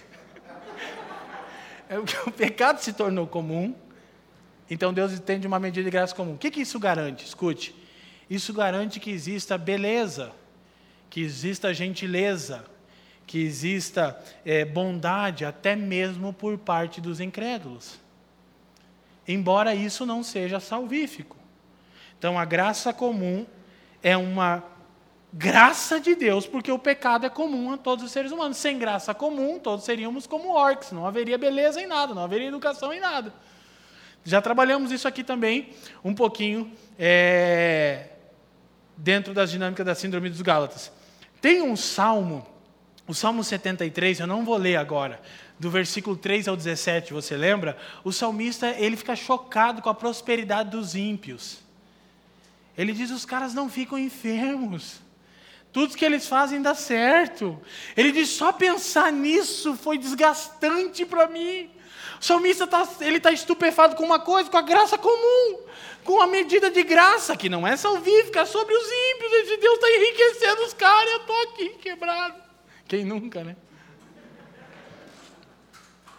é 1.88 1.96
porque 1.96 2.18
o 2.28 2.32
pecado 2.32 2.80
se 2.80 2.92
tornou 2.92 3.28
comum, 3.28 3.76
então 4.68 4.92
Deus 4.92 5.14
entende 5.14 5.46
uma 5.46 5.60
medida 5.60 5.84
de 5.84 5.92
graça 5.92 6.16
comum. 6.16 6.34
O 6.34 6.38
que, 6.40 6.50
que 6.50 6.62
isso 6.62 6.80
garante? 6.80 7.24
Escute, 7.24 7.76
isso 8.28 8.52
garante 8.52 9.00
que 9.00 9.12
exista 9.12 9.60
beleza, 9.60 10.32
que 11.08 11.22
exista 11.22 11.72
gentileza, 11.72 12.66
que 13.28 13.38
exista 13.44 14.20
é, 14.44 14.66
bondade, 14.66 15.46
até 15.46 15.76
mesmo 15.76 16.34
por 16.34 16.58
parte 16.58 17.00
dos 17.00 17.20
incrédulos. 17.20 18.00
Embora 19.28 19.76
isso 19.76 20.04
não 20.04 20.24
seja 20.24 20.60
salvífico. 20.60 21.38
Então, 22.18 22.40
a 22.40 22.44
graça 22.44 22.92
comum 22.92 23.46
é 24.02 24.18
uma 24.18 24.73
graça 25.34 26.00
de 26.00 26.16
Deus, 26.16 26.46
porque 26.46 26.72
o 26.72 26.78
pecado 26.78 27.26
é 27.26 27.30
comum 27.30 27.74
a 27.74 27.78
todos 27.78 28.06
os 28.06 28.12
seres 28.12 28.32
humanos. 28.32 28.58
Sem 28.58 28.78
graça 28.78 29.14
comum, 29.14 29.60
todos 29.60 29.84
seríamos 29.84 30.28
como 30.28 30.54
orcs, 30.54 30.92
não 30.92 31.08
haveria 31.08 31.38
beleza 31.38 31.82
em 31.82 31.88
nada, 31.88 32.14
não 32.14 32.24
haveria 32.24 32.48
educação 32.48 32.94
em 32.94 33.00
nada. 33.00 33.34
Já 34.24 34.42
trabalhamos 34.42 34.92
isso 34.92 35.08
aqui 35.08 35.24
também 35.24 35.70
um 36.04 36.14
pouquinho 36.14 36.72
é, 36.98 38.10
dentro 38.96 39.34
das 39.34 39.52
dinâmicas 39.52 39.86
da 39.86 39.96
Síndrome 39.96 40.30
dos 40.30 40.42
Gálatas. 40.42 40.92
Tem 41.42 41.62
um 41.62 41.76
salmo 41.76 42.48
o 43.06 43.14
Salmo 43.14 43.44
73, 43.44 44.22
eu 44.22 44.28
não 44.28 44.46
vou 44.46 44.56
ler 44.56 44.78
agora, 44.78 45.22
do 45.60 45.70
versículo 45.70 46.16
3 46.16 46.48
ao 46.48 46.56
17, 46.56 47.12
você 47.12 47.36
lembra? 47.36 47.78
O 48.04 48.14
salmista, 48.14 48.70
ele 48.70 48.96
fica 48.96 49.16
chocado 49.16 49.82
com 49.82 49.90
a 49.90 49.94
prosperidade 49.94 50.70
dos 50.70 50.96
ímpios. 50.96 51.60
Ele 52.78 52.94
diz: 52.94 53.12
os 53.12 53.26
caras 53.26 53.54
não 53.54 53.70
ficam 53.70 54.00
enfermos. 54.00 55.03
Tudo 55.74 55.98
que 55.98 56.06
eles 56.06 56.28
fazem 56.28 56.62
dá 56.62 56.76
certo. 56.76 57.60
Ele 57.98 58.12
diz: 58.12 58.30
só 58.30 58.54
pensar 58.54 59.12
nisso 59.12 59.76
foi 59.76 59.98
desgastante 59.98 61.04
para 61.04 61.28
mim. 61.28 61.70
O 62.22 62.24
salmista 62.24 62.66
está 62.66 62.88
ele 63.02 63.20
tá 63.20 63.32
estupefado 63.32 63.96
com 63.96 64.04
uma 64.06 64.20
coisa, 64.20 64.50
com 64.50 64.58
a 64.58 64.62
graça 64.62 64.98
comum, 64.98 65.60
com 66.04 66.22
a 66.22 66.28
medida 66.28 66.70
de 66.70 66.84
graça, 66.84 67.36
que 67.36 67.50
não 67.50 67.66
é 67.66 67.76
salvífica, 67.76 68.42
é 68.42 68.46
sobre 68.46 68.74
os 68.76 68.86
ímpios. 68.86 69.34
Esse 69.34 69.58
Deus 69.58 69.74
está 69.74 69.90
enriquecendo 69.90 70.62
os 70.62 70.74
caras 70.74 71.12
eu 71.12 71.18
estou 71.18 71.42
aqui 71.42 71.70
quebrado. 71.82 72.36
Quem 72.88 73.04
nunca, 73.04 73.44
né? 73.44 73.56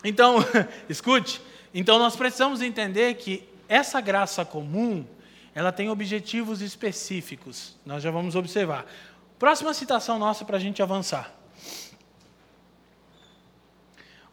Então, 0.02 0.38
escute, 0.90 1.40
então 1.72 1.98
nós 1.98 2.16
precisamos 2.16 2.60
entender 2.60 3.14
que 3.14 3.48
essa 3.68 4.00
graça 4.00 4.44
comum, 4.44 5.06
ela 5.54 5.72
tem 5.72 5.88
objetivos 5.88 6.60
específicos. 6.60 7.76
Nós 7.86 8.02
já 8.02 8.10
vamos 8.10 8.34
observar. 8.34 8.84
Próxima 9.38 9.74
citação 9.74 10.18
nossa 10.18 10.44
para 10.44 10.56
a 10.56 10.60
gente 10.60 10.82
avançar. 10.82 11.32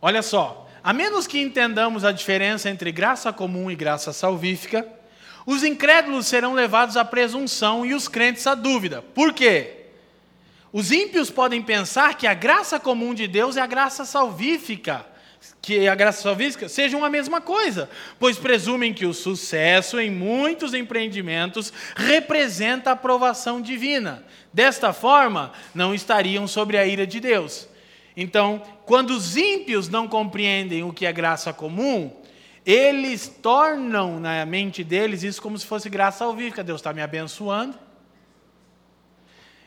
Olha 0.01 0.21
só, 0.21 0.67
a 0.83 0.93
menos 0.93 1.27
que 1.27 1.39
entendamos 1.39 2.03
a 2.03 2.11
diferença 2.11 2.69
entre 2.69 2.91
graça 2.91 3.31
comum 3.31 3.69
e 3.69 3.75
graça 3.75 4.11
salvífica, 4.11 4.87
os 5.45 5.63
incrédulos 5.63 6.27
serão 6.27 6.53
levados 6.53 6.97
à 6.97 7.05
presunção 7.05 7.85
e 7.85 7.93
os 7.93 8.07
crentes 8.07 8.45
à 8.47 8.55
dúvida. 8.55 9.01
Por 9.01 9.33
quê? 9.33 9.87
Os 10.73 10.91
ímpios 10.91 11.29
podem 11.29 11.61
pensar 11.61 12.15
que 12.15 12.25
a 12.25 12.33
graça 12.33 12.79
comum 12.79 13.13
de 13.13 13.27
Deus 13.27 13.57
é 13.57 13.61
a 13.61 13.67
graça 13.67 14.05
salvífica, 14.05 15.05
que 15.61 15.87
a 15.87 15.95
graça 15.95 16.21
salvífica 16.21 16.67
sejam 16.67 17.05
a 17.05 17.09
mesma 17.09 17.39
coisa, 17.39 17.89
pois 18.19 18.37
presumem 18.37 18.93
que 18.93 19.05
o 19.05 19.13
sucesso 19.13 19.99
em 19.99 20.09
muitos 20.09 20.73
empreendimentos 20.73 21.71
representa 21.95 22.89
a 22.89 22.93
aprovação 22.93 23.61
divina. 23.61 24.23
Desta 24.53 24.93
forma, 24.93 25.51
não 25.73 25.93
estariam 25.93 26.47
sobre 26.47 26.77
a 26.77 26.85
ira 26.85 27.05
de 27.05 27.19
Deus. 27.19 27.67
Então, 28.15 28.61
quando 28.85 29.11
os 29.11 29.37
ímpios 29.37 29.87
não 29.87 30.07
compreendem 30.07 30.83
o 30.83 30.91
que 30.93 31.05
é 31.05 31.13
graça 31.13 31.53
comum, 31.53 32.11
eles 32.65 33.27
tornam 33.27 34.19
na 34.19 34.45
mente 34.45 34.83
deles 34.83 35.23
isso 35.23 35.41
como 35.41 35.57
se 35.57 35.65
fosse 35.65 35.89
graça 35.89 36.19
salvífica. 36.19 36.63
Deus 36.63 36.81
está 36.81 36.91
me 36.93 37.01
abençoando 37.01 37.77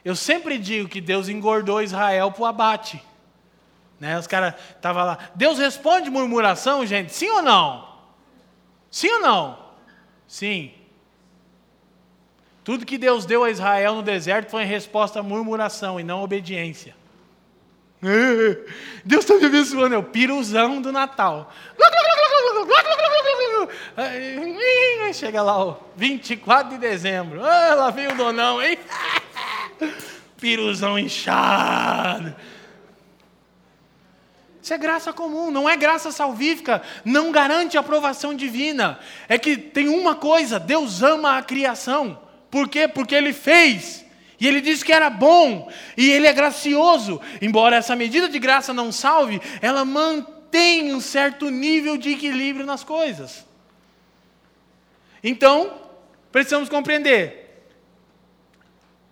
eu 0.04 0.14
sempre 0.14 0.58
digo 0.58 0.88
que 0.88 1.00
Deus 1.00 1.28
engordou 1.28 1.82
Israel 1.82 2.30
para 2.30 2.42
o 2.42 2.46
abate. 2.46 3.02
Né? 4.04 4.18
Os 4.18 4.26
caras 4.26 4.52
estavam 4.76 5.02
lá. 5.02 5.18
Deus 5.34 5.58
responde 5.58 6.10
murmuração, 6.10 6.84
gente? 6.84 7.14
Sim 7.14 7.30
ou 7.30 7.40
não? 7.40 7.88
Sim 8.90 9.10
ou 9.12 9.20
não? 9.20 9.58
Sim. 10.28 10.72
Tudo 12.62 12.84
que 12.84 12.98
Deus 12.98 13.24
deu 13.24 13.44
a 13.44 13.50
Israel 13.50 13.94
no 13.94 14.02
deserto 14.02 14.50
foi 14.50 14.64
em 14.64 14.66
resposta 14.66 15.20
à 15.20 15.22
murmuração 15.22 15.98
e 15.98 16.04
não 16.04 16.22
obediência. 16.22 16.94
Deus 19.02 19.24
está 19.24 19.36
me 19.36 19.46
abençoando, 19.46 19.94
é 19.94 19.98
o 19.98 20.02
piruzão 20.02 20.82
do 20.82 20.92
Natal. 20.92 21.50
Chega 25.14 25.40
lá, 25.40 25.64
ó, 25.64 25.76
24 25.96 26.72
de 26.72 26.78
dezembro. 26.78 27.42
Ah, 27.42 27.74
lá 27.74 27.90
vem 27.90 28.08
o 28.08 28.14
donão, 28.14 28.62
hein? 28.62 28.78
Piruzão 30.38 30.98
inchado. 30.98 32.34
Isso 34.64 34.72
é 34.72 34.78
graça 34.78 35.12
comum, 35.12 35.50
não 35.50 35.68
é 35.68 35.76
graça 35.76 36.10
salvífica, 36.10 36.80
não 37.04 37.30
garante 37.30 37.76
aprovação 37.76 38.32
divina. 38.32 38.98
É 39.28 39.36
que 39.36 39.58
tem 39.58 39.90
uma 39.90 40.14
coisa: 40.14 40.58
Deus 40.58 41.02
ama 41.02 41.36
a 41.36 41.42
criação. 41.42 42.18
Por 42.50 42.66
quê? 42.66 42.88
Porque 42.88 43.14
Ele 43.14 43.34
fez. 43.34 44.06
E 44.40 44.48
Ele 44.48 44.62
disse 44.62 44.82
que 44.82 44.90
era 44.90 45.10
bom. 45.10 45.70
E 45.98 46.10
Ele 46.10 46.26
é 46.26 46.32
gracioso. 46.32 47.20
Embora 47.42 47.76
essa 47.76 47.94
medida 47.94 48.26
de 48.26 48.38
graça 48.38 48.72
não 48.72 48.90
salve, 48.90 49.38
ela 49.60 49.84
mantém 49.84 50.94
um 50.94 51.00
certo 51.00 51.50
nível 51.50 51.98
de 51.98 52.12
equilíbrio 52.12 52.64
nas 52.64 52.82
coisas. 52.82 53.44
Então, 55.22 55.78
precisamos 56.32 56.70
compreender: 56.70 57.68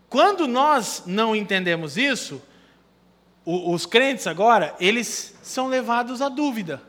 quando 0.08 0.48
nós 0.48 1.02
não 1.04 1.36
entendemos 1.36 1.98
isso, 1.98 2.40
os 3.44 3.86
crentes 3.86 4.26
agora, 4.26 4.74
eles 4.78 5.34
são 5.42 5.68
levados 5.68 6.22
à 6.22 6.28
dúvida. 6.28 6.82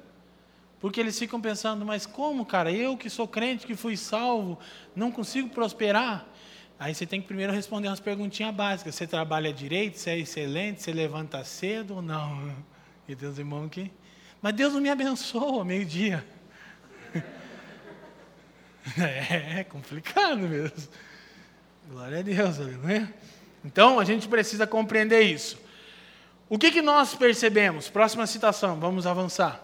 Porque 0.79 0.99
eles 0.99 1.17
ficam 1.17 1.39
pensando, 1.39 1.85
mas 1.85 2.05
como, 2.05 2.45
cara, 2.45 2.71
eu 2.71 2.97
que 2.97 3.09
sou 3.09 3.27
crente, 3.27 3.65
que 3.65 3.75
fui 3.75 3.95
salvo, 3.95 4.59
não 4.95 5.11
consigo 5.11 5.49
prosperar? 5.49 6.27
Aí 6.77 6.93
você 6.93 7.05
tem 7.05 7.21
que 7.21 7.27
primeiro 7.27 7.53
responder 7.53 7.87
umas 7.87 8.01
perguntinhas 8.01 8.53
básicas. 8.53 8.93
Você 8.93 9.07
trabalha 9.07 9.53
direito, 9.53 9.97
você 9.97 10.09
é 10.09 10.19
excelente, 10.19 10.81
você 10.81 10.91
levanta 10.91 11.43
cedo 11.43 11.95
ou 11.95 12.01
não? 12.01 12.53
E 13.05 13.15
Deus, 13.15 13.37
irmão, 13.37 13.67
que. 13.67 13.91
Mas 14.41 14.53
Deus 14.53 14.73
não 14.73 14.79
me 14.79 14.89
abençoa 14.89 15.65
meio-dia. 15.65 16.25
É 18.99 19.63
complicado 19.63 20.39
mesmo. 20.39 20.89
Glória 21.89 22.19
a 22.19 22.21
Deus, 22.21 22.59
aleluia. 22.59 23.13
Então 23.63 23.97
a 23.99 24.03
gente 24.03 24.27
precisa 24.27 24.67
compreender 24.67 25.21
isso. 25.21 25.57
O 26.53 26.59
que, 26.59 26.69
que 26.69 26.83
nós 26.83 27.15
percebemos? 27.15 27.89
Próxima 27.89 28.27
citação, 28.27 28.79
vamos 28.79 29.07
avançar. 29.07 29.59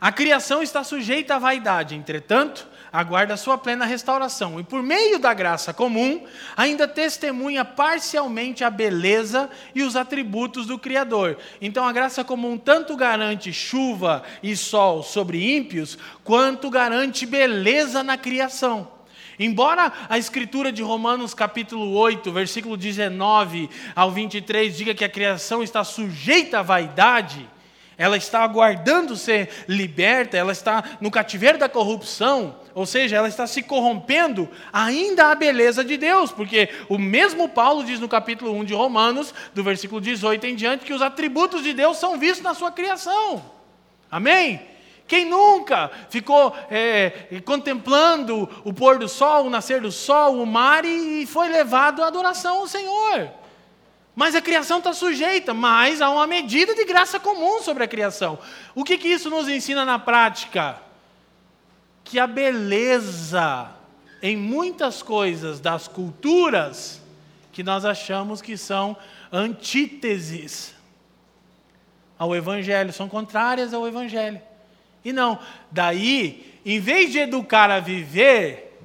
A 0.00 0.12
criação 0.12 0.62
está 0.62 0.84
sujeita 0.84 1.34
à 1.34 1.38
vaidade, 1.40 1.96
entretanto, 1.96 2.68
aguarda 2.92 3.36
sua 3.36 3.58
plena 3.58 3.84
restauração 3.84 4.60
e, 4.60 4.62
por 4.62 4.84
meio 4.84 5.18
da 5.18 5.34
graça 5.34 5.74
comum, 5.74 6.24
ainda 6.56 6.86
testemunha 6.86 7.64
parcialmente 7.64 8.62
a 8.62 8.70
beleza 8.70 9.50
e 9.74 9.82
os 9.82 9.96
atributos 9.96 10.64
do 10.64 10.78
Criador. 10.78 11.38
Então, 11.60 11.84
a 11.84 11.92
graça 11.92 12.22
comum 12.22 12.56
tanto 12.56 12.96
garante 12.96 13.52
chuva 13.52 14.22
e 14.44 14.56
sol 14.56 15.02
sobre 15.02 15.56
ímpios, 15.56 15.98
quanto 16.22 16.70
garante 16.70 17.26
beleza 17.26 18.00
na 18.04 18.16
criação. 18.16 18.94
Embora 19.38 19.92
a 20.08 20.16
escritura 20.16 20.70
de 20.70 20.82
Romanos 20.82 21.34
capítulo 21.34 21.92
8, 21.92 22.30
versículo 22.30 22.76
19 22.76 23.68
ao 23.94 24.10
23 24.10 24.76
diga 24.76 24.94
que 24.94 25.04
a 25.04 25.08
criação 25.08 25.62
está 25.62 25.82
sujeita 25.82 26.60
à 26.60 26.62
vaidade, 26.62 27.48
ela 27.96 28.16
está 28.16 28.42
aguardando 28.42 29.16
ser 29.16 29.48
liberta, 29.68 30.36
ela 30.36 30.52
está 30.52 30.82
no 31.00 31.10
cativeiro 31.10 31.58
da 31.58 31.68
corrupção, 31.68 32.56
ou 32.74 32.86
seja, 32.86 33.16
ela 33.16 33.28
está 33.28 33.46
se 33.46 33.62
corrompendo, 33.62 34.48
ainda 34.72 35.30
a 35.30 35.34
beleza 35.34 35.84
de 35.84 35.96
Deus, 35.96 36.32
porque 36.32 36.68
o 36.88 36.98
mesmo 36.98 37.48
Paulo 37.48 37.84
diz 37.84 38.00
no 38.00 38.08
capítulo 38.08 38.52
1 38.52 38.64
de 38.64 38.74
Romanos, 38.74 39.32
do 39.54 39.62
versículo 39.62 40.00
18 40.00 40.44
em 40.46 40.56
diante, 40.56 40.84
que 40.84 40.92
os 40.92 41.02
atributos 41.02 41.62
de 41.62 41.72
Deus 41.72 41.98
são 41.98 42.18
vistos 42.18 42.42
na 42.42 42.54
sua 42.54 42.72
criação. 42.72 43.44
Amém? 44.10 44.73
Quem 45.06 45.26
nunca 45.26 45.90
ficou 46.08 46.56
é, 46.70 47.40
contemplando 47.44 48.48
o 48.64 48.72
pôr 48.72 48.98
do 48.98 49.08
sol, 49.08 49.46
o 49.46 49.50
nascer 49.50 49.80
do 49.80 49.92
sol, 49.92 50.40
o 50.40 50.46
mar 50.46 50.84
e 50.84 51.26
foi 51.26 51.48
levado 51.48 52.02
à 52.02 52.06
adoração 52.06 52.60
ao 52.60 52.66
Senhor? 52.66 53.30
Mas 54.14 54.34
a 54.34 54.40
criação 54.40 54.78
está 54.78 54.92
sujeita, 54.92 55.52
mas 55.52 56.00
há 56.00 56.08
uma 56.08 56.26
medida 56.26 56.74
de 56.74 56.84
graça 56.84 57.18
comum 57.18 57.60
sobre 57.60 57.84
a 57.84 57.88
criação. 57.88 58.38
O 58.74 58.84
que, 58.84 58.96
que 58.96 59.08
isso 59.08 59.28
nos 59.28 59.48
ensina 59.48 59.84
na 59.84 59.98
prática? 59.98 60.80
Que 62.04 62.18
a 62.18 62.26
beleza 62.26 63.70
em 64.22 64.36
muitas 64.36 65.02
coisas 65.02 65.60
das 65.60 65.86
culturas 65.86 67.02
que 67.52 67.62
nós 67.62 67.84
achamos 67.84 68.40
que 68.40 68.56
são 68.56 68.96
antíteses 69.30 70.74
ao 72.18 72.34
Evangelho, 72.34 72.92
são 72.92 73.08
contrárias 73.08 73.74
ao 73.74 73.86
Evangelho. 73.86 74.40
E 75.04 75.12
não, 75.12 75.38
daí, 75.70 76.58
em 76.64 76.80
vez 76.80 77.12
de 77.12 77.18
educar 77.18 77.70
a 77.70 77.78
viver, 77.78 78.80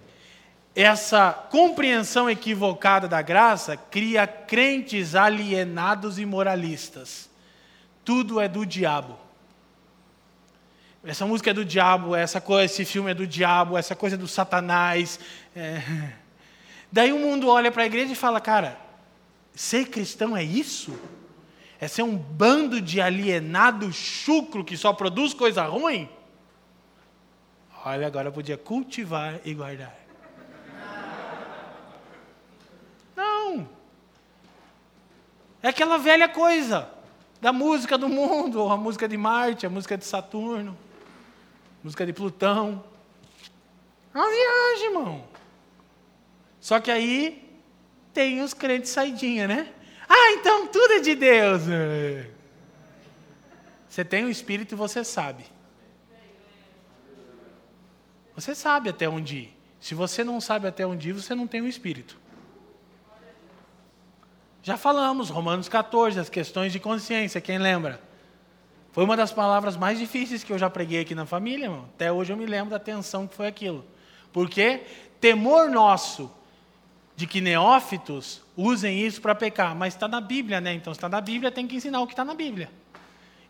essa 0.75 1.31
compreensão 1.31 2.29
equivocada 2.29 3.07
da 3.07 3.21
graça 3.21 3.77
cria 3.77 4.27
crentes 4.27 5.15
alienados 5.15 6.19
e 6.19 6.25
moralistas. 6.25 7.29
Tudo 8.03 8.39
é 8.39 8.47
do 8.47 8.65
diabo. 8.65 9.17
Essa 11.03 11.25
música 11.25 11.51
é 11.51 11.53
do 11.53 11.63
diabo, 11.63 12.15
essa 12.15 12.41
coisa, 12.41 12.65
esse 12.65 12.83
filme 12.83 13.11
é 13.11 13.13
do 13.13 13.25
diabo, 13.25 13.77
essa 13.77 13.95
coisa 13.95 14.15
é 14.15 14.19
do 14.19 14.27
Satanás. 14.27 15.19
É... 15.55 15.81
Daí 16.91 17.13
o 17.13 17.19
mundo 17.19 17.47
olha 17.47 17.71
para 17.71 17.83
a 17.83 17.85
igreja 17.85 18.11
e 18.11 18.15
fala, 18.15 18.41
cara, 18.41 18.77
ser 19.53 19.85
cristão 19.87 20.35
é 20.35 20.43
isso? 20.43 20.99
É 21.79 21.87
ser 21.87 22.03
um 22.03 22.17
bando 22.17 22.81
de 22.81 22.99
alienado 22.99 23.91
chucro 23.93 24.65
que 24.65 24.75
só 24.75 24.91
produz 24.91 25.33
coisa 25.33 25.63
ruim? 25.63 26.09
Olha, 27.85 28.05
agora 28.05 28.31
podia 28.31 28.57
cultivar 28.57 29.39
e 29.45 29.53
guardar. 29.53 29.95
Não. 33.15 33.69
É 35.63 35.69
aquela 35.69 35.97
velha 35.97 36.27
coisa 36.27 36.89
da 37.39 37.53
música 37.53 37.97
do 37.97 38.09
mundo, 38.09 38.67
a 38.67 38.75
música 38.75 39.07
de 39.07 39.15
Marte, 39.15 39.65
a 39.65 39.69
música 39.69 39.97
de 39.97 40.03
Saturno, 40.03 40.77
música 41.81 42.05
de 42.05 42.11
Plutão. 42.11 42.83
É 44.13 44.17
uma 44.17 44.29
viagem, 44.29 44.85
irmão. 44.87 45.23
Só 46.59 46.81
que 46.81 46.91
aí 46.91 47.57
tem 48.13 48.41
os 48.41 48.53
crentes 48.53 48.91
saidinha, 48.91 49.47
né? 49.47 49.73
Ah, 50.09 50.31
então 50.31 50.67
tudo 50.67 50.93
é 50.93 50.99
de 50.99 51.13
Deus. 51.15 51.61
Você 53.87 54.03
tem 54.03 54.25
o 54.25 54.29
Espírito 54.29 54.73
e 54.73 54.75
você 54.75 55.03
sabe. 55.03 55.45
Você 58.35 58.55
sabe 58.55 58.89
até 58.89 59.07
onde 59.07 59.37
ir. 59.37 59.57
Se 59.79 59.93
você 59.93 60.23
não 60.23 60.41
sabe 60.41 60.67
até 60.67 60.85
onde 60.85 61.09
ir, 61.09 61.13
você 61.13 61.35
não 61.35 61.45
tem 61.45 61.61
o 61.61 61.67
Espírito. 61.67 62.17
Já 64.63 64.77
falamos, 64.77 65.29
Romanos 65.29 65.69
14, 65.69 66.19
as 66.19 66.29
questões 66.29 66.71
de 66.71 66.79
consciência, 66.79 67.39
quem 67.39 67.57
lembra? 67.57 68.01
Foi 68.91 69.03
uma 69.03 69.15
das 69.15 69.31
palavras 69.31 69.77
mais 69.77 69.99
difíceis 69.99 70.43
que 70.43 70.51
eu 70.51 70.57
já 70.57 70.69
preguei 70.69 71.01
aqui 71.01 71.15
na 71.15 71.25
família, 71.25 71.65
irmão. 71.65 71.85
Até 71.95 72.11
hoje 72.11 72.33
eu 72.33 72.37
me 72.37 72.45
lembro 72.45 72.71
da 72.71 72.79
tensão 72.79 73.27
que 73.27 73.35
foi 73.35 73.47
aquilo. 73.47 73.85
Porque 74.33 74.83
temor 75.19 75.69
nosso 75.69 76.31
de 77.19 77.27
que 77.27 77.41
neófitos 77.41 78.41
usem 78.55 79.05
isso 79.05 79.19
para 79.19 79.35
pecar, 79.35 79.75
mas 79.75 79.93
está 79.93 80.07
na 80.07 80.21
Bíblia, 80.21 80.61
né? 80.61 80.73
Então, 80.73 80.93
se 80.93 80.97
está 80.99 81.09
na 81.09 81.19
Bíblia, 81.19 81.51
tem 81.51 81.67
que 81.67 81.75
ensinar 81.75 81.99
o 81.99 82.07
que 82.07 82.13
está 82.13 82.23
na 82.23 82.33
Bíblia. 82.33 82.71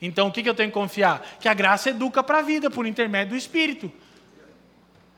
Então, 0.02 0.28
o 0.28 0.32
que, 0.32 0.42
que 0.42 0.50
eu 0.50 0.56
tenho 0.56 0.70
que 0.70 0.74
confiar? 0.74 1.22
Que 1.40 1.48
a 1.48 1.54
graça 1.54 1.92
educa 1.92 2.24
para 2.24 2.40
a 2.40 2.42
vida, 2.42 2.72
por 2.72 2.88
intermédio 2.88 3.36
do 3.36 3.38
Espírito. 3.38 3.92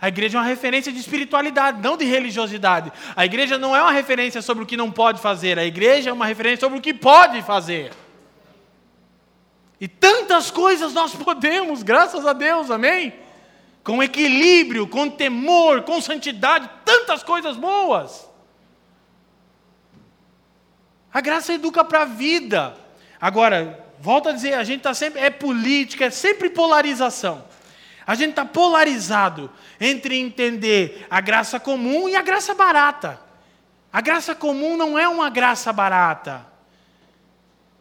A 0.02 0.10
igreja 0.10 0.38
é 0.38 0.42
uma 0.42 0.48
referência 0.48 0.92
de 0.92 1.00
espiritualidade, 1.00 1.82
não 1.82 1.96
de 1.96 2.04
religiosidade. 2.04 2.92
A 3.16 3.24
igreja 3.24 3.58
não 3.58 3.74
é 3.74 3.82
uma 3.82 3.94
referência 3.94 4.42
sobre 4.42 4.66
o 4.66 4.68
que 4.68 4.76
não 4.76 4.92
pode 4.92 5.22
fazer, 5.22 5.58
a 5.58 5.64
igreja 5.64 6.10
é 6.10 6.14
uma 6.14 6.26
referência 6.26 6.60
sobre 6.60 6.78
o 6.78 6.82
que 6.82 6.94
pode 6.94 7.42
fazer. 7.44 7.94
E 9.80 9.88
tantas 9.88 10.52
coisas 10.52 10.92
nós 10.92 11.16
podemos, 11.16 11.84
graças 11.84 12.26
a 12.26 12.34
Deus, 12.34 12.70
amém? 12.70 13.14
Com 13.82 14.04
equilíbrio, 14.04 14.88
com 14.88 15.10
temor, 15.10 15.84
com 15.84 16.02
santidade, 16.02 16.70
tantas 16.84 17.24
coisas 17.24 17.56
boas. 17.56 18.30
A 21.14 21.22
graça 21.22 21.54
educa 21.54 21.84
para 21.84 22.04
a 22.04 22.06
vida. 22.06 22.76
Agora, 23.20 23.86
volta 24.00 24.30
a 24.30 24.34
dizer, 24.34 24.54
a 24.54 24.64
gente 24.64 24.80
está 24.80 24.94
sempre, 24.94 25.20
é 25.20 25.30
política, 25.30 26.06
é 26.06 26.10
sempre 26.10 26.50
polarização. 26.50 27.44
A 28.06 28.16
gente 28.16 28.32
está 28.32 28.46
polarizado 28.46 29.52
entre 29.80 30.18
entender 30.18 31.06
a 31.10 31.22
graça 31.22 31.60
comum 31.60 32.10
e 32.10 32.16
a 32.16 32.22
graça 32.22 32.54
barata. 32.54 33.20
A 33.92 34.02
graça 34.02 34.34
comum 34.34 34.78
não 34.78 34.98
é 34.98 35.08
uma 35.08 35.30
graça 35.30 35.72
barata. 35.74 36.46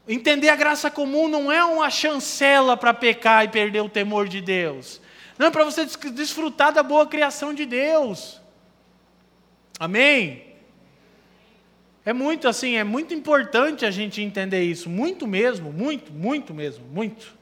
Entender 0.08 0.48
a 0.48 0.56
graça 0.56 0.90
comum 0.90 1.28
não 1.28 1.52
é 1.52 1.64
uma 1.64 1.88
chancela 1.88 2.76
para 2.76 2.92
pecar 2.92 3.44
e 3.44 3.48
perder 3.48 3.80
o 3.80 3.88
temor 3.88 4.28
de 4.28 4.40
Deus. 4.40 5.00
Não 5.38 5.46
é 5.46 5.50
para 5.50 5.64
você 5.64 5.86
desfrutar 6.10 6.72
da 6.72 6.82
boa 6.82 7.06
criação 7.06 7.54
de 7.54 7.64
Deus. 7.64 8.40
Amém? 9.78 10.49
É 12.10 12.12
muito 12.12 12.48
assim, 12.48 12.74
é 12.74 12.82
muito 12.82 13.14
importante 13.14 13.86
a 13.86 13.90
gente 13.92 14.20
entender 14.20 14.64
isso, 14.64 14.90
muito 14.90 15.28
mesmo, 15.28 15.72
muito, 15.72 16.12
muito 16.12 16.52
mesmo, 16.52 16.84
muito. 16.86 17.36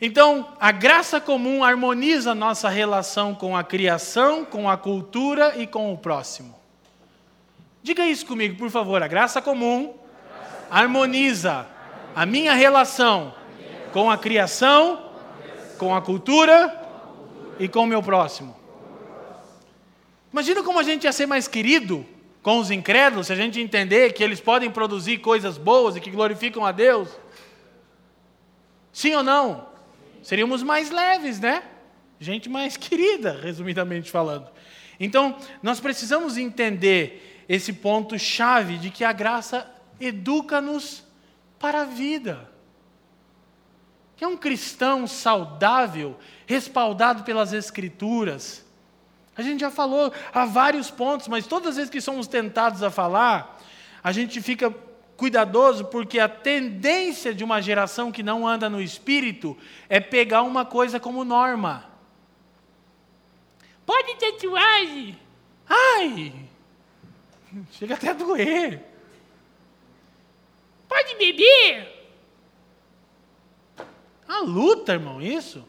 Então, 0.00 0.52
a 0.60 0.70
graça 0.70 1.20
comum 1.20 1.64
harmoniza 1.64 2.36
nossa 2.36 2.68
relação 2.68 3.34
com 3.34 3.56
a 3.56 3.64
criação, 3.64 4.44
com 4.44 4.70
a 4.70 4.76
cultura 4.76 5.58
e 5.58 5.66
com 5.66 5.92
o 5.92 5.98
próximo. 5.98 6.54
Diga 7.82 8.06
isso 8.06 8.24
comigo, 8.26 8.56
por 8.56 8.70
favor. 8.70 9.02
A 9.02 9.08
graça 9.08 9.42
comum 9.42 9.92
harmoniza 10.70 11.66
a 12.14 12.24
minha 12.24 12.54
relação 12.54 13.34
com 13.92 14.08
a 14.08 14.16
criação, 14.16 15.10
com 15.78 15.92
a 15.92 16.00
cultura 16.00 16.80
e 17.58 17.66
com 17.66 17.80
o 17.80 17.88
meu 17.88 18.04
próximo. 18.04 18.54
Imagina 20.32 20.62
como 20.62 20.78
a 20.78 20.84
gente 20.84 21.02
ia 21.02 21.12
ser 21.12 21.26
mais 21.26 21.48
querido 21.48 22.06
com 22.42 22.58
os 22.58 22.70
incrédulos 22.70 23.28
se 23.28 23.32
a 23.32 23.36
gente 23.36 23.60
entender 23.60 24.12
que 24.12 24.22
eles 24.22 24.40
podem 24.40 24.70
produzir 24.70 25.18
coisas 25.18 25.56
boas 25.56 25.94
e 25.94 26.00
que 26.00 26.10
glorificam 26.10 26.66
a 26.66 26.72
Deus. 26.72 27.08
Sim 28.92 29.14
ou 29.14 29.22
não? 29.22 29.68
Seríamos 30.22 30.62
mais 30.62 30.90
leves, 30.90 31.40
né? 31.40 31.62
Gente 32.18 32.48
mais 32.48 32.76
querida, 32.78 33.38
resumidamente 33.40 34.10
falando. 34.10 34.48
Então, 34.98 35.36
nós 35.62 35.80
precisamos 35.80 36.36
entender 36.36 37.44
esse 37.48 37.72
ponto 37.72 38.18
chave 38.18 38.76
de 38.76 38.90
que 38.90 39.04
a 39.04 39.12
graça 39.12 39.68
educa-nos 40.00 41.04
para 41.58 41.82
a 41.82 41.84
vida. 41.84 42.50
Que 44.16 44.24
é 44.24 44.28
um 44.28 44.36
cristão 44.36 45.06
saudável, 45.06 46.16
respaldado 46.46 47.24
pelas 47.24 47.52
Escrituras. 47.52 48.64
A 49.36 49.42
gente 49.42 49.60
já 49.60 49.70
falou 49.70 50.12
há 50.32 50.44
vários 50.44 50.90
pontos, 50.90 51.28
mas 51.28 51.46
todas 51.46 51.70
as 51.70 51.76
vezes 51.76 51.90
que 51.90 52.00
somos 52.00 52.26
tentados 52.26 52.82
a 52.82 52.90
falar, 52.90 53.58
a 54.02 54.12
gente 54.12 54.40
fica 54.42 54.74
cuidadoso, 55.16 55.86
porque 55.86 56.18
a 56.18 56.28
tendência 56.28 57.34
de 57.34 57.44
uma 57.44 57.62
geração 57.62 58.12
que 58.12 58.22
não 58.22 58.46
anda 58.46 58.68
no 58.68 58.80
espírito 58.80 59.56
é 59.88 60.00
pegar 60.00 60.42
uma 60.42 60.64
coisa 60.64 60.98
como 60.98 61.24
norma. 61.24 61.90
Pode 63.86 64.16
tatuagem? 64.16 65.18
Ai! 65.68 66.34
Chega 67.72 67.94
até 67.94 68.10
a 68.10 68.14
doer. 68.14 68.82
Pode 70.88 71.14
beber? 71.16 71.88
A 74.28 74.40
luta, 74.40 74.92
irmão, 74.92 75.20
isso. 75.20 75.64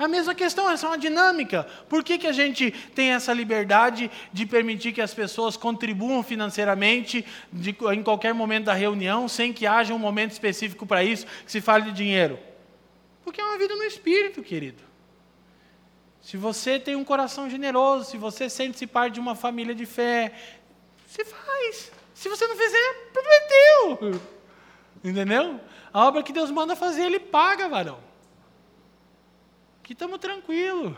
A 0.00 0.08
mesma 0.08 0.34
questão, 0.34 0.70
é 0.70 0.74
uma 0.76 0.96
dinâmica. 0.96 1.64
Por 1.86 2.02
que, 2.02 2.16
que 2.16 2.26
a 2.26 2.32
gente 2.32 2.70
tem 2.94 3.10
essa 3.10 3.34
liberdade 3.34 4.10
de 4.32 4.46
permitir 4.46 4.94
que 4.94 5.02
as 5.02 5.12
pessoas 5.12 5.58
contribuam 5.58 6.22
financeiramente 6.22 7.22
de, 7.52 7.76
em 7.92 8.02
qualquer 8.02 8.32
momento 8.32 8.64
da 8.64 8.72
reunião, 8.72 9.28
sem 9.28 9.52
que 9.52 9.66
haja 9.66 9.92
um 9.92 9.98
momento 9.98 10.30
específico 10.30 10.86
para 10.86 11.04
isso, 11.04 11.26
que 11.44 11.52
se 11.52 11.60
fale 11.60 11.84
de 11.84 11.92
dinheiro? 11.92 12.38
Porque 13.22 13.42
é 13.42 13.44
uma 13.44 13.58
vida 13.58 13.76
no 13.76 13.82
espírito, 13.82 14.42
querido. 14.42 14.82
Se 16.22 16.38
você 16.38 16.80
tem 16.80 16.96
um 16.96 17.04
coração 17.04 17.50
generoso, 17.50 18.10
se 18.10 18.16
você 18.16 18.48
sente-se 18.48 18.86
parte 18.86 19.12
de 19.12 19.20
uma 19.20 19.34
família 19.34 19.74
de 19.74 19.84
fé, 19.84 20.32
você 21.06 21.26
faz. 21.26 21.92
Se 22.14 22.26
você 22.30 22.46
não 22.46 22.56
fizer, 22.56 23.10
problema 23.12 23.36
é 23.36 23.40
teu. 23.40 24.20
Entendeu? 25.04 25.60
A 25.92 26.06
obra 26.06 26.22
que 26.22 26.32
Deus 26.32 26.50
manda 26.50 26.74
fazer, 26.74 27.02
Ele 27.02 27.20
paga, 27.20 27.68
varão. 27.68 28.09
Aqui 29.90 29.94
estamos 29.94 30.20
tranquilos. 30.20 30.94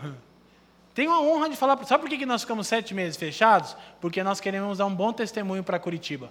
Tenho 0.92 1.10
a 1.12 1.18
honra 1.18 1.48
de 1.48 1.56
falar. 1.56 1.82
Sabe 1.86 2.06
por 2.06 2.10
que 2.10 2.26
nós 2.26 2.42
ficamos 2.42 2.66
sete 2.66 2.92
meses 2.92 3.16
fechados? 3.16 3.74
Porque 4.02 4.22
nós 4.22 4.38
queremos 4.38 4.76
dar 4.76 4.84
um 4.84 4.94
bom 4.94 5.14
testemunho 5.14 5.64
para 5.64 5.78
Curitiba. 5.78 6.28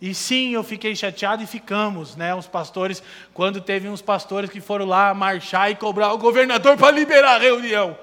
E 0.00 0.14
sim, 0.14 0.54
eu 0.54 0.64
fiquei 0.64 0.96
chateado 0.96 1.42
e 1.42 1.46
ficamos, 1.46 2.16
né? 2.16 2.34
Os 2.34 2.46
pastores, 2.46 3.02
quando 3.34 3.60
teve 3.60 3.90
uns 3.90 4.00
pastores 4.00 4.48
que 4.48 4.58
foram 4.58 4.86
lá 4.86 5.12
marchar 5.12 5.70
e 5.70 5.76
cobrar 5.76 6.14
o 6.14 6.18
governador 6.18 6.78
para 6.78 6.90
liberar 6.90 7.34
a 7.34 7.38
reunião. 7.38 7.98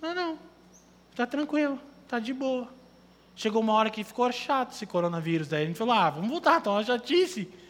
Não, 0.00 0.12
não. 0.12 0.38
Está 1.12 1.24
tranquilo, 1.24 1.78
está 2.02 2.18
de 2.18 2.34
boa. 2.34 2.66
Chegou 3.36 3.62
uma 3.62 3.74
hora 3.74 3.90
que 3.90 4.02
ficou 4.02 4.32
chato 4.32 4.72
esse 4.72 4.86
coronavírus. 4.86 5.46
Daí 5.46 5.62
a 5.62 5.66
gente 5.66 5.78
falou: 5.78 5.94
ah, 5.94 6.10
vamos 6.10 6.28
voltar, 6.28 6.58
então 6.58 6.72
uma 6.72 6.82
chatice. 6.82 7.61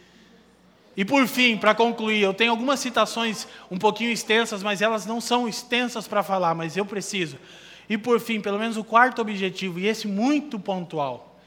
E 0.95 1.03
por 1.03 1.27
fim, 1.27 1.57
para 1.57 1.73
concluir, 1.73 2.21
eu 2.21 2.33
tenho 2.33 2.51
algumas 2.51 2.79
citações 2.79 3.47
um 3.69 3.77
pouquinho 3.77 4.11
extensas, 4.11 4.61
mas 4.61 4.81
elas 4.81 5.05
não 5.05 5.19
são 5.19 5.47
extensas 5.47 6.07
para 6.07 6.21
falar, 6.21 6.53
mas 6.53 6.77
eu 6.77 6.85
preciso. 6.85 7.37
E 7.89 7.97
por 7.97 8.19
fim, 8.19 8.39
pelo 8.39 8.59
menos 8.59 8.77
o 8.77 8.83
quarto 8.83 9.21
objetivo, 9.21 9.79
e 9.79 9.87
esse 9.87 10.07
muito 10.07 10.59
pontual, 10.59 11.39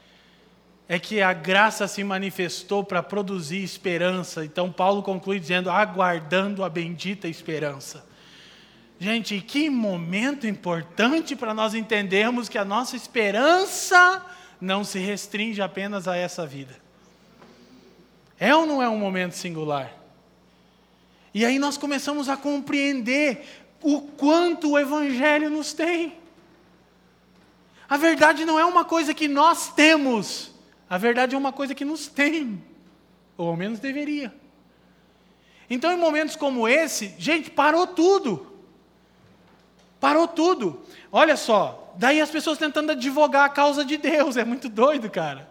é 0.89 0.97
que 0.97 1.21
a 1.21 1.33
graça 1.33 1.87
se 1.87 2.03
manifestou 2.03 2.83
para 2.83 3.03
produzir 3.03 3.63
esperança. 3.63 4.45
Então 4.45 4.71
Paulo 4.71 5.03
conclui 5.03 5.39
dizendo: 5.39 5.69
aguardando 5.69 6.63
a 6.63 6.69
bendita 6.69 7.27
esperança. 7.27 8.05
Gente, 8.99 9.39
que 9.41 9.69
momento 9.69 10.47
importante 10.47 11.35
para 11.35 11.53
nós 11.53 11.73
entendermos 11.75 12.49
que 12.49 12.57
a 12.57 12.65
nossa 12.65 12.95
esperança 12.95 14.25
não 14.59 14.83
se 14.83 14.97
restringe 14.97 15.61
apenas 15.61 16.07
a 16.07 16.15
essa 16.17 16.47
vida. 16.47 16.86
É 18.39 18.55
ou 18.55 18.65
não 18.65 18.81
é 18.81 18.87
um 18.87 18.97
momento 18.97 19.33
singular? 19.33 19.91
E 21.33 21.45
aí 21.45 21.59
nós 21.59 21.77
começamos 21.77 22.29
a 22.29 22.37
compreender 22.37 23.45
o 23.81 24.01
quanto 24.01 24.71
o 24.71 24.79
Evangelho 24.79 25.49
nos 25.49 25.73
tem. 25.73 26.13
A 27.89 27.97
verdade 27.97 28.43
não 28.43 28.59
é 28.59 28.65
uma 28.65 28.83
coisa 28.83 29.13
que 29.13 29.27
nós 29.27 29.71
temos, 29.73 30.51
a 30.89 30.97
verdade 30.97 31.35
é 31.35 31.37
uma 31.37 31.53
coisa 31.53 31.73
que 31.73 31.85
nos 31.85 32.07
tem, 32.07 32.61
ou 33.37 33.49
ao 33.49 33.55
menos 33.55 33.79
deveria. 33.79 34.33
Então, 35.69 35.91
em 35.91 35.97
momentos 35.97 36.35
como 36.35 36.67
esse, 36.67 37.13
gente, 37.17 37.49
parou 37.49 37.87
tudo. 37.87 38.47
Parou 39.99 40.27
tudo. 40.27 40.81
Olha 41.11 41.35
só, 41.35 41.93
daí 41.97 42.21
as 42.21 42.29
pessoas 42.29 42.57
tentando 42.57 42.91
advogar 42.91 43.45
a 43.45 43.49
causa 43.49 43.83
de 43.83 43.97
Deus, 43.97 44.37
é 44.37 44.45
muito 44.45 44.69
doido, 44.69 45.09
cara. 45.09 45.49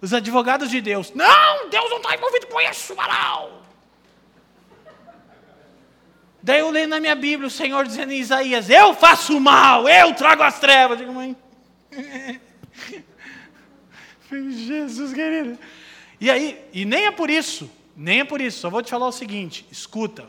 Os 0.00 0.14
advogados 0.14 0.70
de 0.70 0.80
Deus, 0.80 1.12
não, 1.14 1.68
Deus 1.68 1.90
não 1.90 1.98
está 1.98 2.14
envolvido 2.14 2.46
com 2.46 2.60
isso, 2.60 2.94
Baral. 2.94 3.60
Daí 6.42 6.60
eu 6.60 6.70
leio 6.70 6.88
na 6.88 6.98
minha 6.98 7.14
Bíblia 7.14 7.46
o 7.46 7.50
Senhor 7.50 7.86
dizendo 7.86 8.12
em 8.12 8.18
Isaías: 8.18 8.70
Eu 8.70 8.94
faço 8.94 9.38
mal, 9.38 9.86
eu 9.88 10.14
trago 10.14 10.42
as 10.42 10.58
trevas. 10.58 10.98
Eu 10.98 11.06
digo, 11.06 11.14
mãe. 11.14 11.36
Jesus 14.30 15.12
querido. 15.12 15.58
E 16.20 16.30
aí, 16.30 16.62
e 16.72 16.84
nem 16.84 17.06
é 17.06 17.10
por 17.10 17.28
isso, 17.28 17.70
nem 17.96 18.20
é 18.20 18.24
por 18.24 18.40
isso, 18.40 18.60
só 18.60 18.70
vou 18.70 18.82
te 18.82 18.90
falar 18.90 19.08
o 19.08 19.12
seguinte: 19.12 19.66
escuta, 19.70 20.28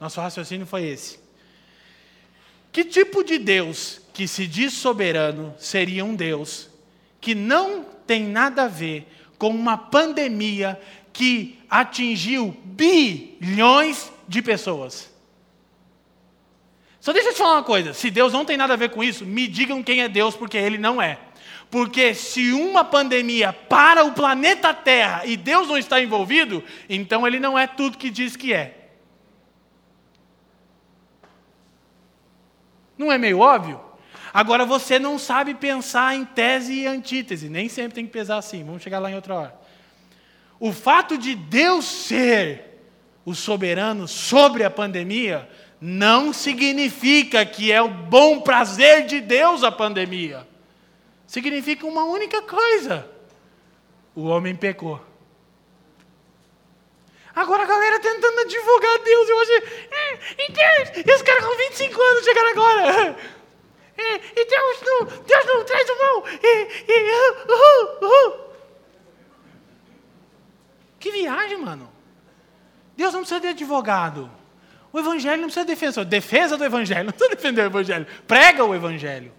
nosso 0.00 0.20
raciocínio 0.20 0.66
foi 0.66 0.84
esse. 0.84 1.20
Que 2.72 2.84
tipo 2.84 3.22
de 3.22 3.38
Deus 3.38 4.00
que 4.12 4.28
se 4.28 4.46
diz 4.46 4.72
soberano 4.72 5.54
seria 5.58 6.04
um 6.04 6.14
Deus 6.14 6.68
que 7.20 7.34
não 7.34 7.84
tem 8.06 8.24
nada 8.24 8.64
a 8.64 8.68
ver 8.68 9.06
com 9.38 9.50
uma 9.50 9.76
pandemia 9.76 10.80
que 11.12 11.58
atingiu 11.68 12.56
bilhões 12.64 14.12
de 14.26 14.42
pessoas? 14.42 15.12
Só 17.00 17.12
deixa 17.12 17.28
eu 17.28 17.32
te 17.32 17.38
falar 17.38 17.54
uma 17.54 17.64
coisa: 17.64 17.94
se 17.94 18.10
Deus 18.10 18.32
não 18.32 18.44
tem 18.44 18.56
nada 18.56 18.74
a 18.74 18.76
ver 18.76 18.90
com 18.90 19.02
isso, 19.02 19.24
me 19.24 19.46
digam 19.46 19.82
quem 19.82 20.02
é 20.02 20.08
Deus, 20.08 20.36
porque 20.36 20.56
Ele 20.56 20.78
não 20.78 21.00
é. 21.00 21.18
Porque 21.70 22.14
se 22.14 22.52
uma 22.52 22.84
pandemia 22.84 23.52
para 23.52 24.04
o 24.04 24.12
planeta 24.12 24.72
Terra 24.72 25.26
e 25.26 25.36
Deus 25.36 25.68
não 25.68 25.76
está 25.76 26.02
envolvido, 26.02 26.64
então 26.88 27.26
Ele 27.26 27.38
não 27.38 27.58
é 27.58 27.66
tudo 27.66 27.98
que 27.98 28.10
diz 28.10 28.36
que 28.36 28.52
é. 28.52 28.90
Não 32.96 33.12
é 33.12 33.18
meio 33.18 33.38
óbvio? 33.38 33.87
Agora 34.32 34.64
você 34.64 34.98
não 34.98 35.18
sabe 35.18 35.54
pensar 35.54 36.14
em 36.14 36.24
tese 36.24 36.72
e 36.72 36.86
antítese, 36.86 37.48
nem 37.48 37.68
sempre 37.68 37.94
tem 37.94 38.06
que 38.06 38.12
pesar 38.12 38.38
assim, 38.38 38.64
vamos 38.64 38.82
chegar 38.82 38.98
lá 38.98 39.10
em 39.10 39.14
outra 39.14 39.34
hora. 39.34 39.60
O 40.60 40.72
fato 40.72 41.16
de 41.16 41.34
Deus 41.34 41.84
ser 41.84 42.64
o 43.24 43.34
soberano 43.34 44.08
sobre 44.08 44.64
a 44.64 44.70
pandemia 44.70 45.48
não 45.80 46.32
significa 46.32 47.46
que 47.46 47.70
é 47.70 47.80
o 47.80 47.88
bom 47.88 48.40
prazer 48.40 49.06
de 49.06 49.20
Deus 49.20 49.62
a 49.62 49.70
pandemia. 49.70 50.46
Significa 51.26 51.86
uma 51.86 52.04
única 52.04 52.42
coisa: 52.42 53.08
o 54.14 54.24
homem 54.24 54.56
pecou. 54.56 55.00
Agora 57.34 57.62
a 57.62 57.66
galera 57.66 58.00
tentando 58.00 58.40
advogar 58.40 58.98
Deus. 59.04 59.28
Eu 59.28 59.40
achei, 59.40 59.56
é, 59.56 60.16
Deus, 60.48 61.06
e 61.06 61.14
os 61.14 61.22
caras 61.22 61.44
com 61.44 61.56
25 61.56 62.02
anos 62.02 62.24
chegaram 62.24 62.50
agora. 62.50 63.16
É, 63.98 64.14
e 64.14 64.44
Deus 64.44 64.82
não, 64.82 65.04
Deus 65.04 65.46
não 65.46 65.64
traz 65.64 65.90
o 65.90 65.98
mal. 65.98 66.24
E, 66.40 66.68
e, 66.88 67.10
uh, 67.10 68.04
uh, 68.04 68.06
uh. 68.06 68.48
Que 71.00 71.10
viagem, 71.10 71.58
mano. 71.58 71.90
Deus 72.96 73.12
não 73.12 73.20
precisa 73.20 73.40
de 73.40 73.48
advogado. 73.48 74.30
O 74.92 74.98
Evangelho 74.98 75.42
não 75.42 75.48
precisa 75.48 75.64
de 75.64 75.72
defesa. 75.72 76.04
Defesa 76.04 76.56
do 76.56 76.64
Evangelho. 76.64 77.04
Não 77.06 77.12
precisa 77.12 77.34
defender 77.34 77.62
o 77.62 77.66
Evangelho. 77.66 78.06
Prega 78.26 78.64
o 78.64 78.74
Evangelho. 78.74 79.32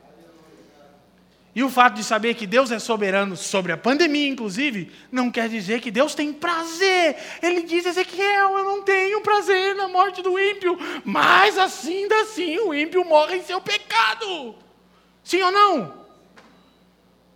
E 1.56 1.64
o 1.64 1.70
fato 1.70 1.95
de 1.95 2.04
saber 2.04 2.36
que 2.36 2.45
Deus 2.45 2.72
é 2.72 2.78
soberano 2.78 3.36
sobre 3.36 3.72
a 3.72 3.78
pandemia, 3.78 4.28
inclusive, 4.28 4.91
não 5.12 5.32
quer 5.32 5.50
dizer 5.50 5.82
que 5.82 5.89
Deus 5.89 6.14
tem 6.14 6.32
prazer. 6.32 7.18
Ele 7.41 7.64
diz, 7.64 7.86
Ezequiel, 7.86 8.58
eu 8.58 8.64
não 8.64 8.84
tenho 8.84 9.22
prazer 9.22 9.76
na 9.76 9.88
morte 9.88 10.22
do 10.22 10.39
ímpio, 10.39 10.78
mas 11.04 11.58
assim, 11.58 12.08
assim, 12.22 12.60
o 12.60 12.74
ímpio 12.74 13.04
morre 13.04 13.38
em 13.38 13.43
seu 13.43 13.60
pecado. 13.60 14.56
Sim 15.24 15.41
ou 15.41 15.52
não? 15.52 15.93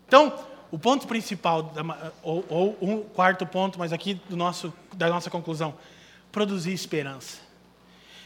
Então, 0.08 0.34
o 0.72 0.78
ponto 0.78 1.08
principal, 1.08 1.74
ou, 2.22 2.46
ou 2.50 2.78
um 2.82 3.02
quarto 3.02 3.46
ponto, 3.46 3.78
mas 3.80 3.92
aqui 3.92 4.16
do 4.30 4.38
nosso, 4.38 4.74
da 4.94 5.10
nossa 5.10 5.30
conclusão, 5.30 5.76
produzir 6.32 6.74
esperança. 6.74 7.38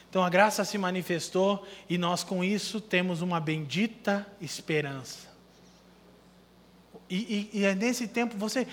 Então 0.10 0.24
a 0.24 0.30
graça 0.30 0.64
se 0.64 0.78
manifestou 0.78 1.68
e 1.90 1.98
nós 1.98 2.24
com 2.24 2.44
isso 2.44 2.80
temos 2.80 3.22
uma 3.22 3.40
bendita 3.40 4.26
esperança. 4.40 5.27
E, 7.10 7.50
e, 7.54 7.60
e 7.60 7.66
é 7.66 7.74
nesse 7.74 8.08
tempo 8.08 8.38
você, 8.38 8.68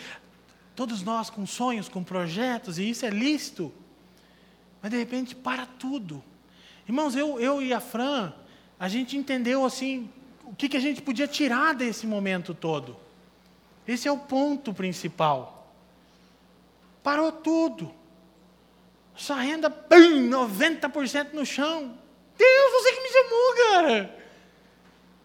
todos 0.75 1.03
nós 1.03 1.31
com 1.31 1.47
sonhos, 1.47 1.89
com 1.89 2.03
projetos, 2.03 2.79
e 2.79 2.89
isso 2.91 3.07
é 3.07 3.11
lícito, 3.11 3.73
mas 4.83 4.91
de 4.91 4.99
repente 4.99 5.35
para 5.35 5.67
tudo. 5.67 6.23
Irmãos, 6.87 7.15
eu, 7.17 7.41
eu 7.41 7.63
e 7.63 7.73
a 7.73 7.81
Fran, 7.81 8.33
a 8.79 8.89
gente 8.89 9.17
entendeu 9.17 9.65
assim, 9.65 10.11
o 10.45 10.55
que, 10.55 10.69
que 10.69 10.77
a 10.77 10.81
gente 10.81 11.01
podia 11.01 11.27
tirar 11.27 11.75
desse 11.75 12.07
momento 12.07 12.53
todo. 12.53 12.97
Esse 13.87 14.09
é 14.09 14.13
o 14.13 14.19
ponto 14.19 14.73
principal. 14.73 15.73
Parou 17.03 17.31
tudo. 17.31 17.93
Sua 19.15 19.37
renda, 19.37 19.71
pum, 19.71 20.29
90% 20.29 21.33
no 21.33 21.47
chão. 21.47 21.97
Deus, 22.37 22.73
você 22.73 22.93
que 22.93 23.01
me 23.01 23.09
chamou, 23.09 23.55
cara. 23.71 24.25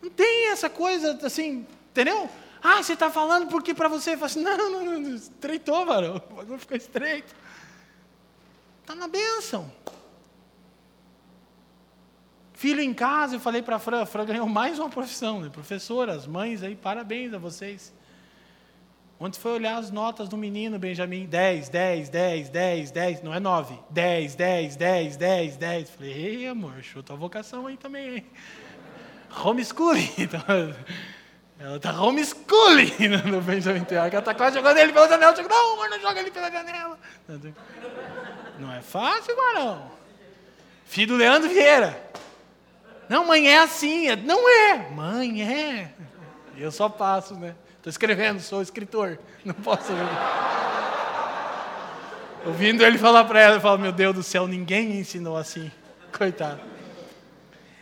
Não 0.01 0.09
tem 0.09 0.51
essa 0.51 0.69
coisa 0.69 1.17
assim, 1.25 1.65
entendeu? 1.89 2.29
Ah, 2.61 2.83
você 2.83 2.93
está 2.93 3.09
falando 3.09 3.47
porque 3.47 3.73
para 3.73 3.87
você, 3.87 4.15
fala 4.15 4.25
assim, 4.25 4.41
não, 4.41 4.57
não, 4.57 4.99
não, 4.99 5.15
estreitou, 5.15 5.85
varão, 5.85 6.21
o 6.29 6.35
bagulho 6.35 6.59
ficou 6.59 6.75
estreito. 6.75 7.33
Está 8.81 8.95
na 8.95 9.07
bênção. 9.07 9.71
Filho 12.53 12.81
em 12.81 12.93
casa, 12.93 13.35
eu 13.35 13.39
falei 13.39 13.61
para 13.61 13.77
a 13.77 13.79
Fran, 13.79 14.01
a 14.01 14.05
Fran 14.05 14.25
ganhou 14.25 14.47
mais 14.47 14.79
uma 14.79 14.89
profissão, 14.89 15.39
né? 15.39 15.49
professora, 15.49 16.11
as 16.11 16.27
mães 16.27 16.61
aí, 16.61 16.75
parabéns 16.75 17.33
a 17.33 17.37
vocês. 17.37 17.93
Ontem 19.17 19.39
foi 19.39 19.51
olhar 19.51 19.77
as 19.77 19.91
notas 19.91 20.27
do 20.27 20.37
menino 20.37 20.79
Benjamin, 20.79 21.25
10, 21.25 21.69
10, 21.69 22.09
10, 22.09 22.49
10, 22.49 22.91
10, 22.91 23.21
não 23.21 23.33
é 23.33 23.39
9, 23.39 23.77
10, 23.89 24.35
10, 24.35 24.75
10, 24.77 25.17
10, 25.17 25.57
10. 25.57 25.89
Falei, 25.89 26.11
ei 26.11 26.47
amor, 26.47 26.81
chuta 26.81 27.13
a 27.13 27.15
vocação 27.15 27.67
aí 27.67 27.77
também, 27.77 28.15
hein? 28.15 28.25
Homeschooling. 29.43 30.09
Então, 30.17 30.41
ela 31.59 31.75
está 31.75 31.91
homeschooling 31.91 33.09
no 33.29 33.41
Benjamin 33.41 33.83
Teatro. 33.83 34.11
Ela 34.11 34.19
está 34.19 34.33
quase 34.33 34.55
jogando 34.55 34.77
ele 34.77 34.93
pela 34.93 35.09
janela. 35.09 35.31
Eu 35.33 35.35
digo, 35.35 35.49
não, 35.49 35.77
mas 35.77 35.91
não 35.91 35.99
joga 35.99 36.19
ele 36.21 36.31
pela 36.31 36.49
janela. 36.49 36.97
Não 38.57 38.73
é 38.73 38.81
fácil, 38.81 39.35
Marão. 39.35 39.91
Filho 40.85 41.09
do 41.09 41.15
Leandro 41.17 41.49
Vieira. 41.49 42.01
Não, 43.09 43.25
mãe, 43.25 43.49
é 43.49 43.59
assim. 43.59 44.15
Não 44.15 44.49
é. 44.49 44.89
Mãe, 44.89 45.43
é. 45.43 45.91
Eu 46.55 46.71
só 46.71 46.87
passo, 46.87 47.35
né? 47.35 47.53
Estou 47.75 47.89
escrevendo, 47.89 48.39
sou 48.39 48.61
escritor. 48.61 49.19
Não 49.43 49.53
posso. 49.53 49.91
Ouvindo 52.45 52.85
ele 52.85 52.97
falar 52.97 53.25
para 53.25 53.41
ela, 53.41 53.55
eu 53.55 53.61
falo, 53.61 53.79
meu 53.79 53.91
Deus 53.91 54.15
do 54.15 54.23
céu, 54.23 54.47
ninguém 54.47 54.87
me 54.87 54.99
ensinou 54.99 55.35
assim. 55.35 55.69
Coitado 56.17 56.68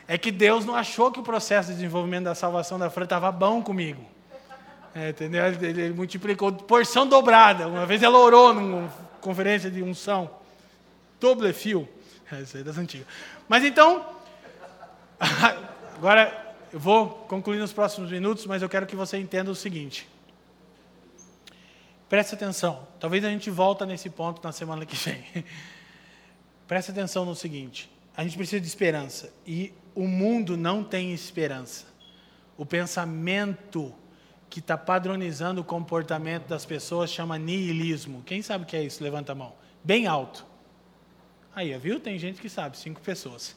é 0.08 0.18
que 0.18 0.32
Deus 0.32 0.66
não 0.66 0.76
achou 0.76 1.12
que 1.12 1.20
o 1.20 1.24
processo 1.24 1.70
de 1.70 1.76
desenvolvimento 1.76 2.26
da 2.26 2.36
salvação 2.36 2.80
da 2.80 2.89
Fran 2.89 3.03
estava 3.03 3.32
bom 3.32 3.62
comigo. 3.62 4.03
É, 4.95 5.10
entendeu? 5.10 5.45
Ele, 5.45 5.68
ele, 5.68 5.93
multiplicou 5.93 6.51
porção 6.51 7.05
dobrada. 7.05 7.68
Uma 7.68 7.86
vez 7.86 8.01
ela 8.01 8.18
orou 8.18 8.53
numa 8.53 8.89
conferência 9.20 9.70
de 9.70 9.84
unção. 9.84 10.30
Doble 11.20 11.51
fio. 11.51 11.88
Essa 12.32 12.60
é 12.60 12.64
das 12.64 12.78
antigas. 12.78 13.05
Mas 13.47 13.64
então, 13.64 14.05
agora 15.95 16.55
eu 16.72 16.80
vou 16.80 17.10
concluir 17.10 17.60
nos 17.60 17.74
próximos 17.74 18.10
minutos, 18.10 18.45
mas 18.45 18.62
eu 18.62 18.70
quero 18.70 18.86
que 18.86 18.95
você 18.95 19.18
entenda 19.18 19.51
o 19.51 19.55
seguinte. 19.55 20.08
Preste 22.10 22.36
atenção. 22.36 22.88
Talvez 22.99 23.24
a 23.26 23.30
gente 23.30 23.49
volta 23.49 23.86
nesse 23.86 24.10
ponto 24.10 24.41
na 24.43 24.51
semana 24.51 24.86
que 24.86 24.95
vem. 24.95 25.24
Preste 26.68 26.91
atenção 26.91 27.26
no 27.26 27.36
seguinte: 27.36 27.89
a 28.16 28.24
gente 28.24 28.38
precisa 28.38 28.60
de 28.60 28.68
esperança 28.68 29.32
e 29.45 29.74
o 29.98 30.08
mundo 30.08 30.56
não 30.56 30.84
tem 30.84 31.12
esperança. 31.12 31.88
O 32.56 32.64
pensamento 32.64 33.91
que 34.48 34.60
está 34.60 34.78
padronizando 34.78 35.62
o 35.62 35.64
comportamento 35.64 36.48
das 36.48 36.64
pessoas 36.68 37.10
chama 37.10 37.39
niilismo. 37.39 38.22
Quem 38.24 38.43
sabe 38.43 38.64
o 38.64 38.68
que 38.68 38.78
é 38.78 38.84
isso? 38.84 39.04
Levanta 39.04 39.32
a 39.32 39.36
mão. 39.36 39.54
Bem 39.84 40.06
alto. 40.06 40.45
Aí, 41.56 41.76
viu? 41.80 42.00
Tem 42.00 42.20
gente 42.20 42.39
que 42.39 42.48
sabe, 42.48 42.78
cinco 42.78 43.02
pessoas. 43.02 43.56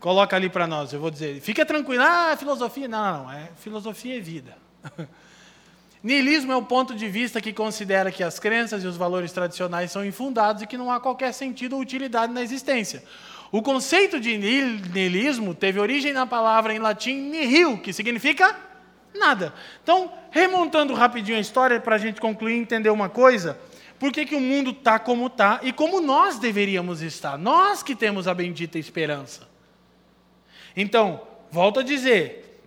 Coloca 0.00 0.34
ali 0.34 0.48
para 0.48 0.66
nós, 0.66 0.94
eu 0.94 0.98
vou 0.98 1.10
dizer. 1.10 1.38
Fica 1.42 1.66
tranquilo, 1.66 2.02
ah, 2.02 2.34
filosofia. 2.38 2.88
Não, 2.88 3.12
não, 3.12 3.24
não. 3.24 3.30
É, 3.30 3.50
filosofia 3.56 4.16
é 4.16 4.20
vida. 4.20 4.56
Niilismo 6.02 6.52
é 6.52 6.56
o 6.56 6.62
ponto 6.62 6.94
de 6.94 7.06
vista 7.06 7.38
que 7.38 7.52
considera 7.52 8.10
que 8.10 8.24
as 8.24 8.38
crenças 8.38 8.82
e 8.82 8.86
os 8.86 8.96
valores 8.96 9.30
tradicionais 9.30 9.92
são 9.92 10.02
infundados 10.02 10.62
e 10.62 10.66
que 10.66 10.78
não 10.78 10.90
há 10.90 10.98
qualquer 10.98 11.34
sentido 11.34 11.74
ou 11.74 11.82
utilidade 11.82 12.32
na 12.32 12.40
existência. 12.40 13.04
O 13.52 13.62
conceito 13.62 14.20
de 14.20 14.36
niilismo 14.36 15.54
teve 15.54 15.80
origem 15.80 16.12
na 16.12 16.24
palavra 16.24 16.72
em 16.72 16.78
latim 16.78 17.14
nihil, 17.14 17.78
que 17.78 17.92
significa 17.92 18.56
nada. 19.14 19.52
Então, 19.82 20.12
remontando 20.30 20.94
rapidinho 20.94 21.36
a 21.36 21.40
história 21.40 21.80
para 21.80 21.96
a 21.96 21.98
gente 21.98 22.20
concluir 22.20 22.54
e 22.54 22.60
entender 22.60 22.90
uma 22.90 23.08
coisa, 23.08 23.58
por 23.98 24.12
que, 24.12 24.24
que 24.24 24.36
o 24.36 24.40
mundo 24.40 24.70
está 24.70 24.98
como 24.98 25.26
está 25.26 25.60
e 25.62 25.72
como 25.72 26.00
nós 26.00 26.38
deveríamos 26.38 27.02
estar? 27.02 27.36
Nós 27.36 27.82
que 27.82 27.94
temos 27.94 28.28
a 28.28 28.34
bendita 28.34 28.78
esperança. 28.78 29.48
Então, 30.76 31.20
volto 31.50 31.80
a 31.80 31.82
dizer, 31.82 32.62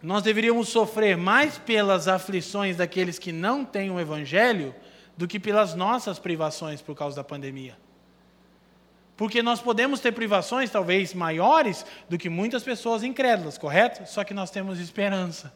nós 0.00 0.22
deveríamos 0.22 0.68
sofrer 0.68 1.16
mais 1.16 1.58
pelas 1.58 2.06
aflições 2.06 2.76
daqueles 2.76 3.18
que 3.18 3.32
não 3.32 3.64
têm 3.64 3.90
o 3.90 3.98
Evangelho 3.98 4.74
do 5.16 5.26
que 5.26 5.40
pelas 5.40 5.74
nossas 5.74 6.18
privações 6.18 6.80
por 6.80 6.94
causa 6.94 7.16
da 7.16 7.24
pandemia. 7.24 7.76
Porque 9.22 9.40
nós 9.40 9.60
podemos 9.60 10.00
ter 10.00 10.10
privações 10.10 10.68
talvez 10.68 11.14
maiores 11.14 11.86
do 12.08 12.18
que 12.18 12.28
muitas 12.28 12.64
pessoas 12.64 13.04
incrédulas, 13.04 13.56
correto? 13.56 14.04
Só 14.04 14.24
que 14.24 14.34
nós 14.34 14.50
temos 14.50 14.80
esperança. 14.80 15.54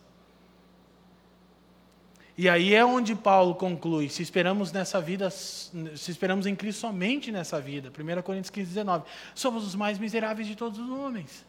E 2.38 2.48
aí 2.48 2.72
é 2.72 2.84
onde 2.84 3.16
Paulo 3.16 3.56
conclui: 3.56 4.08
se 4.08 4.22
esperamos 4.22 4.70
nessa 4.70 5.00
vida, 5.00 5.30
se 5.30 6.12
esperamos 6.12 6.46
em 6.46 6.54
Cristo 6.54 6.82
somente 6.82 7.32
nessa 7.32 7.60
vida. 7.60 7.90
1 7.90 8.22
Coríntios 8.22 8.50
15, 8.50 8.68
19. 8.68 9.04
Somos 9.34 9.66
os 9.66 9.74
mais 9.74 9.98
miseráveis 9.98 10.46
de 10.46 10.54
todos 10.54 10.78
os 10.78 10.88
homens. 10.88 11.44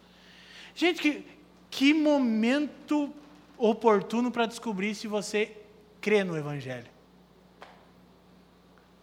Gente, 0.73 0.99
que, 0.99 1.23
que 1.69 1.93
momento 1.93 3.13
oportuno 3.59 4.31
para 4.31 4.47
descobrir 4.47 4.95
se 4.95 5.05
você 5.05 5.55
crê 6.01 6.23
no 6.23 6.35
Evangelho. 6.35 6.89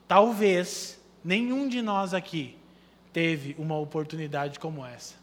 Talvez 0.09 1.01
nenhum 1.23 1.69
de 1.69 1.81
nós 1.81 2.13
aqui 2.13 2.57
teve 3.15 3.55
uma 3.57 3.79
oportunidade 3.79 4.59
como 4.59 4.85
essa. 4.85 5.15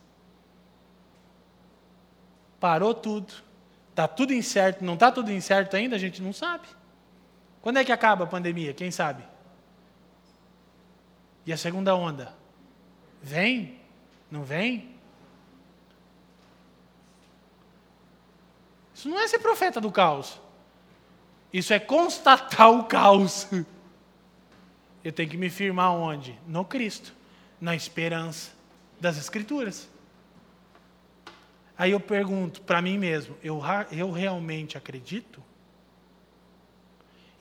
Parou 2.57 2.93
tudo, 2.93 3.33
está 3.89 4.07
tudo 4.07 4.33
incerto, 4.33 4.83
não 4.83 4.93
está 4.93 5.11
tudo 5.11 5.29
incerto 5.29 5.75
ainda, 5.75 5.97
a 5.97 5.99
gente 5.99 6.21
não 6.21 6.31
sabe. 6.31 6.67
Quando 7.61 7.77
é 7.77 7.83
que 7.83 7.91
acaba 7.91 8.23
a 8.23 8.27
pandemia? 8.27 8.73
Quem 8.73 8.89
sabe? 8.89 9.23
E 11.45 11.51
a 11.51 11.57
segunda 11.57 11.93
onda? 11.93 12.33
Vem? 13.21 13.77
Não 14.31 14.43
vem? 14.43 14.95
Isso 18.95 19.09
não 19.09 19.19
é 19.19 19.27
ser 19.27 19.39
profeta 19.39 19.81
do 19.81 19.91
caos. 19.91 20.39
Isso 21.51 21.73
é 21.73 21.79
constatar 21.79 22.71
o 22.71 22.85
caos. 22.85 23.49
Eu 25.03 25.11
tenho 25.11 25.29
que 25.29 25.37
me 25.37 25.49
firmar 25.49 25.91
onde? 25.91 26.39
No 26.47 26.63
Cristo, 26.63 27.13
na 27.61 27.75
esperança 27.75 28.51
das 28.99 29.17
Escrituras. 29.17 29.87
Aí 31.77 31.91
eu 31.91 31.99
pergunto 31.99 32.61
para 32.61 32.81
mim 32.81 32.97
mesmo: 32.97 33.37
eu, 33.43 33.61
eu 33.91 34.11
realmente 34.11 34.77
acredito? 34.77 35.41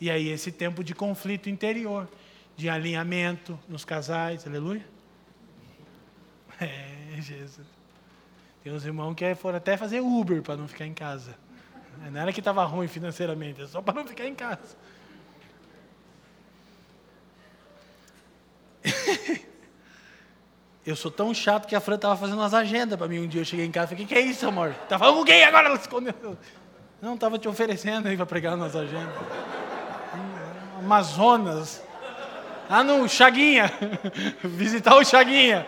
E 0.00 0.10
aí 0.10 0.28
esse 0.28 0.52
tempo 0.52 0.84
de 0.84 0.94
conflito 0.94 1.50
interior, 1.50 2.08
de 2.56 2.68
alinhamento 2.68 3.58
nos 3.68 3.84
casais, 3.84 4.46
aleluia? 4.46 4.84
É, 6.60 7.20
Jesus. 7.20 7.66
Tem 8.62 8.72
uns 8.72 8.84
irmãos 8.84 9.14
que 9.14 9.34
foram 9.34 9.56
até 9.56 9.76
fazer 9.76 10.00
Uber 10.00 10.42
para 10.42 10.56
não 10.56 10.68
ficar 10.68 10.86
em 10.86 10.92
casa. 10.92 11.34
Não 12.10 12.20
era 12.20 12.32
que 12.32 12.40
estava 12.40 12.64
ruim 12.64 12.86
financeiramente, 12.86 13.62
é 13.62 13.66
só 13.66 13.80
para 13.80 13.94
não 13.94 14.06
ficar 14.06 14.26
em 14.26 14.34
casa. 14.34 14.76
Eu 20.90 20.96
sou 20.96 21.10
tão 21.10 21.32
chato 21.32 21.68
que 21.68 21.76
a 21.76 21.80
Fran 21.80 21.94
estava 21.94 22.16
fazendo 22.16 22.38
umas 22.38 22.52
agendas 22.52 22.98
para 22.98 23.06
mim 23.06 23.20
um 23.20 23.28
dia. 23.28 23.40
Eu 23.40 23.44
cheguei 23.44 23.64
em 23.64 23.70
casa 23.70 23.92
e 23.92 23.96
falei: 23.96 24.06
que, 24.06 24.14
é 24.14 24.20
isso, 24.20 24.44
amor? 24.46 24.74
Tá 24.88 24.98
falando 24.98 25.24
gay 25.24 25.44
agora? 25.44 25.68
Ela 25.68 25.76
escondeu. 25.76 26.36
Não, 27.00 27.14
estava 27.14 27.38
te 27.38 27.46
oferecendo 27.46 28.08
aí 28.08 28.16
para 28.16 28.26
pregar 28.26 28.56
nas 28.56 28.74
agendas. 28.74 29.14
Amazonas. 30.80 31.80
Ah, 32.68 32.82
no 32.82 33.08
Chaguinha. 33.08 33.72
Visitar 34.42 34.96
o 34.96 35.04
Chaguinha. 35.04 35.64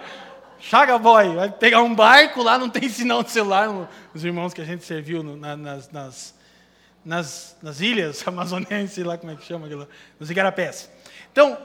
Chaga 0.58 0.98
Boy, 0.98 1.34
vai 1.34 1.50
pegar 1.50 1.82
um 1.82 1.94
barco 1.94 2.42
lá, 2.42 2.56
não 2.58 2.68
tem 2.68 2.88
sinal 2.88 3.22
de 3.22 3.30
celular. 3.30 3.68
Os 4.14 4.24
irmãos 4.24 4.52
que 4.52 4.60
a 4.60 4.64
gente 4.64 4.84
serviu 4.84 5.22
no, 5.22 5.36
na, 5.36 5.56
nas, 5.56 5.90
nas, 5.90 6.34
nas, 7.04 7.56
nas, 7.62 7.80
ilhas 7.80 8.22
amazonenses, 8.28 9.04
lá 9.04 9.16
como 9.16 9.32
é 9.32 9.36
que 9.36 9.44
chama 9.44 9.66
aquilo, 9.66 9.88
nos 10.20 10.30
igarapés. 10.30 10.90
Então, 11.32 11.58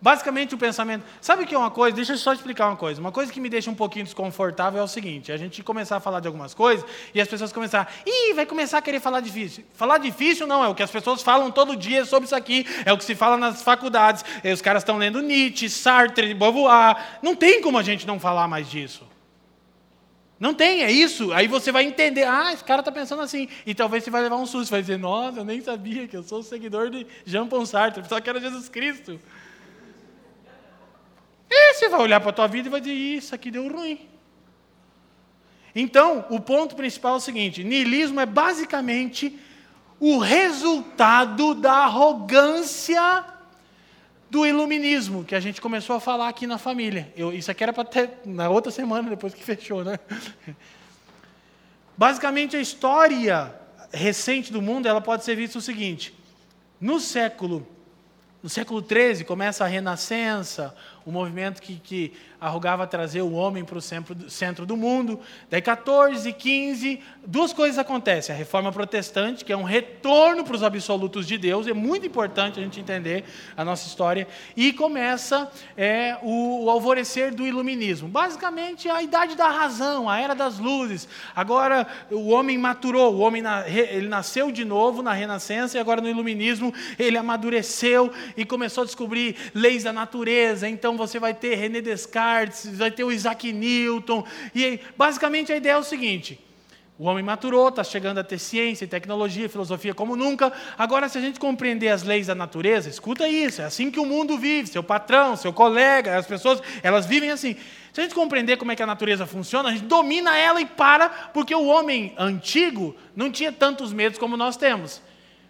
Basicamente 0.00 0.54
o 0.54 0.58
pensamento. 0.58 1.04
Sabe 1.20 1.44
que 1.44 1.54
é 1.54 1.58
uma 1.58 1.72
coisa? 1.72 1.96
Deixa 1.96 2.12
eu 2.12 2.18
só 2.18 2.32
explicar 2.32 2.68
uma 2.68 2.76
coisa. 2.76 3.00
Uma 3.00 3.10
coisa 3.10 3.32
que 3.32 3.40
me 3.40 3.48
deixa 3.48 3.68
um 3.68 3.74
pouquinho 3.74 4.04
desconfortável 4.04 4.80
é 4.80 4.82
o 4.82 4.86
seguinte: 4.86 5.32
a 5.32 5.36
gente 5.36 5.60
começar 5.62 5.96
a 5.96 6.00
falar 6.00 6.20
de 6.20 6.28
algumas 6.28 6.54
coisas 6.54 6.88
e 7.12 7.20
as 7.20 7.26
pessoas 7.26 7.52
começar, 7.52 7.92
ih, 8.06 8.32
vai 8.32 8.46
começar 8.46 8.78
a 8.78 8.82
querer 8.82 9.00
falar 9.00 9.20
difícil. 9.20 9.64
Falar 9.74 9.98
difícil 9.98 10.46
não 10.46 10.64
é 10.64 10.68
o 10.68 10.74
que 10.74 10.84
as 10.84 10.90
pessoas 10.90 11.20
falam 11.20 11.50
todo 11.50 11.74
dia 11.74 12.04
sobre 12.04 12.26
isso 12.26 12.36
aqui, 12.36 12.64
é 12.84 12.92
o 12.92 12.98
que 12.98 13.04
se 13.04 13.16
fala 13.16 13.36
nas 13.36 13.60
faculdades. 13.62 14.24
E 14.44 14.52
os 14.52 14.62
caras 14.62 14.82
estão 14.82 14.98
lendo 14.98 15.20
Nietzsche, 15.20 15.68
Sartre, 15.68 16.32
Beauvoir. 16.32 16.96
Não 17.20 17.34
tem 17.34 17.60
como 17.60 17.76
a 17.76 17.82
gente 17.82 18.06
não 18.06 18.20
falar 18.20 18.46
mais 18.46 18.70
disso. 18.70 19.04
Não 20.38 20.54
tem, 20.54 20.84
é 20.84 20.92
isso. 20.92 21.32
Aí 21.32 21.48
você 21.48 21.72
vai 21.72 21.82
entender, 21.82 22.22
ah, 22.22 22.52
esse 22.52 22.62
cara 22.62 22.82
está 22.82 22.92
pensando 22.92 23.22
assim. 23.22 23.48
E 23.66 23.74
talvez 23.74 24.04
você 24.04 24.10
vai 24.10 24.22
levar 24.22 24.36
um 24.36 24.46
susto, 24.46 24.70
vai 24.70 24.80
dizer, 24.80 24.96
nossa, 24.96 25.40
eu 25.40 25.44
nem 25.44 25.60
sabia 25.60 26.06
que 26.06 26.16
eu 26.16 26.22
sou 26.22 26.44
seguidor 26.44 26.88
de 26.88 27.04
Jean 27.26 27.48
Paul 27.48 27.66
Sartre, 27.66 28.04
só 28.08 28.20
que 28.20 28.30
era 28.30 28.38
Jesus 28.38 28.68
Cristo. 28.68 29.18
E 31.50 31.74
você 31.74 31.88
vai 31.88 32.00
olhar 32.00 32.20
para 32.20 32.30
a 32.30 32.32
tua 32.32 32.46
vida 32.46 32.68
e 32.68 32.70
vai 32.70 32.80
dizer, 32.80 32.94
isso 32.94 33.34
aqui 33.34 33.50
deu 33.50 33.68
ruim. 33.68 34.08
Então, 35.74 36.24
o 36.28 36.40
ponto 36.40 36.74
principal 36.74 37.14
é 37.14 37.16
o 37.18 37.20
seguinte: 37.20 37.62
niilismo 37.62 38.20
é 38.20 38.26
basicamente 38.26 39.38
o 40.00 40.18
resultado 40.18 41.54
da 41.54 41.72
arrogância 41.72 43.24
do 44.30 44.44
iluminismo, 44.46 45.24
que 45.24 45.34
a 45.34 45.40
gente 45.40 45.60
começou 45.60 45.96
a 45.96 46.00
falar 46.00 46.28
aqui 46.28 46.46
na 46.46 46.58
família. 46.58 47.12
Eu, 47.16 47.32
isso 47.32 47.50
aqui 47.50 47.62
era 47.62 47.72
para 47.72 47.84
ter 47.84 48.10
na 48.24 48.48
outra 48.48 48.70
semana, 48.70 49.08
depois 49.08 49.32
que 49.32 49.42
fechou, 49.42 49.84
né? 49.84 49.98
Basicamente, 51.96 52.56
a 52.56 52.60
história 52.60 53.54
recente 53.90 54.52
do 54.52 54.60
mundo 54.60 54.86
ela 54.86 55.00
pode 55.00 55.24
ser 55.24 55.34
vista 55.34 55.58
o 55.58 55.62
seguinte: 55.62 56.14
no 56.80 57.00
século 57.00 57.66
no 58.42 58.48
século 58.48 58.80
XIII 58.80 59.24
começa 59.24 59.64
a 59.64 59.66
Renascença, 59.66 60.74
o 61.08 61.12
movimento 61.12 61.62
que, 61.62 61.76
que 61.76 62.12
arrogava 62.40 62.86
trazer 62.86 63.22
o 63.22 63.32
homem 63.32 63.64
para 63.64 63.78
o 63.78 63.80
centro, 63.80 64.66
do 64.66 64.76
mundo. 64.76 65.20
Daí 65.50 65.60
14, 65.60 66.32
15, 66.32 67.00
duas 67.26 67.52
coisas 67.52 67.78
acontecem. 67.78 68.34
A 68.34 68.38
reforma 68.38 68.70
protestante, 68.70 69.44
que 69.44 69.52
é 69.52 69.56
um 69.56 69.62
retorno 69.62 70.44
para 70.44 70.54
os 70.54 70.62
absolutos 70.62 71.26
de 71.26 71.36
Deus, 71.36 71.66
é 71.66 71.72
muito 71.72 72.06
importante 72.06 72.58
a 72.58 72.62
gente 72.62 72.80
entender 72.80 73.24
a 73.56 73.64
nossa 73.64 73.86
história. 73.86 74.26
E 74.56 74.72
começa 74.72 75.50
é, 75.76 76.16
o, 76.22 76.64
o 76.64 76.70
alvorecer 76.70 77.34
do 77.34 77.46
iluminismo. 77.46 78.08
Basicamente, 78.08 78.88
a 78.88 79.02
idade 79.02 79.36
da 79.36 79.48
razão, 79.48 80.08
a 80.08 80.20
era 80.20 80.34
das 80.34 80.58
luzes. 80.58 81.08
Agora 81.34 81.86
o 82.10 82.28
homem 82.28 82.56
maturou, 82.56 83.14
o 83.14 83.18
homem 83.20 83.42
ele 83.66 84.08
nasceu 84.08 84.50
de 84.50 84.64
novo 84.64 85.02
na 85.02 85.12
Renascença 85.12 85.76
e 85.76 85.80
agora 85.80 86.00
no 86.00 86.08
iluminismo 86.08 86.72
ele 86.98 87.16
amadureceu 87.16 88.12
e 88.36 88.44
começou 88.44 88.82
a 88.82 88.86
descobrir 88.86 89.36
leis 89.54 89.84
da 89.84 89.92
natureza. 89.92 90.68
Então 90.68 90.96
você 90.96 91.18
vai 91.18 91.34
ter 91.34 91.54
René 91.56 91.80
Descartes, 91.80 92.27
vai 92.74 92.90
ter 92.90 93.04
o 93.04 93.12
Isaac 93.12 93.52
Newton. 93.52 94.24
E 94.54 94.80
basicamente 94.96 95.52
a 95.52 95.56
ideia 95.56 95.72
é 95.72 95.78
o 95.78 95.82
seguinte: 95.82 96.38
o 96.98 97.04
homem 97.04 97.22
maturou, 97.22 97.68
está 97.68 97.84
chegando 97.84 98.18
a 98.18 98.24
ter 98.24 98.40
ciência, 98.40 98.84
tecnologia, 98.84 99.48
filosofia 99.48 99.94
como 99.94 100.16
nunca. 100.16 100.52
Agora, 100.76 101.08
se 101.08 101.16
a 101.16 101.20
gente 101.20 101.38
compreender 101.38 101.90
as 101.90 102.02
leis 102.02 102.26
da 102.26 102.34
natureza, 102.34 102.88
escuta 102.88 103.28
isso, 103.28 103.62
é 103.62 103.64
assim 103.64 103.88
que 103.88 104.00
o 104.00 104.04
mundo 104.04 104.36
vive. 104.36 104.68
Seu 104.68 104.82
patrão, 104.82 105.36
seu 105.36 105.52
colega, 105.52 106.18
as 106.18 106.26
pessoas, 106.26 106.60
elas 106.82 107.06
vivem 107.06 107.30
assim. 107.30 107.54
Se 107.92 108.00
a 108.00 108.02
gente 108.02 108.16
compreender 108.16 108.56
como 108.56 108.72
é 108.72 108.76
que 108.76 108.82
a 108.82 108.86
natureza 108.86 109.26
funciona, 109.26 109.68
a 109.68 109.72
gente 109.72 109.84
domina 109.84 110.36
ela 110.36 110.60
e 110.60 110.66
para, 110.66 111.08
porque 111.08 111.54
o 111.54 111.66
homem 111.66 112.14
antigo 112.18 112.96
não 113.14 113.30
tinha 113.30 113.52
tantos 113.52 113.92
medos 113.92 114.18
como 114.18 114.36
nós 114.36 114.56
temos. 114.56 115.00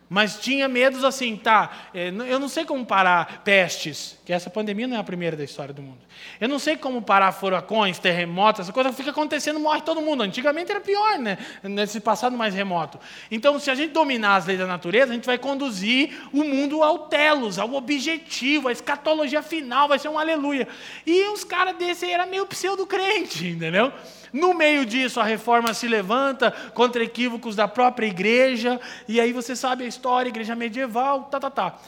Mas 0.09 0.38
tinha 0.40 0.66
medos 0.68 1.04
assim, 1.04 1.36
tá? 1.36 1.70
É, 1.92 2.09
eu 2.09 2.40
não 2.40 2.48
sei 2.48 2.64
como 2.64 2.84
parar 2.86 3.42
pestes, 3.44 4.18
que 4.24 4.32
essa 4.32 4.48
pandemia 4.48 4.86
não 4.86 4.96
é 4.96 5.00
a 5.00 5.04
primeira 5.04 5.36
da 5.36 5.44
história 5.44 5.74
do 5.74 5.82
mundo. 5.82 5.98
Eu 6.40 6.48
não 6.48 6.59
sei 6.59 6.76
como 6.78 7.02
parar 7.02 7.30
furacões, 7.32 7.98
terremotos, 7.98 8.62
essa 8.62 8.72
coisa 8.72 8.90
fica 8.92 9.11
acontecendo, 9.11 9.61
morre 9.61 9.82
todo 9.82 10.00
mundo. 10.00 10.22
Antigamente 10.22 10.70
era 10.70 10.80
pior, 10.80 11.18
né? 11.18 11.36
Nesse 11.62 12.00
passado 12.00 12.36
mais 12.36 12.54
remoto. 12.54 12.98
Então, 13.30 13.59
se 13.61 13.70
a 13.70 13.74
gente 13.74 13.92
dominar 13.92 14.36
as 14.36 14.46
leis 14.46 14.59
da 14.59 14.66
natureza, 14.66 15.12
a 15.12 15.14
gente 15.14 15.26
vai 15.26 15.36
conduzir 15.36 16.11
o 16.32 16.42
mundo 16.42 16.82
ao 16.82 17.00
telos, 17.00 17.59
ao 17.59 17.74
objetivo, 17.74 18.68
à 18.68 18.72
escatologia 18.72 19.42
final, 19.42 19.88
vai 19.88 19.98
ser 19.98 20.09
um 20.09 20.18
aleluia. 20.18 20.66
E 21.06 21.28
uns 21.28 21.44
caras 21.44 21.76
desse 21.76 22.06
aí 22.06 22.12
era 22.12 22.24
meio 22.24 22.46
pseudo-crente, 22.46 23.46
entendeu? 23.46 23.92
No 24.33 24.55
meio 24.55 24.85
disso, 24.85 25.20
a 25.20 25.24
reforma 25.24 25.72
se 25.72 25.89
levanta 25.89 26.51
contra 26.74 27.03
equívocos 27.03 27.57
da 27.57 27.66
própria 27.66 28.07
igreja, 28.07 28.81
e 29.07 29.20
aí 29.20 29.33
você 29.33 29.57
sabe 29.57 29.85
a 29.85 29.87
história, 29.87 30.29
igreja 30.29 30.55
medieval, 30.55 31.24
tá, 31.24 31.41
tá, 31.41 31.51
tá. 31.51 31.79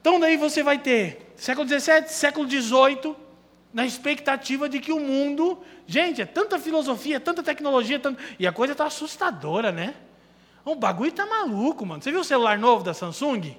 Então, 0.00 0.18
daí 0.18 0.36
você 0.36 0.62
vai 0.62 0.78
ter 0.78 1.32
século 1.36 1.68
XVII, 1.68 2.08
século 2.08 2.48
XVIII, 2.48 3.14
na 3.72 3.86
expectativa 3.86 4.68
de 4.68 4.80
que 4.80 4.92
o 4.92 4.98
mundo. 4.98 5.58
Gente, 5.86 6.22
é 6.22 6.26
tanta 6.26 6.58
filosofia, 6.58 7.20
tanta 7.20 7.42
tecnologia, 7.42 7.98
tanto, 7.98 8.20
e 8.38 8.46
a 8.46 8.52
coisa 8.52 8.72
está 8.72 8.86
assustadora, 8.86 9.70
né? 9.70 9.94
O 10.64 10.74
bagulho 10.74 11.10
está 11.10 11.26
maluco, 11.26 11.84
mano. 11.84 12.02
Você 12.02 12.10
viu 12.10 12.20
o 12.20 12.24
celular 12.24 12.58
novo 12.58 12.84
da 12.84 12.94
Samsung? 12.94 13.56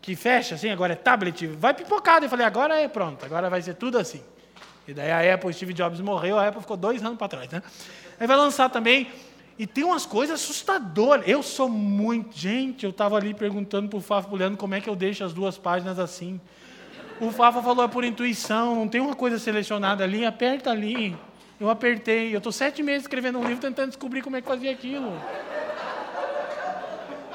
Que 0.00 0.14
fecha 0.14 0.54
assim, 0.54 0.70
agora 0.70 0.92
é 0.92 0.96
tablet, 0.96 1.46
vai 1.46 1.74
pipocado. 1.74 2.26
Eu 2.26 2.30
falei, 2.30 2.46
agora 2.46 2.80
é 2.80 2.88
pronto, 2.88 3.24
agora 3.24 3.50
vai 3.50 3.60
ser 3.60 3.74
tudo 3.74 3.98
assim. 3.98 4.22
E 4.88 4.94
daí 4.94 5.12
a 5.12 5.34
Apple, 5.34 5.52
Steve 5.52 5.74
Jobs 5.74 6.00
morreu, 6.00 6.38
a 6.38 6.48
Apple 6.48 6.62
ficou 6.62 6.76
dois 6.76 7.04
anos 7.04 7.18
para 7.18 7.28
trás, 7.28 7.50
né? 7.50 7.62
Aí 8.18 8.26
vai 8.26 8.38
lançar 8.38 8.70
também. 8.70 9.06
E 9.58 9.66
tem 9.66 9.84
umas 9.84 10.06
coisas 10.06 10.40
assustadoras. 10.40 11.28
Eu 11.28 11.42
sou 11.42 11.68
muito. 11.68 12.34
Gente, 12.34 12.84
eu 12.84 12.90
estava 12.90 13.16
ali 13.16 13.34
perguntando 13.34 13.88
para 13.90 13.98
o 13.98 14.00
Fafo 14.00 14.34
Leandro 14.34 14.56
como 14.56 14.74
é 14.74 14.80
que 14.80 14.88
eu 14.88 14.96
deixo 14.96 15.22
as 15.22 15.34
duas 15.34 15.58
páginas 15.58 15.98
assim. 15.98 16.40
O 17.20 17.30
Fafa 17.30 17.60
falou, 17.60 17.84
é 17.84 17.88
por 17.88 18.02
intuição, 18.02 18.76
não 18.76 18.88
tem 18.88 19.00
uma 19.00 19.14
coisa 19.14 19.38
selecionada 19.38 20.04
ali, 20.04 20.24
aperta 20.24 20.70
ali. 20.70 21.14
Eu 21.60 21.68
apertei. 21.68 22.32
Eu 22.32 22.38
estou 22.38 22.52
sete 22.52 22.82
meses 22.82 23.02
escrevendo 23.02 23.38
um 23.38 23.44
livro 23.44 23.60
tentando 23.60 23.88
descobrir 23.88 24.22
como 24.22 24.36
é 24.36 24.40
que 24.40 24.48
fazia 24.48 24.70
aquilo. 24.70 25.12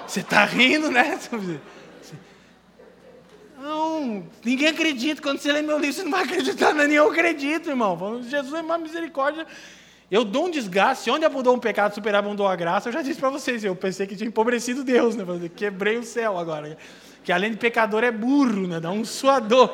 Você 0.07 0.21
está 0.21 0.43
rindo, 0.43 0.89
né? 0.89 1.19
Não, 3.63 4.25
ninguém 4.43 4.67
acredita. 4.67 5.21
Quando 5.21 5.39
você 5.39 5.49
lê 5.49 5.61
meu 5.61 5.77
livro, 5.77 5.95
você 5.95 6.03
não 6.03 6.11
vai 6.11 6.25
acreditar, 6.25 6.73
nem 6.73 6.91
eu 6.91 7.09
acredito, 7.09 7.69
irmão. 7.69 7.97
Falando, 7.97 8.29
Jesus 8.29 8.53
é 8.53 8.61
uma 8.61 8.77
misericórdia. 8.77 9.47
Eu 10.11 10.25
dou 10.25 10.47
um 10.47 10.51
desgaste. 10.51 11.09
Onde 11.09 11.23
abundou 11.23 11.55
um 11.55 11.59
pecado, 11.59 11.95
superar 11.95 12.19
abundou 12.19 12.45
a 12.45 12.57
graça. 12.57 12.89
Eu 12.89 12.93
já 12.93 13.01
disse 13.01 13.21
para 13.21 13.29
vocês, 13.29 13.63
eu 13.63 13.73
pensei 13.73 14.05
que 14.05 14.17
tinha 14.17 14.27
empobrecido 14.27 14.83
Deus, 14.83 15.15
né? 15.15 15.23
Quebrei 15.55 15.97
o 15.97 16.03
céu 16.03 16.37
agora. 16.37 16.77
Que 17.23 17.31
além 17.31 17.51
de 17.51 17.57
pecador 17.57 18.03
é 18.03 18.11
burro, 18.11 18.67
né? 18.67 18.81
Dá 18.81 18.91
um 18.91 19.05
suador. 19.05 19.73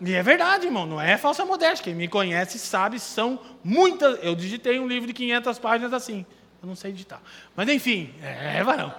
E 0.00 0.12
é 0.12 0.22
verdade, 0.22 0.66
irmão, 0.66 0.86
não 0.86 1.00
é 1.00 1.18
falsa 1.18 1.44
modéstia. 1.44 1.82
Quem 1.82 1.94
me 1.96 2.06
conhece 2.06 2.56
sabe, 2.56 3.00
são 3.00 3.40
muitas. 3.64 4.16
Eu 4.22 4.36
digitei 4.36 4.78
um 4.78 4.86
livro 4.86 5.08
de 5.08 5.12
500 5.12 5.58
páginas 5.58 5.92
assim. 5.92 6.24
Eu 6.62 6.68
não 6.68 6.76
sei 6.76 6.92
digitar. 6.92 7.20
Mas 7.56 7.68
enfim, 7.68 8.14
é, 8.22 8.62
varão. 8.62 8.94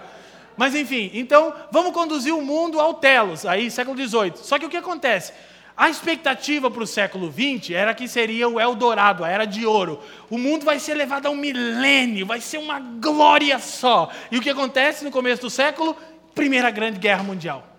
Mas 0.56 0.74
enfim, 0.74 1.10
então 1.12 1.52
vamos 1.70 1.92
conduzir 1.92 2.34
o 2.34 2.42
mundo 2.42 2.80
ao 2.80 2.94
telos, 2.94 3.44
aí 3.44 3.70
século 3.70 3.96
XVIII. 3.96 4.32
Só 4.36 4.58
que 4.58 4.66
o 4.66 4.70
que 4.70 4.76
acontece? 4.76 5.32
A 5.76 5.90
expectativa 5.90 6.70
para 6.70 6.82
o 6.82 6.86
século 6.86 7.30
XX 7.30 7.72
era 7.72 7.92
que 7.92 8.08
seria 8.08 8.48
o 8.48 8.58
Eldorado, 8.58 9.22
a 9.22 9.28
era 9.28 9.44
de 9.44 9.66
ouro. 9.66 10.00
O 10.30 10.38
mundo 10.38 10.64
vai 10.64 10.78
ser 10.78 10.94
levado 10.94 11.26
a 11.26 11.30
um 11.30 11.36
milênio, 11.36 12.24
vai 12.24 12.40
ser 12.40 12.56
uma 12.56 12.80
glória 12.80 13.58
só. 13.58 14.10
E 14.30 14.38
o 14.38 14.40
que 14.40 14.48
acontece 14.48 15.04
no 15.04 15.10
começo 15.10 15.42
do 15.42 15.50
século? 15.50 15.94
Primeira 16.34 16.70
Grande 16.70 16.98
Guerra 16.98 17.22
Mundial. 17.22 17.75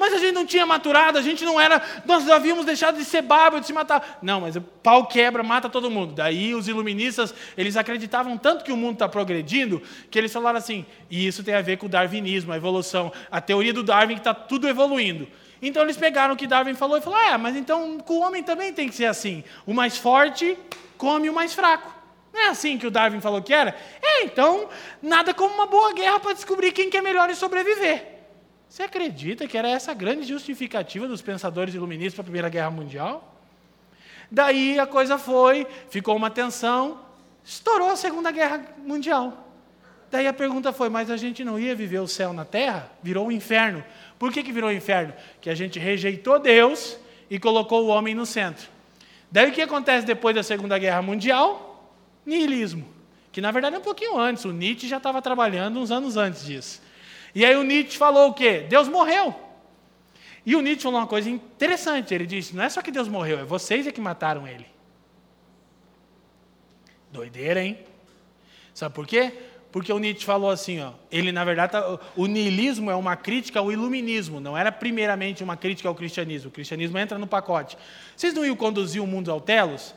Mas 0.00 0.14
a 0.14 0.18
gente 0.18 0.32
não 0.32 0.46
tinha 0.46 0.64
maturado, 0.64 1.18
a 1.18 1.20
gente 1.20 1.44
não 1.44 1.60
era, 1.60 1.82
nós 2.06 2.26
havíamos 2.30 2.64
deixado 2.64 2.96
de 2.96 3.04
ser 3.04 3.20
bárbaro, 3.20 3.60
de 3.60 3.66
se 3.66 3.72
matar. 3.74 4.18
Não, 4.22 4.40
mas 4.40 4.56
o 4.56 4.62
pau 4.62 5.04
quebra, 5.04 5.42
mata 5.42 5.68
todo 5.68 5.90
mundo. 5.90 6.14
Daí 6.14 6.54
os 6.54 6.66
iluministas, 6.68 7.34
eles 7.54 7.76
acreditavam 7.76 8.38
tanto 8.38 8.64
que 8.64 8.72
o 8.72 8.78
mundo 8.78 8.94
está 8.94 9.06
progredindo, 9.06 9.82
que 10.10 10.18
eles 10.18 10.32
falaram 10.32 10.56
assim, 10.56 10.86
e 11.10 11.26
isso 11.26 11.44
tem 11.44 11.52
a 11.52 11.60
ver 11.60 11.76
com 11.76 11.84
o 11.84 11.88
darwinismo, 11.90 12.50
a 12.50 12.56
evolução, 12.56 13.12
a 13.30 13.42
teoria 13.42 13.74
do 13.74 13.82
Darwin 13.82 14.14
que 14.14 14.20
está 14.20 14.32
tudo 14.32 14.66
evoluindo. 14.66 15.28
Então 15.60 15.82
eles 15.82 15.98
pegaram 15.98 16.32
o 16.32 16.36
que 16.36 16.46
Darwin 16.46 16.72
falou 16.72 16.96
e 16.96 17.02
falaram, 17.02 17.34
ah, 17.34 17.36
mas 17.36 17.54
então 17.54 17.98
com 17.98 18.14
o 18.14 18.20
homem 18.20 18.42
também 18.42 18.72
tem 18.72 18.88
que 18.88 18.94
ser 18.94 19.04
assim. 19.04 19.44
O 19.66 19.74
mais 19.74 19.98
forte 19.98 20.56
come 20.96 21.28
o 21.28 21.34
mais 21.34 21.52
fraco. 21.52 21.94
Não 22.32 22.40
é 22.40 22.48
assim 22.48 22.78
que 22.78 22.86
o 22.86 22.90
Darwin 22.90 23.20
falou 23.20 23.42
que 23.42 23.52
era? 23.52 23.76
É, 24.00 24.24
então, 24.24 24.66
nada 25.02 25.34
como 25.34 25.54
uma 25.54 25.66
boa 25.66 25.92
guerra 25.92 26.18
para 26.20 26.32
descobrir 26.32 26.72
quem 26.72 26.88
que 26.88 26.96
é 26.96 27.02
melhor 27.02 27.28
em 27.28 27.34
sobreviver. 27.34 28.19
Você 28.70 28.84
acredita 28.84 29.48
que 29.48 29.58
era 29.58 29.68
essa 29.68 29.92
grande 29.92 30.24
justificativa 30.24 31.08
dos 31.08 31.20
pensadores 31.20 31.74
iluministas 31.74 32.14
para 32.14 32.22
a 32.22 32.24
Primeira 32.24 32.48
Guerra 32.48 32.70
Mundial? 32.70 33.36
Daí 34.30 34.78
a 34.78 34.86
coisa 34.86 35.18
foi, 35.18 35.66
ficou 35.90 36.14
uma 36.14 36.30
tensão, 36.30 37.00
estourou 37.44 37.90
a 37.90 37.96
Segunda 37.96 38.30
Guerra 38.30 38.64
Mundial. 38.78 39.52
Daí 40.08 40.24
a 40.28 40.32
pergunta 40.32 40.72
foi: 40.72 40.88
mas 40.88 41.10
a 41.10 41.16
gente 41.16 41.42
não 41.42 41.58
ia 41.58 41.74
viver 41.74 41.98
o 41.98 42.06
céu 42.06 42.32
na 42.32 42.44
terra? 42.44 42.88
Virou 43.02 43.26
um 43.26 43.32
inferno. 43.32 43.82
Por 44.16 44.32
que, 44.32 44.40
que 44.40 44.52
virou 44.52 44.70
um 44.70 44.72
inferno? 44.72 45.12
Que 45.40 45.50
a 45.50 45.54
gente 45.56 45.80
rejeitou 45.80 46.38
Deus 46.38 46.96
e 47.28 47.40
colocou 47.40 47.86
o 47.86 47.88
homem 47.88 48.14
no 48.14 48.24
centro. 48.24 48.68
Daí 49.32 49.50
o 49.50 49.52
que 49.52 49.62
acontece 49.62 50.06
depois 50.06 50.32
da 50.36 50.44
Segunda 50.44 50.78
Guerra 50.78 51.02
Mundial? 51.02 51.92
Nihilismo. 52.24 52.86
Que 53.32 53.40
na 53.40 53.50
verdade 53.50 53.74
é 53.74 53.78
um 53.80 53.82
pouquinho 53.82 54.16
antes, 54.16 54.44
o 54.44 54.52
Nietzsche 54.52 54.86
já 54.86 54.98
estava 54.98 55.20
trabalhando 55.20 55.80
uns 55.80 55.90
anos 55.90 56.16
antes 56.16 56.44
disso. 56.44 56.80
E 57.34 57.44
aí 57.44 57.56
o 57.56 57.62
Nietzsche 57.62 57.96
falou 57.96 58.30
o 58.30 58.34
quê? 58.34 58.66
Deus 58.68 58.88
morreu. 58.88 59.34
E 60.44 60.56
o 60.56 60.60
Nietzsche 60.60 60.82
falou 60.82 61.00
uma 61.00 61.06
coisa 61.06 61.28
interessante. 61.28 62.14
Ele 62.14 62.26
disse: 62.26 62.56
não 62.56 62.62
é 62.62 62.68
só 62.68 62.82
que 62.82 62.90
Deus 62.90 63.08
morreu, 63.08 63.38
é 63.38 63.44
vocês 63.44 63.86
é 63.86 63.92
que 63.92 64.00
mataram 64.00 64.46
ele. 64.46 64.66
Doideira, 67.12 67.62
hein? 67.62 67.78
Sabe 68.72 68.94
por 68.94 69.06
quê? 69.06 69.32
Porque 69.72 69.92
o 69.92 69.98
Nietzsche 69.98 70.24
falou 70.24 70.50
assim, 70.50 70.80
ó, 70.80 70.92
ele 71.12 71.30
na 71.30 71.44
verdade, 71.44 71.72
tá, 71.72 71.98
o 72.16 72.26
niilismo 72.26 72.90
é 72.90 72.94
uma 72.94 73.16
crítica 73.16 73.60
ao 73.60 73.70
iluminismo, 73.70 74.40
não 74.40 74.56
era 74.56 74.72
primeiramente 74.72 75.44
uma 75.44 75.56
crítica 75.56 75.88
ao 75.88 75.94
cristianismo. 75.94 76.48
O 76.48 76.52
cristianismo 76.52 76.98
entra 76.98 77.18
no 77.18 77.26
pacote. 77.26 77.76
Vocês 78.16 78.34
não 78.34 78.44
iam 78.44 78.56
conduzir 78.56 79.00
o 79.02 79.06
mundo 79.06 79.30
ao 79.30 79.40
telos? 79.40 79.94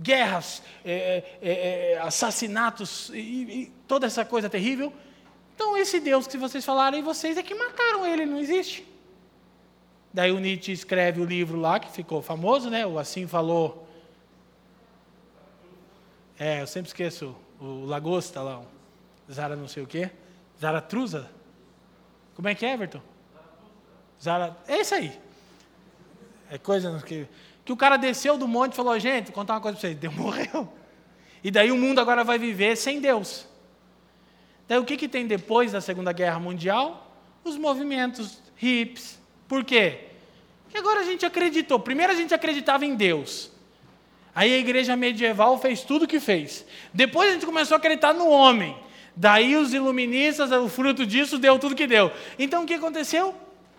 Guerras, 0.00 0.62
é, 0.84 1.24
é, 1.42 1.92
é, 1.94 1.98
assassinatos 1.98 3.10
e, 3.12 3.18
e 3.18 3.72
toda 3.86 4.06
essa 4.06 4.24
coisa 4.24 4.48
terrível? 4.48 4.92
Então, 5.58 5.76
esse 5.76 5.98
Deus 5.98 6.28
que 6.28 6.38
vocês 6.38 6.64
falaram, 6.64 7.02
vocês 7.02 7.36
é 7.36 7.42
que 7.42 7.52
mataram 7.52 8.06
ele, 8.06 8.24
não 8.24 8.38
existe. 8.38 8.86
Daí 10.14 10.30
o 10.30 10.38
Nietzsche 10.38 10.70
escreve 10.70 11.20
o 11.20 11.24
livro 11.24 11.58
lá, 11.58 11.80
que 11.80 11.90
ficou 11.90 12.22
famoso, 12.22 12.70
né? 12.70 12.86
O 12.86 12.96
Assim 12.96 13.26
Falou. 13.26 13.88
É, 16.38 16.62
eu 16.62 16.66
sempre 16.68 16.90
esqueço 16.90 17.34
o 17.60 17.84
Lagosta 17.86 18.40
lá, 18.40 18.62
Zara 19.28 19.56
não 19.56 19.66
sei 19.66 19.82
o 19.82 19.86
quê. 19.88 20.12
Zaratruza? 20.60 21.28
Como 22.36 22.46
é 22.46 22.54
que 22.54 22.64
é, 22.64 22.74
Everton? 22.74 23.02
Zara... 24.22 24.56
É 24.68 24.80
isso 24.80 24.94
aí. 24.94 25.18
É 26.52 26.56
coisa 26.56 27.02
que, 27.04 27.26
que 27.64 27.72
o 27.72 27.76
cara 27.76 27.96
desceu 27.96 28.38
do 28.38 28.46
monte 28.46 28.74
e 28.74 28.76
falou, 28.76 28.96
gente, 28.96 29.26
vou 29.26 29.34
contar 29.34 29.54
uma 29.54 29.60
coisa 29.60 29.76
para 29.76 29.88
vocês, 29.88 29.98
Deus 29.98 30.14
morreu. 30.14 30.72
E 31.42 31.50
daí 31.50 31.72
o 31.72 31.76
mundo 31.76 32.00
agora 32.00 32.22
vai 32.22 32.38
viver 32.38 32.76
sem 32.76 33.00
Deus. 33.00 33.48
Daí 34.68 34.78
o 34.78 34.84
que, 34.84 34.96
que 34.96 35.08
tem 35.08 35.26
depois 35.26 35.72
da 35.72 35.80
Segunda 35.80 36.12
Guerra 36.12 36.38
Mundial? 36.38 37.10
Os 37.42 37.56
movimentos 37.56 38.38
hips. 38.60 39.18
Por 39.48 39.64
quê? 39.64 40.00
Porque 40.64 40.76
agora 40.76 41.00
a 41.00 41.04
gente 41.04 41.24
acreditou. 41.24 41.80
Primeiro 41.80 42.12
a 42.12 42.16
gente 42.16 42.34
acreditava 42.34 42.84
em 42.84 42.94
Deus. 42.94 43.50
Aí 44.34 44.52
a 44.52 44.58
igreja 44.58 44.94
medieval 44.94 45.58
fez 45.58 45.82
tudo 45.82 46.04
o 46.04 46.08
que 46.08 46.20
fez. 46.20 46.66
Depois 46.92 47.30
a 47.30 47.32
gente 47.32 47.46
começou 47.46 47.74
a 47.74 47.78
acreditar 47.78 48.12
no 48.12 48.28
homem. 48.28 48.76
Daí 49.16 49.56
os 49.56 49.72
iluministas, 49.72 50.52
o 50.52 50.68
fruto 50.68 51.04
disso, 51.06 51.38
deu 51.38 51.58
tudo 51.58 51.74
que 51.74 51.86
deu. 51.86 52.12
Então 52.38 52.62
o 52.62 52.66
que 52.66 52.74
aconteceu? 52.74 53.34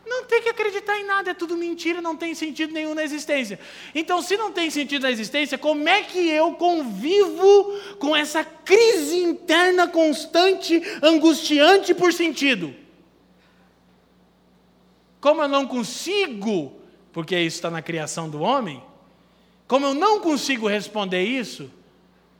Não 0.10 0.26
tem 0.26 0.42
que 0.42 0.50
acreditar 0.50 0.98
em 0.98 1.06
nada, 1.06 1.30
é 1.30 1.34
tudo 1.36 1.56
mentira, 1.56 2.02
não 2.02 2.18
tem 2.18 2.34
sentido 2.34 2.74
nenhum 2.74 2.96
na 2.96 3.04
existência. 3.04 3.60
Então, 3.94 4.24
se 4.24 4.36
não 4.36 4.52
tem 4.52 4.68
sentido 4.72 5.04
na 5.04 5.12
existência, 5.12 5.56
como 5.56 5.88
é 5.88 6.02
que 6.02 6.28
eu 6.30 6.54
convivo 6.54 7.78
com 8.00 8.16
essa 8.16 8.44
crise 8.44 9.18
interna 9.18 9.88
constante, 9.88 10.82
angustiante 11.04 11.94
por 11.94 12.12
sentido? 12.12 12.74
Como 15.22 15.44
eu 15.44 15.48
não 15.48 15.68
consigo, 15.68 16.82
porque 17.14 17.40
isso 17.40 17.58
está 17.58 17.70
na 17.70 17.84
criação 17.84 18.28
do 18.28 18.42
homem, 18.42 18.82
como 19.68 19.86
eu 19.86 19.94
não 19.94 20.22
consigo 20.22 20.68
responder 20.68 21.22
isso, 21.22 21.72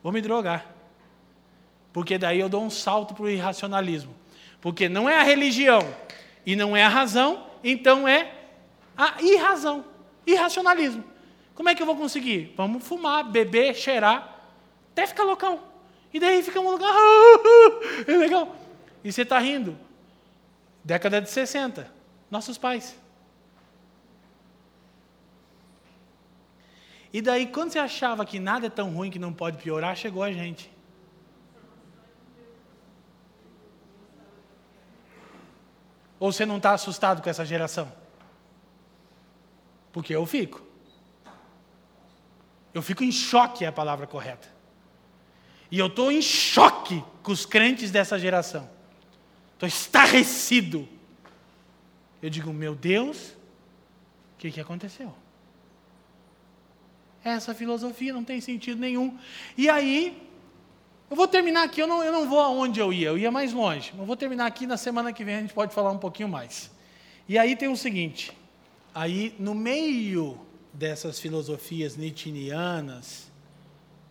vou 0.02 0.12
me 0.12 0.22
drogar. 0.22 0.66
Porque 1.94 2.18
daí 2.18 2.40
eu 2.40 2.50
dou 2.50 2.64
um 2.64 2.70
salto 2.72 3.14
para 3.14 3.26
o 3.26 3.30
irracionalismo. 3.30 4.16
Porque 4.60 4.90
não 4.90 5.08
é 5.08 5.20
a 5.20 5.24
religião 5.24 5.88
e 6.44 6.56
não 6.56 6.76
é 6.76 6.84
a 6.84 6.90
razão, 6.90 7.49
então 7.64 8.08
é 8.08 8.34
a 8.98 9.22
irrazão, 9.22 9.86
irracionalismo. 10.26 11.04
Como 11.56 11.70
é 11.70 11.76
que 11.76 11.82
eu 11.82 11.86
vou 11.86 11.96
conseguir? 11.96 12.54
Vamos 12.56 12.86
fumar, 12.86 13.24
beber, 13.30 13.76
cheirar, 13.76 14.40
até 14.92 15.06
ficar 15.06 15.24
loucão. 15.24 15.60
E 16.14 16.20
daí 16.20 16.42
fica 16.42 16.60
um 16.60 16.72
lugar, 16.72 16.94
é 18.08 18.12
legal. 18.18 18.56
E 19.04 19.12
você 19.12 19.22
está 19.22 19.38
rindo. 19.40 19.78
Década 20.84 21.22
de 21.22 21.30
60. 21.30 21.92
Nossos 22.32 22.58
pais. 22.58 22.98
E 27.12 27.22
daí, 27.22 27.48
quando 27.48 27.72
você 27.72 27.80
achava 27.80 28.26
que 28.26 28.40
nada 28.40 28.68
é 28.68 28.70
tão 28.70 28.92
ruim 28.92 29.10
que 29.10 29.20
não 29.20 29.34
pode 29.34 29.58
piorar, 29.58 29.96
chegou 29.96 30.22
a 30.22 30.32
gente. 30.32 30.72
Ou 36.20 36.32
você 36.32 36.46
não 36.46 36.58
está 36.58 36.74
assustado 36.74 37.22
com 37.22 37.30
essa 37.30 37.46
geração? 37.46 37.92
Porque 39.92 40.14
eu 40.14 40.26
fico. 40.26 40.62
Eu 42.74 42.82
fico 42.82 43.04
em 43.04 43.12
choque, 43.12 43.64
é 43.64 43.68
a 43.68 43.72
palavra 43.72 44.06
correta. 44.06 44.48
E 45.72 45.80
eu 45.80 45.88
estou 45.88 46.12
em 46.12 46.22
choque 46.22 47.04
com 47.24 47.32
os 47.32 47.46
crentes 47.46 47.92
dessa 47.92 48.18
geração. 48.20 48.70
Estou 49.54 49.68
estarrecido. 49.68 50.88
Eu 52.22 52.30
digo, 52.30 52.52
meu 52.52 52.76
Deus, 52.76 53.30
o 54.36 54.38
que, 54.40 54.52
que 54.52 54.60
aconteceu? 54.60 55.16
Essa 57.24 57.54
filosofia 57.54 58.14
não 58.14 58.24
tem 58.24 58.40
sentido 58.42 58.80
nenhum. 58.80 59.18
E 59.58 59.70
aí, 59.70 60.29
eu 61.10 61.16
vou 61.16 61.28
terminar 61.28 61.64
aqui, 61.64 61.82
eu 61.82 61.88
não, 61.88 62.04
eu 62.04 62.12
não 62.12 62.30
vou 62.30 62.40
aonde 62.40 62.80
eu 62.80 62.94
ia, 62.94 63.08
eu 63.08 63.18
ia 63.18 63.32
mais 63.32 63.52
longe. 63.52 63.94
Mas 63.98 64.06
vou 64.06 64.16
terminar 64.16 64.46
aqui, 64.46 64.68
na 64.68 64.78
semana 64.78 65.12
que 65.12 65.24
vem 65.24 65.36
a 65.36 65.42
gente 65.42 65.54
pode 65.54 65.74
falar 65.74 65.92
um 65.92 65.98
pouquinho 65.98 66.30
mais. 66.30 66.72
E 67.28 67.38
aí 67.38 67.56
tem 67.56 67.68
o 67.68 67.76
seguinte, 67.76 68.32
aí 68.94 69.36
no 69.40 69.56
meio 69.56 70.40
dessas 70.74 71.20
filosofias 71.20 71.96
nietzscheanas, 71.96 73.30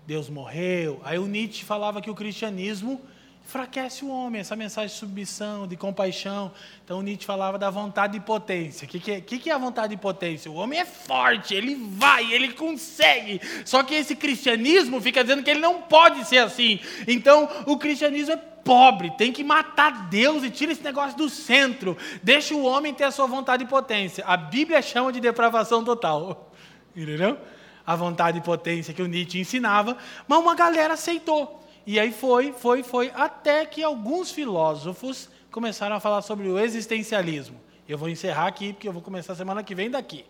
Deus 0.07 0.30
morreu, 0.30 1.01
aí 1.05 1.18
o 1.18 1.26
Nietzsche 1.26 1.64
falava 1.64 2.01
que 2.01 2.11
o 2.11 2.14
cristianismo 2.14 3.01
enfraquece 3.49 4.05
o 4.05 4.09
homem, 4.11 4.42
essa 4.42 4.55
mensagem 4.55 4.92
de 4.92 5.01
submissão, 5.01 5.66
de 5.66 5.74
compaixão. 5.74 6.53
Então 6.84 7.01
Nietzsche 7.01 7.24
falava 7.24 7.57
da 7.57 7.70
vontade 7.70 8.18
e 8.18 8.20
potência. 8.20 8.84
O 8.84 8.88
que, 8.88 9.01
que, 9.01 9.11
é, 9.11 9.20
que, 9.22 9.38
que 9.38 9.49
é 9.49 9.55
a 9.55 9.59
vontade 9.59 9.94
e 9.94 9.96
potência? 9.96 10.51
O 10.51 10.55
homem 10.55 10.78
é 10.78 10.84
forte, 10.84 11.55
ele 11.55 11.74
vai, 11.74 12.30
ele 12.30 12.53
consegue. 12.53 13.40
Só 13.64 13.82
que 13.82 13.94
esse 13.94 14.14
cristianismo 14.14 15.01
fica 15.01 15.24
dizendo 15.24 15.42
que 15.42 15.49
ele 15.49 15.61
não 15.61 15.80
pode 15.80 16.26
ser 16.26 16.38
assim. 16.38 16.78
Então 17.07 17.49
o 17.64 17.78
cristianismo 17.78 18.34
é 18.34 18.36
pobre, 18.36 19.12
tem 19.16 19.32
que 19.32 19.42
matar 19.42 20.11
Deus 20.11 20.44
e 20.44 20.51
tira 20.51 20.72
esse 20.72 20.84
negócio 20.84 21.16
do 21.16 21.30
centro. 21.30 21.96
Deixa 22.22 22.55
o 22.55 22.66
homem 22.66 22.92
ter 22.92 23.05
a 23.05 23.11
sua 23.11 23.26
vontade 23.26 23.64
e 23.64 23.66
potência. 23.66 24.22
A 24.26 24.36
Bíblia 24.36 24.82
chama 24.82 25.11
de 25.11 25.20
depravação 25.20 25.82
total. 25.82 26.53
Entendeu? 26.94 27.38
A 27.86 27.96
vontade 27.96 28.36
e 28.36 28.42
potência 28.42 28.92
que 28.92 29.01
o 29.01 29.07
Nietzsche 29.07 29.40
ensinava, 29.40 29.96
mas 30.28 30.38
uma 30.38 30.55
galera 30.55 30.92
aceitou. 30.92 31.59
E 31.91 31.99
aí 31.99 32.12
foi, 32.12 32.53
foi, 32.53 32.82
foi, 32.82 33.11
até 33.14 33.64
que 33.64 33.82
alguns 33.82 34.30
filósofos 34.30 35.30
começaram 35.51 35.97
a 35.97 36.01
falar 36.01 36.20
sobre 36.20 36.47
o 36.47 36.59
existencialismo. 36.59 37.59
Eu 37.89 37.97
vou 37.97 38.11
encerrar 38.11 38.47
aqui, 38.47 38.74
porque 38.74 38.86
eu 38.86 38.93
vou 38.93 39.01
começar 39.01 39.34
semana 39.34 39.62
que 39.62 39.74
vem 39.74 39.91
daqui. 39.91 40.26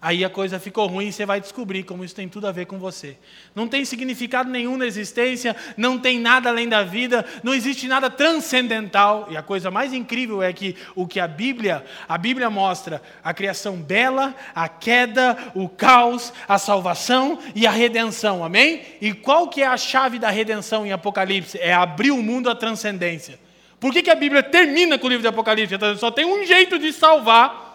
Aí 0.00 0.22
a 0.24 0.28
coisa 0.28 0.60
ficou 0.60 0.86
ruim 0.86 1.08
e 1.08 1.12
você 1.12 1.24
vai 1.24 1.40
descobrir 1.40 1.82
como 1.82 2.04
isso 2.04 2.14
tem 2.14 2.28
tudo 2.28 2.46
a 2.46 2.52
ver 2.52 2.66
com 2.66 2.78
você. 2.78 3.16
Não 3.54 3.66
tem 3.66 3.82
significado 3.84 4.50
nenhum 4.50 4.76
na 4.76 4.86
existência, 4.86 5.56
não 5.74 5.98
tem 5.98 6.20
nada 6.20 6.50
além 6.50 6.68
da 6.68 6.82
vida, 6.82 7.24
não 7.42 7.54
existe 7.54 7.88
nada 7.88 8.10
transcendental. 8.10 9.26
E 9.30 9.36
a 9.38 9.42
coisa 9.42 9.70
mais 9.70 9.94
incrível 9.94 10.42
é 10.42 10.52
que 10.52 10.76
o 10.94 11.06
que 11.06 11.18
a 11.18 11.26
Bíblia, 11.26 11.82
a 12.06 12.18
Bíblia 12.18 12.50
mostra 12.50 13.00
a 13.24 13.32
criação 13.32 13.76
bela, 13.76 14.34
a 14.54 14.68
queda, 14.68 15.36
o 15.54 15.66
caos, 15.66 16.32
a 16.46 16.58
salvação 16.58 17.38
e 17.54 17.66
a 17.66 17.70
redenção. 17.70 18.44
Amém? 18.44 18.82
E 19.00 19.14
qual 19.14 19.48
que 19.48 19.62
é 19.62 19.66
a 19.66 19.78
chave 19.78 20.18
da 20.18 20.28
redenção 20.28 20.86
em 20.86 20.92
Apocalipse? 20.92 21.58
É 21.58 21.72
abrir 21.72 22.10
o 22.10 22.22
mundo 22.22 22.50
à 22.50 22.54
transcendência. 22.54 23.40
Por 23.80 23.92
que, 23.92 24.02
que 24.02 24.10
a 24.10 24.14
Bíblia 24.14 24.42
termina 24.42 24.98
com 24.98 25.06
o 25.06 25.10
livro 25.10 25.22
de 25.22 25.28
Apocalipse? 25.28 25.74
Só 25.98 26.10
tem 26.10 26.26
um 26.26 26.44
jeito 26.44 26.78
de 26.78 26.92
salvar 26.92 27.65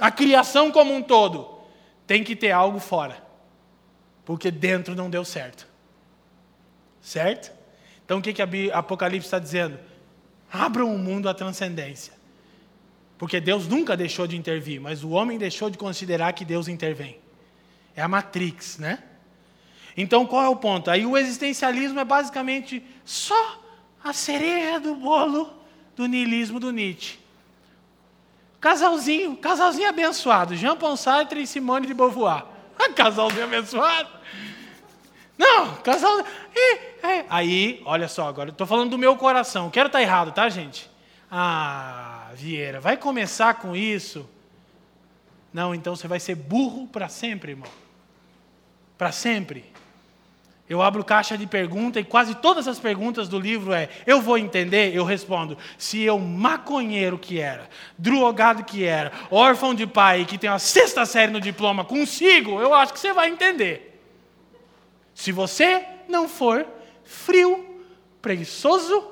a 0.00 0.10
criação 0.10 0.72
como 0.72 0.94
um 0.94 1.02
todo, 1.02 1.60
tem 2.06 2.24
que 2.24 2.34
ter 2.34 2.50
algo 2.50 2.80
fora. 2.80 3.22
Porque 4.24 4.50
dentro 4.50 4.94
não 4.94 5.10
deu 5.10 5.24
certo. 5.24 5.68
Certo? 7.00 7.52
Então 8.04 8.18
o 8.18 8.22
que, 8.22 8.32
que 8.32 8.42
a 8.42 8.78
Apocalipse 8.78 9.26
está 9.26 9.38
dizendo? 9.38 9.78
Abram 10.50 10.92
o 10.92 10.98
mundo 10.98 11.28
à 11.28 11.34
transcendência. 11.34 12.14
Porque 13.18 13.38
Deus 13.38 13.68
nunca 13.68 13.96
deixou 13.96 14.26
de 14.26 14.36
intervir, 14.36 14.80
mas 14.80 15.04
o 15.04 15.10
homem 15.10 15.36
deixou 15.36 15.68
de 15.68 15.76
considerar 15.76 16.32
que 16.32 16.44
Deus 16.44 16.66
intervém. 16.66 17.18
É 17.94 18.00
a 18.00 18.08
Matrix, 18.08 18.78
né? 18.78 19.04
Então 19.94 20.26
qual 20.26 20.42
é 20.42 20.48
o 20.48 20.56
ponto? 20.56 20.90
Aí 20.90 21.04
o 21.04 21.16
existencialismo 21.16 22.00
é 22.00 22.04
basicamente 22.04 22.82
só 23.04 23.62
a 24.02 24.14
cereja 24.14 24.80
do 24.80 24.94
bolo 24.94 25.52
do 25.94 26.06
niilismo 26.06 26.58
do 26.58 26.72
Nietzsche. 26.72 27.19
Casalzinho, 28.60 29.36
casalzinho 29.36 29.88
abençoado. 29.88 30.54
Jean 30.54 30.76
Paul 30.76 30.96
Sartre 30.96 31.42
e 31.42 31.46
Simone 31.46 31.86
de 31.86 31.94
Beauvoir. 31.94 32.44
Casalzinho 32.94 33.44
abençoado. 33.44 34.10
Não, 35.38 35.76
casal. 35.76 36.22
Aí, 37.30 37.80
olha 37.86 38.08
só, 38.08 38.28
agora 38.28 38.50
estou 38.50 38.66
falando 38.66 38.90
do 38.90 38.98
meu 38.98 39.16
coração. 39.16 39.70
Quero 39.70 39.86
estar 39.86 39.98
tá 39.98 40.02
errado, 40.02 40.32
tá, 40.32 40.48
gente? 40.50 40.90
Ah, 41.30 42.28
Vieira, 42.34 42.78
vai 42.78 42.98
começar 42.98 43.54
com 43.54 43.74
isso? 43.74 44.28
Não, 45.50 45.74
então 45.74 45.96
você 45.96 46.06
vai 46.06 46.20
ser 46.20 46.34
burro 46.34 46.86
para 46.86 47.08
sempre, 47.08 47.52
irmão. 47.52 47.70
Para 48.98 49.12
sempre. 49.12 49.69
Eu 50.70 50.80
abro 50.80 51.04
caixa 51.04 51.36
de 51.36 51.48
pergunta 51.48 51.98
e 51.98 52.04
quase 52.04 52.32
todas 52.36 52.68
as 52.68 52.78
perguntas 52.78 53.28
do 53.28 53.40
livro 53.40 53.72
é: 53.72 53.88
eu 54.06 54.22
vou 54.22 54.38
entender? 54.38 54.94
Eu 54.94 55.02
respondo: 55.02 55.58
se 55.76 56.00
eu 56.00 56.16
maconheiro 56.16 57.18
que 57.18 57.40
era, 57.40 57.68
drogado 57.98 58.62
que 58.62 58.84
era, 58.84 59.10
órfão 59.32 59.74
de 59.74 59.84
pai 59.84 60.24
que 60.24 60.38
tem 60.38 60.48
a 60.48 60.60
sexta 60.60 61.04
série 61.04 61.32
no 61.32 61.40
diploma 61.40 61.84
consigo, 61.84 62.60
eu 62.60 62.72
acho 62.72 62.92
que 62.92 63.00
você 63.00 63.12
vai 63.12 63.28
entender. 63.28 64.00
Se 65.12 65.32
você 65.32 65.84
não 66.08 66.28
for 66.28 66.64
frio, 67.02 67.82
preguiçoso 68.22 69.10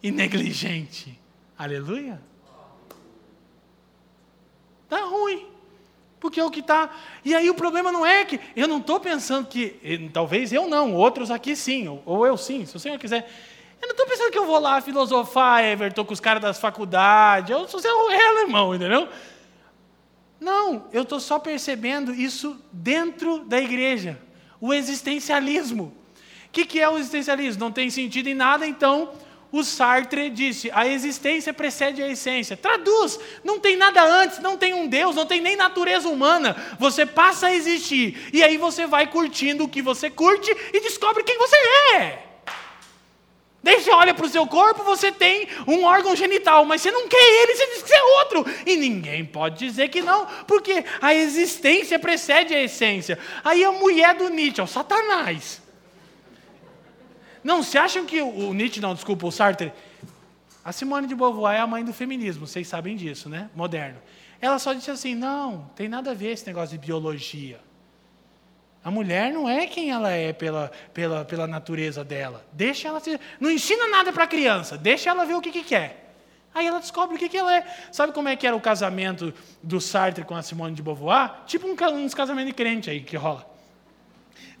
e 0.00 0.12
negligente. 0.12 1.18
Aleluia. 1.58 2.22
Tá 4.88 5.00
ruim. 5.00 5.51
Porque 6.22 6.38
é 6.38 6.44
o 6.44 6.52
que 6.52 6.60
está. 6.60 6.88
E 7.24 7.34
aí 7.34 7.50
o 7.50 7.54
problema 7.54 7.90
não 7.90 8.06
é 8.06 8.24
que. 8.24 8.38
Eu 8.54 8.68
não 8.68 8.78
estou 8.78 9.00
pensando 9.00 9.48
que. 9.48 10.08
Talvez 10.12 10.52
eu 10.52 10.68
não, 10.68 10.94
outros 10.94 11.32
aqui 11.32 11.56
sim, 11.56 12.00
ou, 12.06 12.24
eu 12.24 12.36
sim, 12.36 12.64
se 12.64 12.76
o 12.76 12.78
senhor 12.78 12.96
quiser. 12.96 13.28
Eu 13.82 13.88
não 13.88 13.90
estou 13.90 14.06
pensando 14.06 14.30
que 14.30 14.38
eu 14.38 14.46
vou 14.46 14.60
lá 14.60 14.80
filosofar, 14.80 15.64
Everton, 15.64 16.04
com 16.04 16.12
os 16.12 16.20
caras 16.20 16.40
das 16.40 16.60
faculdades. 16.60 17.50
Eu 17.50 17.66
sou 17.66 17.80
seu 17.80 18.12
irmão, 18.40 18.72
entendeu? 18.72 19.08
Não, 20.38 20.84
eu 20.92 21.02
estou 21.02 21.18
só 21.18 21.40
percebendo 21.40 22.14
isso 22.14 22.56
dentro 22.70 23.40
da 23.40 23.60
igreja. 23.60 24.16
O 24.60 24.72
existencialismo. 24.72 25.92
O 26.46 26.50
que, 26.52 26.64
que 26.64 26.78
é 26.78 26.88
o 26.88 26.98
existencialismo? 26.98 27.64
Não 27.64 27.72
tem 27.72 27.90
sentido 27.90 28.28
em 28.28 28.34
nada, 28.34 28.64
então 28.64 29.10
o 29.52 29.62
Sartre 29.62 30.30
disse: 30.30 30.70
a 30.72 30.88
existência 30.88 31.52
precede 31.52 32.02
a 32.02 32.08
essência. 32.08 32.56
Traduz: 32.56 33.20
não 33.44 33.60
tem 33.60 33.76
nada 33.76 34.02
antes, 34.02 34.38
não 34.38 34.56
tem 34.56 34.72
um 34.72 34.88
Deus, 34.88 35.14
não 35.14 35.26
tem 35.26 35.42
nem 35.42 35.54
natureza 35.54 36.08
humana. 36.08 36.56
Você 36.78 37.04
passa 37.04 37.48
a 37.48 37.54
existir. 37.54 38.30
E 38.32 38.42
aí 38.42 38.56
você 38.56 38.86
vai 38.86 39.06
curtindo 39.06 39.64
o 39.64 39.68
que 39.68 39.82
você 39.82 40.08
curte 40.08 40.50
e 40.72 40.80
descobre 40.80 41.22
quem 41.22 41.38
você 41.38 41.56
é. 41.96 42.26
Daí 43.62 43.80
você 43.80 43.90
olha 43.92 44.12
para 44.12 44.26
o 44.26 44.28
seu 44.28 44.44
corpo, 44.44 44.82
você 44.82 45.12
tem 45.12 45.46
um 45.68 45.84
órgão 45.84 46.16
genital, 46.16 46.64
mas 46.64 46.82
você 46.82 46.90
não 46.90 47.06
quer 47.06 47.42
ele, 47.42 47.54
você 47.54 47.66
diz 47.74 47.82
que 47.82 47.94
é 47.94 48.02
outro. 48.02 48.44
E 48.66 48.74
ninguém 48.74 49.24
pode 49.24 49.64
dizer 49.64 49.88
que 49.88 50.02
não, 50.02 50.26
porque 50.48 50.84
a 51.00 51.14
existência 51.14 51.96
precede 51.96 52.52
a 52.52 52.60
essência. 52.60 53.16
Aí 53.44 53.62
a 53.62 53.70
mulher 53.70 54.16
do 54.16 54.28
Nietzsche, 54.30 54.62
o 54.62 54.66
Satanás. 54.66 55.61
Não, 57.42 57.62
se 57.62 57.76
acham 57.76 58.06
que 58.06 58.20
o 58.20 58.52
Nietzsche, 58.52 58.80
não, 58.80 58.94
desculpa, 58.94 59.26
o 59.26 59.32
Sartre. 59.32 59.72
A 60.64 60.70
Simone 60.70 61.08
de 61.08 61.14
Beauvoir 61.14 61.56
é 61.56 61.60
a 61.60 61.66
mãe 61.66 61.84
do 61.84 61.92
feminismo, 61.92 62.46
vocês 62.46 62.68
sabem 62.68 62.96
disso, 62.96 63.28
né? 63.28 63.50
Moderno. 63.54 63.98
Ela 64.40 64.58
só 64.58 64.72
disse 64.72 64.90
assim: 64.90 65.14
não, 65.14 65.70
tem 65.74 65.88
nada 65.88 66.12
a 66.12 66.14
ver 66.14 66.32
esse 66.32 66.46
negócio 66.46 66.78
de 66.78 66.86
biologia. 66.86 67.60
A 68.84 68.90
mulher 68.90 69.32
não 69.32 69.48
é 69.48 69.66
quem 69.66 69.90
ela 69.90 70.10
é 70.10 70.32
pela, 70.32 70.70
pela, 70.92 71.24
pela 71.24 71.46
natureza 71.46 72.02
dela. 72.04 72.44
Deixa 72.52 72.88
ela 72.88 72.98
ser. 72.98 73.20
Não 73.38 73.50
ensina 73.50 73.86
nada 73.88 74.12
para 74.12 74.24
a 74.24 74.26
criança, 74.26 74.76
deixa 74.76 75.10
ela 75.10 75.24
ver 75.24 75.34
o 75.34 75.40
que, 75.40 75.52
que 75.52 75.62
quer. 75.62 76.14
Aí 76.54 76.66
ela 76.66 76.80
descobre 76.80 77.16
o 77.16 77.18
que, 77.18 77.28
que 77.28 77.38
ela 77.38 77.56
é. 77.56 77.64
Sabe 77.90 78.12
como 78.12 78.28
é 78.28 78.36
que 78.36 78.46
era 78.46 78.54
o 78.54 78.60
casamento 78.60 79.32
do 79.62 79.80
Sartre 79.80 80.24
com 80.24 80.34
a 80.34 80.42
Simone 80.42 80.74
de 80.74 80.82
Beauvoir? 80.82 81.44
Tipo 81.46 81.66
um, 81.66 82.04
uns 82.04 82.12
casamentos 82.12 82.48
de 82.48 82.54
crente 82.54 82.90
aí 82.90 83.00
que 83.00 83.16
rola. 83.16 83.48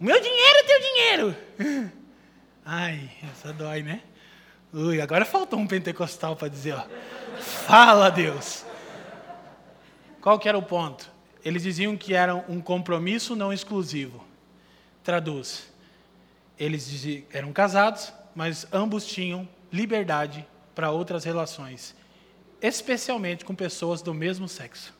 Meu 0.00 0.18
dinheiro 0.20 0.66
teu 0.66 0.80
dinheiro. 0.80 1.92
Ai, 2.64 3.10
essa 3.30 3.52
dói, 3.52 3.82
né? 3.82 4.02
Ui, 4.72 5.00
agora 5.00 5.24
faltou 5.24 5.58
um 5.58 5.66
pentecostal 5.66 6.36
para 6.36 6.48
dizer, 6.48 6.74
ó. 6.74 6.84
Fala, 7.38 8.10
Deus. 8.10 8.64
Qual 10.20 10.38
que 10.38 10.48
era 10.48 10.56
o 10.56 10.62
ponto? 10.62 11.10
Eles 11.44 11.64
diziam 11.64 11.96
que 11.96 12.14
era 12.14 12.34
um 12.34 12.60
compromisso 12.60 13.34
não 13.34 13.52
exclusivo. 13.52 14.24
Traduz. 15.02 15.72
Eles 16.58 16.88
diziam, 16.88 17.24
eram 17.32 17.52
casados, 17.52 18.12
mas 18.34 18.66
ambos 18.72 19.04
tinham 19.04 19.48
liberdade 19.72 20.46
para 20.74 20.90
outras 20.90 21.24
relações, 21.24 21.94
especialmente 22.60 23.44
com 23.44 23.54
pessoas 23.54 24.00
do 24.00 24.14
mesmo 24.14 24.48
sexo. 24.48 24.94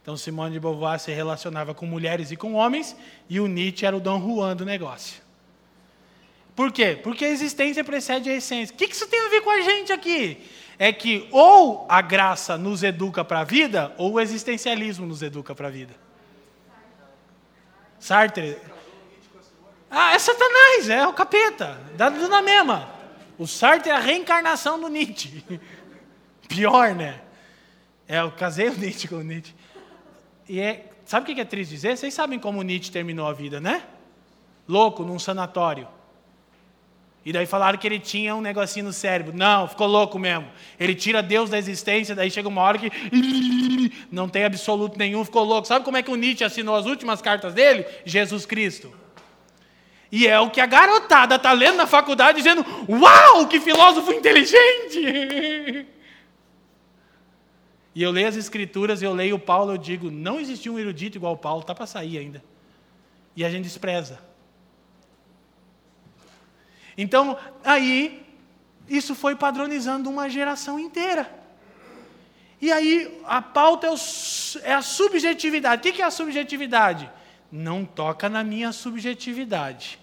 Então, 0.00 0.16
Simone 0.16 0.54
de 0.54 0.60
Beauvoir 0.60 0.98
se 0.98 1.12
relacionava 1.12 1.74
com 1.74 1.84
mulheres 1.84 2.30
e 2.30 2.36
com 2.36 2.54
homens, 2.54 2.96
e 3.28 3.38
o 3.38 3.46
Nietzsche 3.46 3.84
era 3.84 3.96
o 3.96 4.00
Dom 4.00 4.20
Juan 4.20 4.56
do 4.56 4.64
negócio. 4.64 5.25
Por 6.56 6.72
quê? 6.72 6.98
Porque 7.00 7.22
a 7.22 7.28
existência 7.28 7.84
precede 7.84 8.30
a 8.30 8.34
essência. 8.34 8.74
O 8.74 8.78
que 8.78 8.86
isso 8.86 9.06
tem 9.06 9.20
a 9.20 9.28
ver 9.28 9.42
com 9.42 9.50
a 9.50 9.60
gente 9.60 9.92
aqui? 9.92 10.42
É 10.78 10.90
que 10.90 11.28
ou 11.30 11.86
a 11.86 12.00
graça 12.00 12.56
nos 12.56 12.82
educa 12.82 13.22
para 13.22 13.40
a 13.40 13.44
vida, 13.44 13.94
ou 13.98 14.14
o 14.14 14.20
existencialismo 14.20 15.04
nos 15.06 15.22
educa 15.22 15.54
para 15.54 15.68
a 15.68 15.70
vida. 15.70 15.94
Sartre. 18.00 18.56
Ah, 19.90 20.14
é 20.14 20.18
Satanás, 20.18 20.88
é 20.88 21.06
o 21.06 21.12
capeta. 21.12 21.78
Dá 21.94 22.08
na 22.08 22.40
mesma. 22.40 22.88
O 23.38 23.46
Sartre 23.46 23.90
é 23.90 23.94
a 23.94 23.98
reencarnação 23.98 24.80
do 24.80 24.88
Nietzsche. 24.88 25.44
Pior, 26.48 26.94
né? 26.94 27.20
É, 28.08 28.20
eu 28.20 28.30
casei 28.30 28.70
o 28.70 28.78
Nietzsche 28.78 29.08
com 29.08 29.16
o 29.16 29.22
Nietzsche. 29.22 29.54
E 30.48 30.58
é, 30.58 30.90
sabe 31.04 31.30
o 31.30 31.34
que 31.34 31.40
é 31.40 31.44
triste 31.44 31.72
dizer? 31.72 31.96
Vocês 31.98 32.14
sabem 32.14 32.38
como 32.38 32.60
o 32.60 32.62
Nietzsche 32.62 32.90
terminou 32.90 33.26
a 33.26 33.32
vida, 33.34 33.60
né? 33.60 33.82
Louco, 34.66 35.02
num 35.02 35.18
sanatório. 35.18 35.95
E 37.26 37.32
daí 37.32 37.44
falaram 37.44 37.76
que 37.76 37.84
ele 37.84 37.98
tinha 37.98 38.36
um 38.36 38.40
negocinho 38.40 38.86
no 38.86 38.92
cérebro. 38.92 39.36
Não, 39.36 39.66
ficou 39.66 39.88
louco 39.88 40.16
mesmo. 40.16 40.46
Ele 40.78 40.94
tira 40.94 41.20
Deus 41.20 41.50
da 41.50 41.58
existência, 41.58 42.14
daí 42.14 42.30
chega 42.30 42.48
uma 42.48 42.62
hora 42.62 42.78
que 42.78 42.88
não 44.12 44.28
tem 44.28 44.44
absoluto 44.44 44.96
nenhum, 44.96 45.24
ficou 45.24 45.42
louco. 45.42 45.66
Sabe 45.66 45.84
como 45.84 45.96
é 45.96 46.04
que 46.04 46.10
o 46.10 46.14
Nietzsche 46.14 46.44
assinou 46.44 46.76
as 46.76 46.86
últimas 46.86 47.20
cartas 47.20 47.52
dele? 47.52 47.84
Jesus 48.04 48.46
Cristo. 48.46 48.94
E 50.12 50.28
é 50.28 50.38
o 50.38 50.50
que 50.50 50.60
a 50.60 50.66
garotada 50.66 51.34
está 51.34 51.50
lendo 51.50 51.78
na 51.78 51.86
faculdade 51.88 52.38
dizendo: 52.38 52.64
Uau, 52.88 53.48
que 53.48 53.58
filósofo 53.58 54.12
inteligente! 54.12 55.84
E 57.96 58.02
eu 58.02 58.10
leio 58.10 58.28
as 58.28 58.36
escrituras, 58.36 59.00
eu 59.00 59.14
leio 59.14 59.38
Paulo, 59.38 59.72
eu 59.72 59.78
digo: 59.78 60.10
não 60.10 60.38
existiu 60.38 60.74
um 60.74 60.78
erudito 60.78 61.16
igual 61.16 61.34
Paulo, 61.34 61.62
está 61.62 61.74
para 61.74 61.86
sair 61.86 62.18
ainda. 62.18 62.44
E 63.34 63.42
a 63.42 63.48
gente 63.48 63.64
despreza. 63.64 64.20
Então, 66.96 67.36
aí, 67.62 68.24
isso 68.88 69.14
foi 69.14 69.36
padronizando 69.36 70.08
uma 70.08 70.30
geração 70.30 70.78
inteira. 70.78 71.30
E 72.60 72.72
aí, 72.72 73.20
a 73.26 73.42
pauta 73.42 73.86
é, 73.86 73.90
o, 73.90 73.96
é 74.62 74.72
a 74.72 74.80
subjetividade. 74.82 75.88
O 75.88 75.92
que 75.92 76.00
é 76.00 76.04
a 76.04 76.10
subjetividade? 76.10 77.10
Não 77.52 77.84
toca 77.84 78.28
na 78.28 78.42
minha 78.42 78.72
subjetividade. 78.72 79.98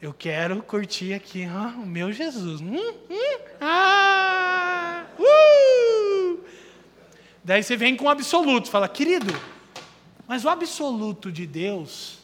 Eu 0.00 0.14
quero 0.14 0.62
curtir 0.62 1.12
aqui 1.12 1.44
o 1.76 1.84
meu 1.84 2.10
Jesus. 2.10 2.60
Hum, 2.60 2.94
hum, 3.10 3.38
ah, 3.60 5.04
uh! 5.18 6.40
Daí 7.44 7.62
você 7.62 7.76
vem 7.76 7.96
com 7.96 8.04
o 8.04 8.08
absoluto, 8.08 8.70
fala, 8.70 8.88
querido, 8.88 9.34
mas 10.26 10.44
o 10.44 10.48
absoluto 10.48 11.32
de 11.32 11.46
Deus 11.46 12.18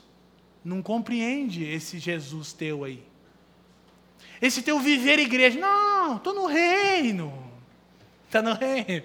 não 0.65 0.83
compreende 0.83 1.65
esse 1.65 1.99
Jesus 1.99 2.53
teu 2.53 2.85
aí 2.85 3.03
esse 4.47 4.61
teu 4.61 4.79
viver 4.79 5.19
igreja. 5.19 5.59
Não, 5.59 6.17
estou 6.17 6.35
no 6.35 6.47
reino. 6.47 7.33
Está 8.27 8.43
no 8.43 8.53
reino. 8.53 9.03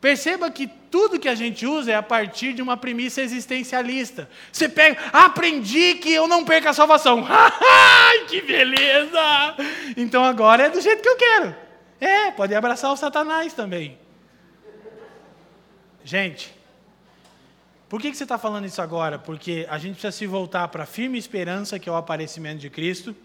Perceba 0.00 0.48
que 0.48 0.68
tudo 0.68 1.18
que 1.18 1.28
a 1.28 1.34
gente 1.34 1.66
usa 1.66 1.90
é 1.90 1.94
a 1.96 2.02
partir 2.02 2.52
de 2.52 2.62
uma 2.62 2.76
premissa 2.76 3.20
existencialista. 3.20 4.30
Você 4.52 4.68
pega, 4.68 5.00
aprendi 5.12 5.96
que 5.96 6.12
eu 6.12 6.28
não 6.28 6.44
perco 6.44 6.68
a 6.68 6.72
salvação. 6.72 7.26
Ai, 7.28 8.26
que 8.28 8.40
beleza! 8.42 9.56
Então 9.96 10.24
agora 10.24 10.66
é 10.66 10.70
do 10.70 10.80
jeito 10.80 11.02
que 11.02 11.08
eu 11.08 11.16
quero. 11.16 11.56
É, 12.00 12.30
pode 12.30 12.54
abraçar 12.54 12.92
o 12.92 12.96
Satanás 12.96 13.52
também. 13.54 13.98
Gente, 16.04 16.54
por 17.88 18.00
que, 18.00 18.12
que 18.12 18.16
você 18.16 18.22
está 18.22 18.38
falando 18.38 18.66
isso 18.66 18.80
agora? 18.80 19.18
Porque 19.18 19.66
a 19.68 19.78
gente 19.78 19.94
precisa 19.94 20.12
se 20.12 20.26
voltar 20.28 20.68
para 20.68 20.84
a 20.84 20.86
firme 20.86 21.18
esperança 21.18 21.76
que 21.76 21.88
é 21.88 21.92
o 21.92 21.96
aparecimento 21.96 22.60
de 22.60 22.70
Cristo 22.70 23.16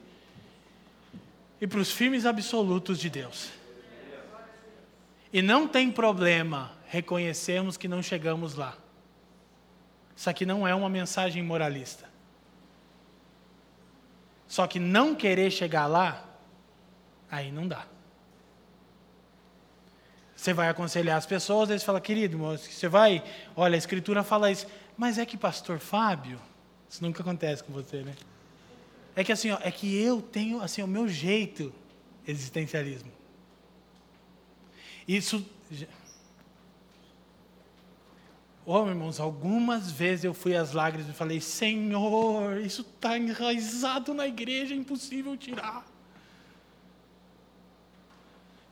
e 1.63 1.67
para 1.67 1.79
os 1.79 1.93
firmes 1.93 2.25
absolutos 2.25 2.99
de 2.99 3.09
Deus. 3.09 3.49
E 5.31 5.41
não 5.41 5.65
tem 5.65 5.89
problema 5.89 6.73
reconhecermos 6.87 7.77
que 7.77 7.87
não 7.87 8.03
chegamos 8.03 8.55
lá. 8.55 8.77
Isso 10.13 10.29
aqui 10.29 10.45
não 10.45 10.67
é 10.67 10.75
uma 10.75 10.89
mensagem 10.89 11.41
moralista. 11.41 12.09
Só 14.45 14.67
que 14.67 14.77
não 14.77 15.15
querer 15.15 15.49
chegar 15.51 15.87
lá, 15.87 16.25
aí 17.31 17.49
não 17.49 17.65
dá. 17.65 17.85
Você 20.35 20.53
vai 20.53 20.67
aconselhar 20.67 21.17
as 21.17 21.25
pessoas, 21.25 21.69
eles 21.69 21.83
falam, 21.83 22.01
querido, 22.01 22.37
você 22.37 22.89
vai, 22.89 23.23
olha, 23.55 23.75
a 23.75 23.77
escritura 23.77 24.21
fala 24.21 24.51
isso, 24.51 24.67
mas 24.97 25.17
é 25.17 25.25
que 25.25 25.37
pastor 25.37 25.79
Fábio, 25.79 26.41
isso 26.89 27.01
nunca 27.01 27.21
acontece 27.21 27.63
com 27.63 27.71
você, 27.71 28.03
né? 28.03 28.13
É 29.15 29.23
que 29.23 29.31
assim, 29.31 29.51
ó, 29.51 29.57
é 29.61 29.71
que 29.71 29.95
eu 30.01 30.21
tenho 30.21 30.61
assim 30.61 30.81
o 30.81 30.87
meu 30.87 31.07
jeito 31.07 31.73
existencialismo. 32.27 33.11
Isso 35.07 35.45
Oh, 38.65 38.87
irmãos, 38.87 39.19
algumas 39.19 39.91
vezes 39.91 40.23
eu 40.23 40.33
fui 40.33 40.55
às 40.55 40.71
lágrimas 40.71 41.09
e 41.09 41.13
falei: 41.13 41.41
Senhor, 41.41 42.57
isso 42.59 42.81
está 42.81 43.17
enraizado 43.17 44.13
na 44.13 44.25
igreja, 44.25 44.73
é 44.73 44.77
impossível 44.77 45.35
tirar. 45.35 45.85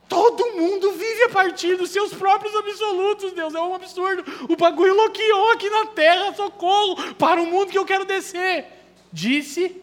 Todo 0.08 0.56
mundo 0.56 0.92
vive 0.92 1.24
a 1.24 1.28
partir 1.30 1.76
dos 1.76 1.90
seus 1.90 2.12
próprios 2.14 2.54
absolutos, 2.54 3.32
Deus, 3.32 3.54
é 3.54 3.60
um 3.60 3.74
absurdo. 3.74 4.24
O 4.48 4.56
bagulho 4.56 4.94
loqueou 4.94 5.50
aqui 5.52 5.68
na 5.68 5.86
terra, 5.86 6.34
socorro, 6.34 7.14
para 7.14 7.40
o 7.40 7.46
mundo 7.46 7.70
que 7.70 7.78
eu 7.78 7.84
quero 7.84 8.06
descer. 8.06 8.66
Disse 9.12 9.81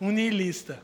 um 0.00 0.10
niilista. 0.10 0.82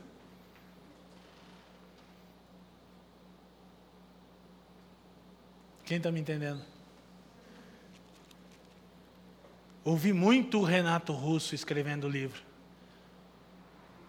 Quem 5.85 5.97
está 5.97 6.11
me 6.11 6.19
entendendo? 6.19 6.61
Ouvi 9.83 10.11
muito 10.11 10.59
o 10.59 10.63
Renato 10.63 11.13
Russo 11.13 11.55
escrevendo 11.55 12.07
o 12.07 12.09
livro. 12.09 12.41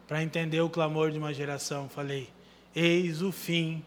Para 0.08 0.22
entender 0.22 0.60
o 0.60 0.68
clamor 0.68 1.12
de 1.12 1.18
uma 1.18 1.32
geração, 1.32 1.88
falei: 1.88 2.30
eis 2.74 3.22
o 3.22 3.30
fim 3.30 3.84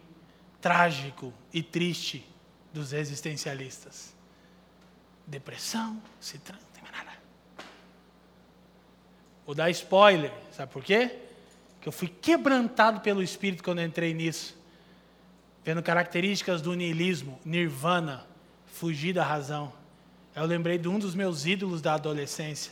trágico 0.61 1.33
e 1.53 1.61
triste 1.61 2.25
dos 2.73 2.93
existencialistas. 2.93 4.15
Depressão, 5.27 6.01
se 6.19 6.37
trans 6.37 6.70
Vou 9.45 9.55
dar 9.55 9.69
spoiler, 9.71 10.31
sabe 10.51 10.71
por 10.71 10.83
quê? 10.83 11.17
Que 11.81 11.87
eu 11.87 11.91
fui 11.91 12.07
quebrantado 12.07 13.01
pelo 13.01 13.23
Espírito 13.23 13.63
quando 13.63 13.81
entrei 13.81 14.13
nisso. 14.13 14.55
Vendo 15.63 15.81
características 15.81 16.61
do 16.61 16.73
niilismo, 16.73 17.39
nirvana, 17.43 18.25
fugir 18.67 19.13
da 19.13 19.23
razão. 19.23 19.73
Eu 20.35 20.45
lembrei 20.45 20.77
de 20.77 20.87
um 20.87 20.99
dos 20.99 21.15
meus 21.15 21.45
ídolos 21.45 21.81
da 21.81 21.95
adolescência, 21.95 22.71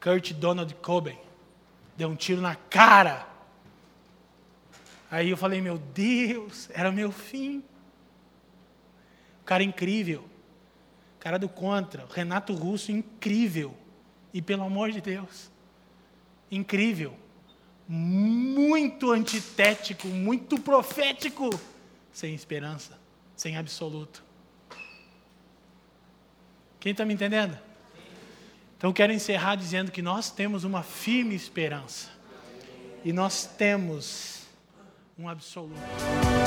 Kurt 0.00 0.32
Donald 0.32 0.72
Cobain. 0.76 1.18
Deu 1.96 2.08
um 2.08 2.16
tiro 2.16 2.40
na 2.40 2.54
cara. 2.54 3.26
Aí 5.10 5.30
eu 5.30 5.36
falei, 5.36 5.60
meu 5.60 5.78
Deus, 5.78 6.70
era 6.72 6.92
meu 6.92 7.10
fim. 7.10 7.58
O 9.42 9.44
cara 9.44 9.64
incrível. 9.64 10.20
O 11.16 11.18
cara 11.18 11.38
do 11.38 11.48
contra. 11.48 12.06
Renato 12.14 12.54
Russo, 12.54 12.92
incrível. 12.92 13.74
E 14.32 14.40
pelo 14.40 14.62
amor 14.62 14.92
de 14.92 15.00
Deus 15.00 15.50
incrível, 16.50 17.14
muito 17.86 19.12
antitético, 19.12 20.08
muito 20.08 20.58
profético, 20.60 21.48
sem 22.12 22.34
esperança, 22.34 22.98
sem 23.34 23.56
absoluto. 23.56 24.22
Quem 26.80 26.92
está 26.92 27.04
me 27.04 27.12
entendendo? 27.14 27.58
Então 28.76 28.92
quero 28.92 29.12
encerrar 29.12 29.56
dizendo 29.56 29.90
que 29.90 30.00
nós 30.00 30.30
temos 30.30 30.62
uma 30.64 30.82
firme 30.82 31.34
esperança. 31.34 32.10
E 33.04 33.12
nós 33.12 33.46
temos 33.58 34.46
um 35.18 35.28
absoluto. 35.28 35.78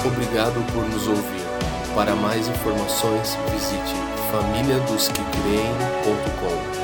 Obrigado 0.06 0.65
por 0.72 0.88
nos 0.90 1.07
ouvir. 1.07 1.45
Para 1.94 2.15
mais 2.15 2.48
informações, 2.48 3.36
visite 3.52 3.94
famíliadosquecreem.com. 4.32 6.81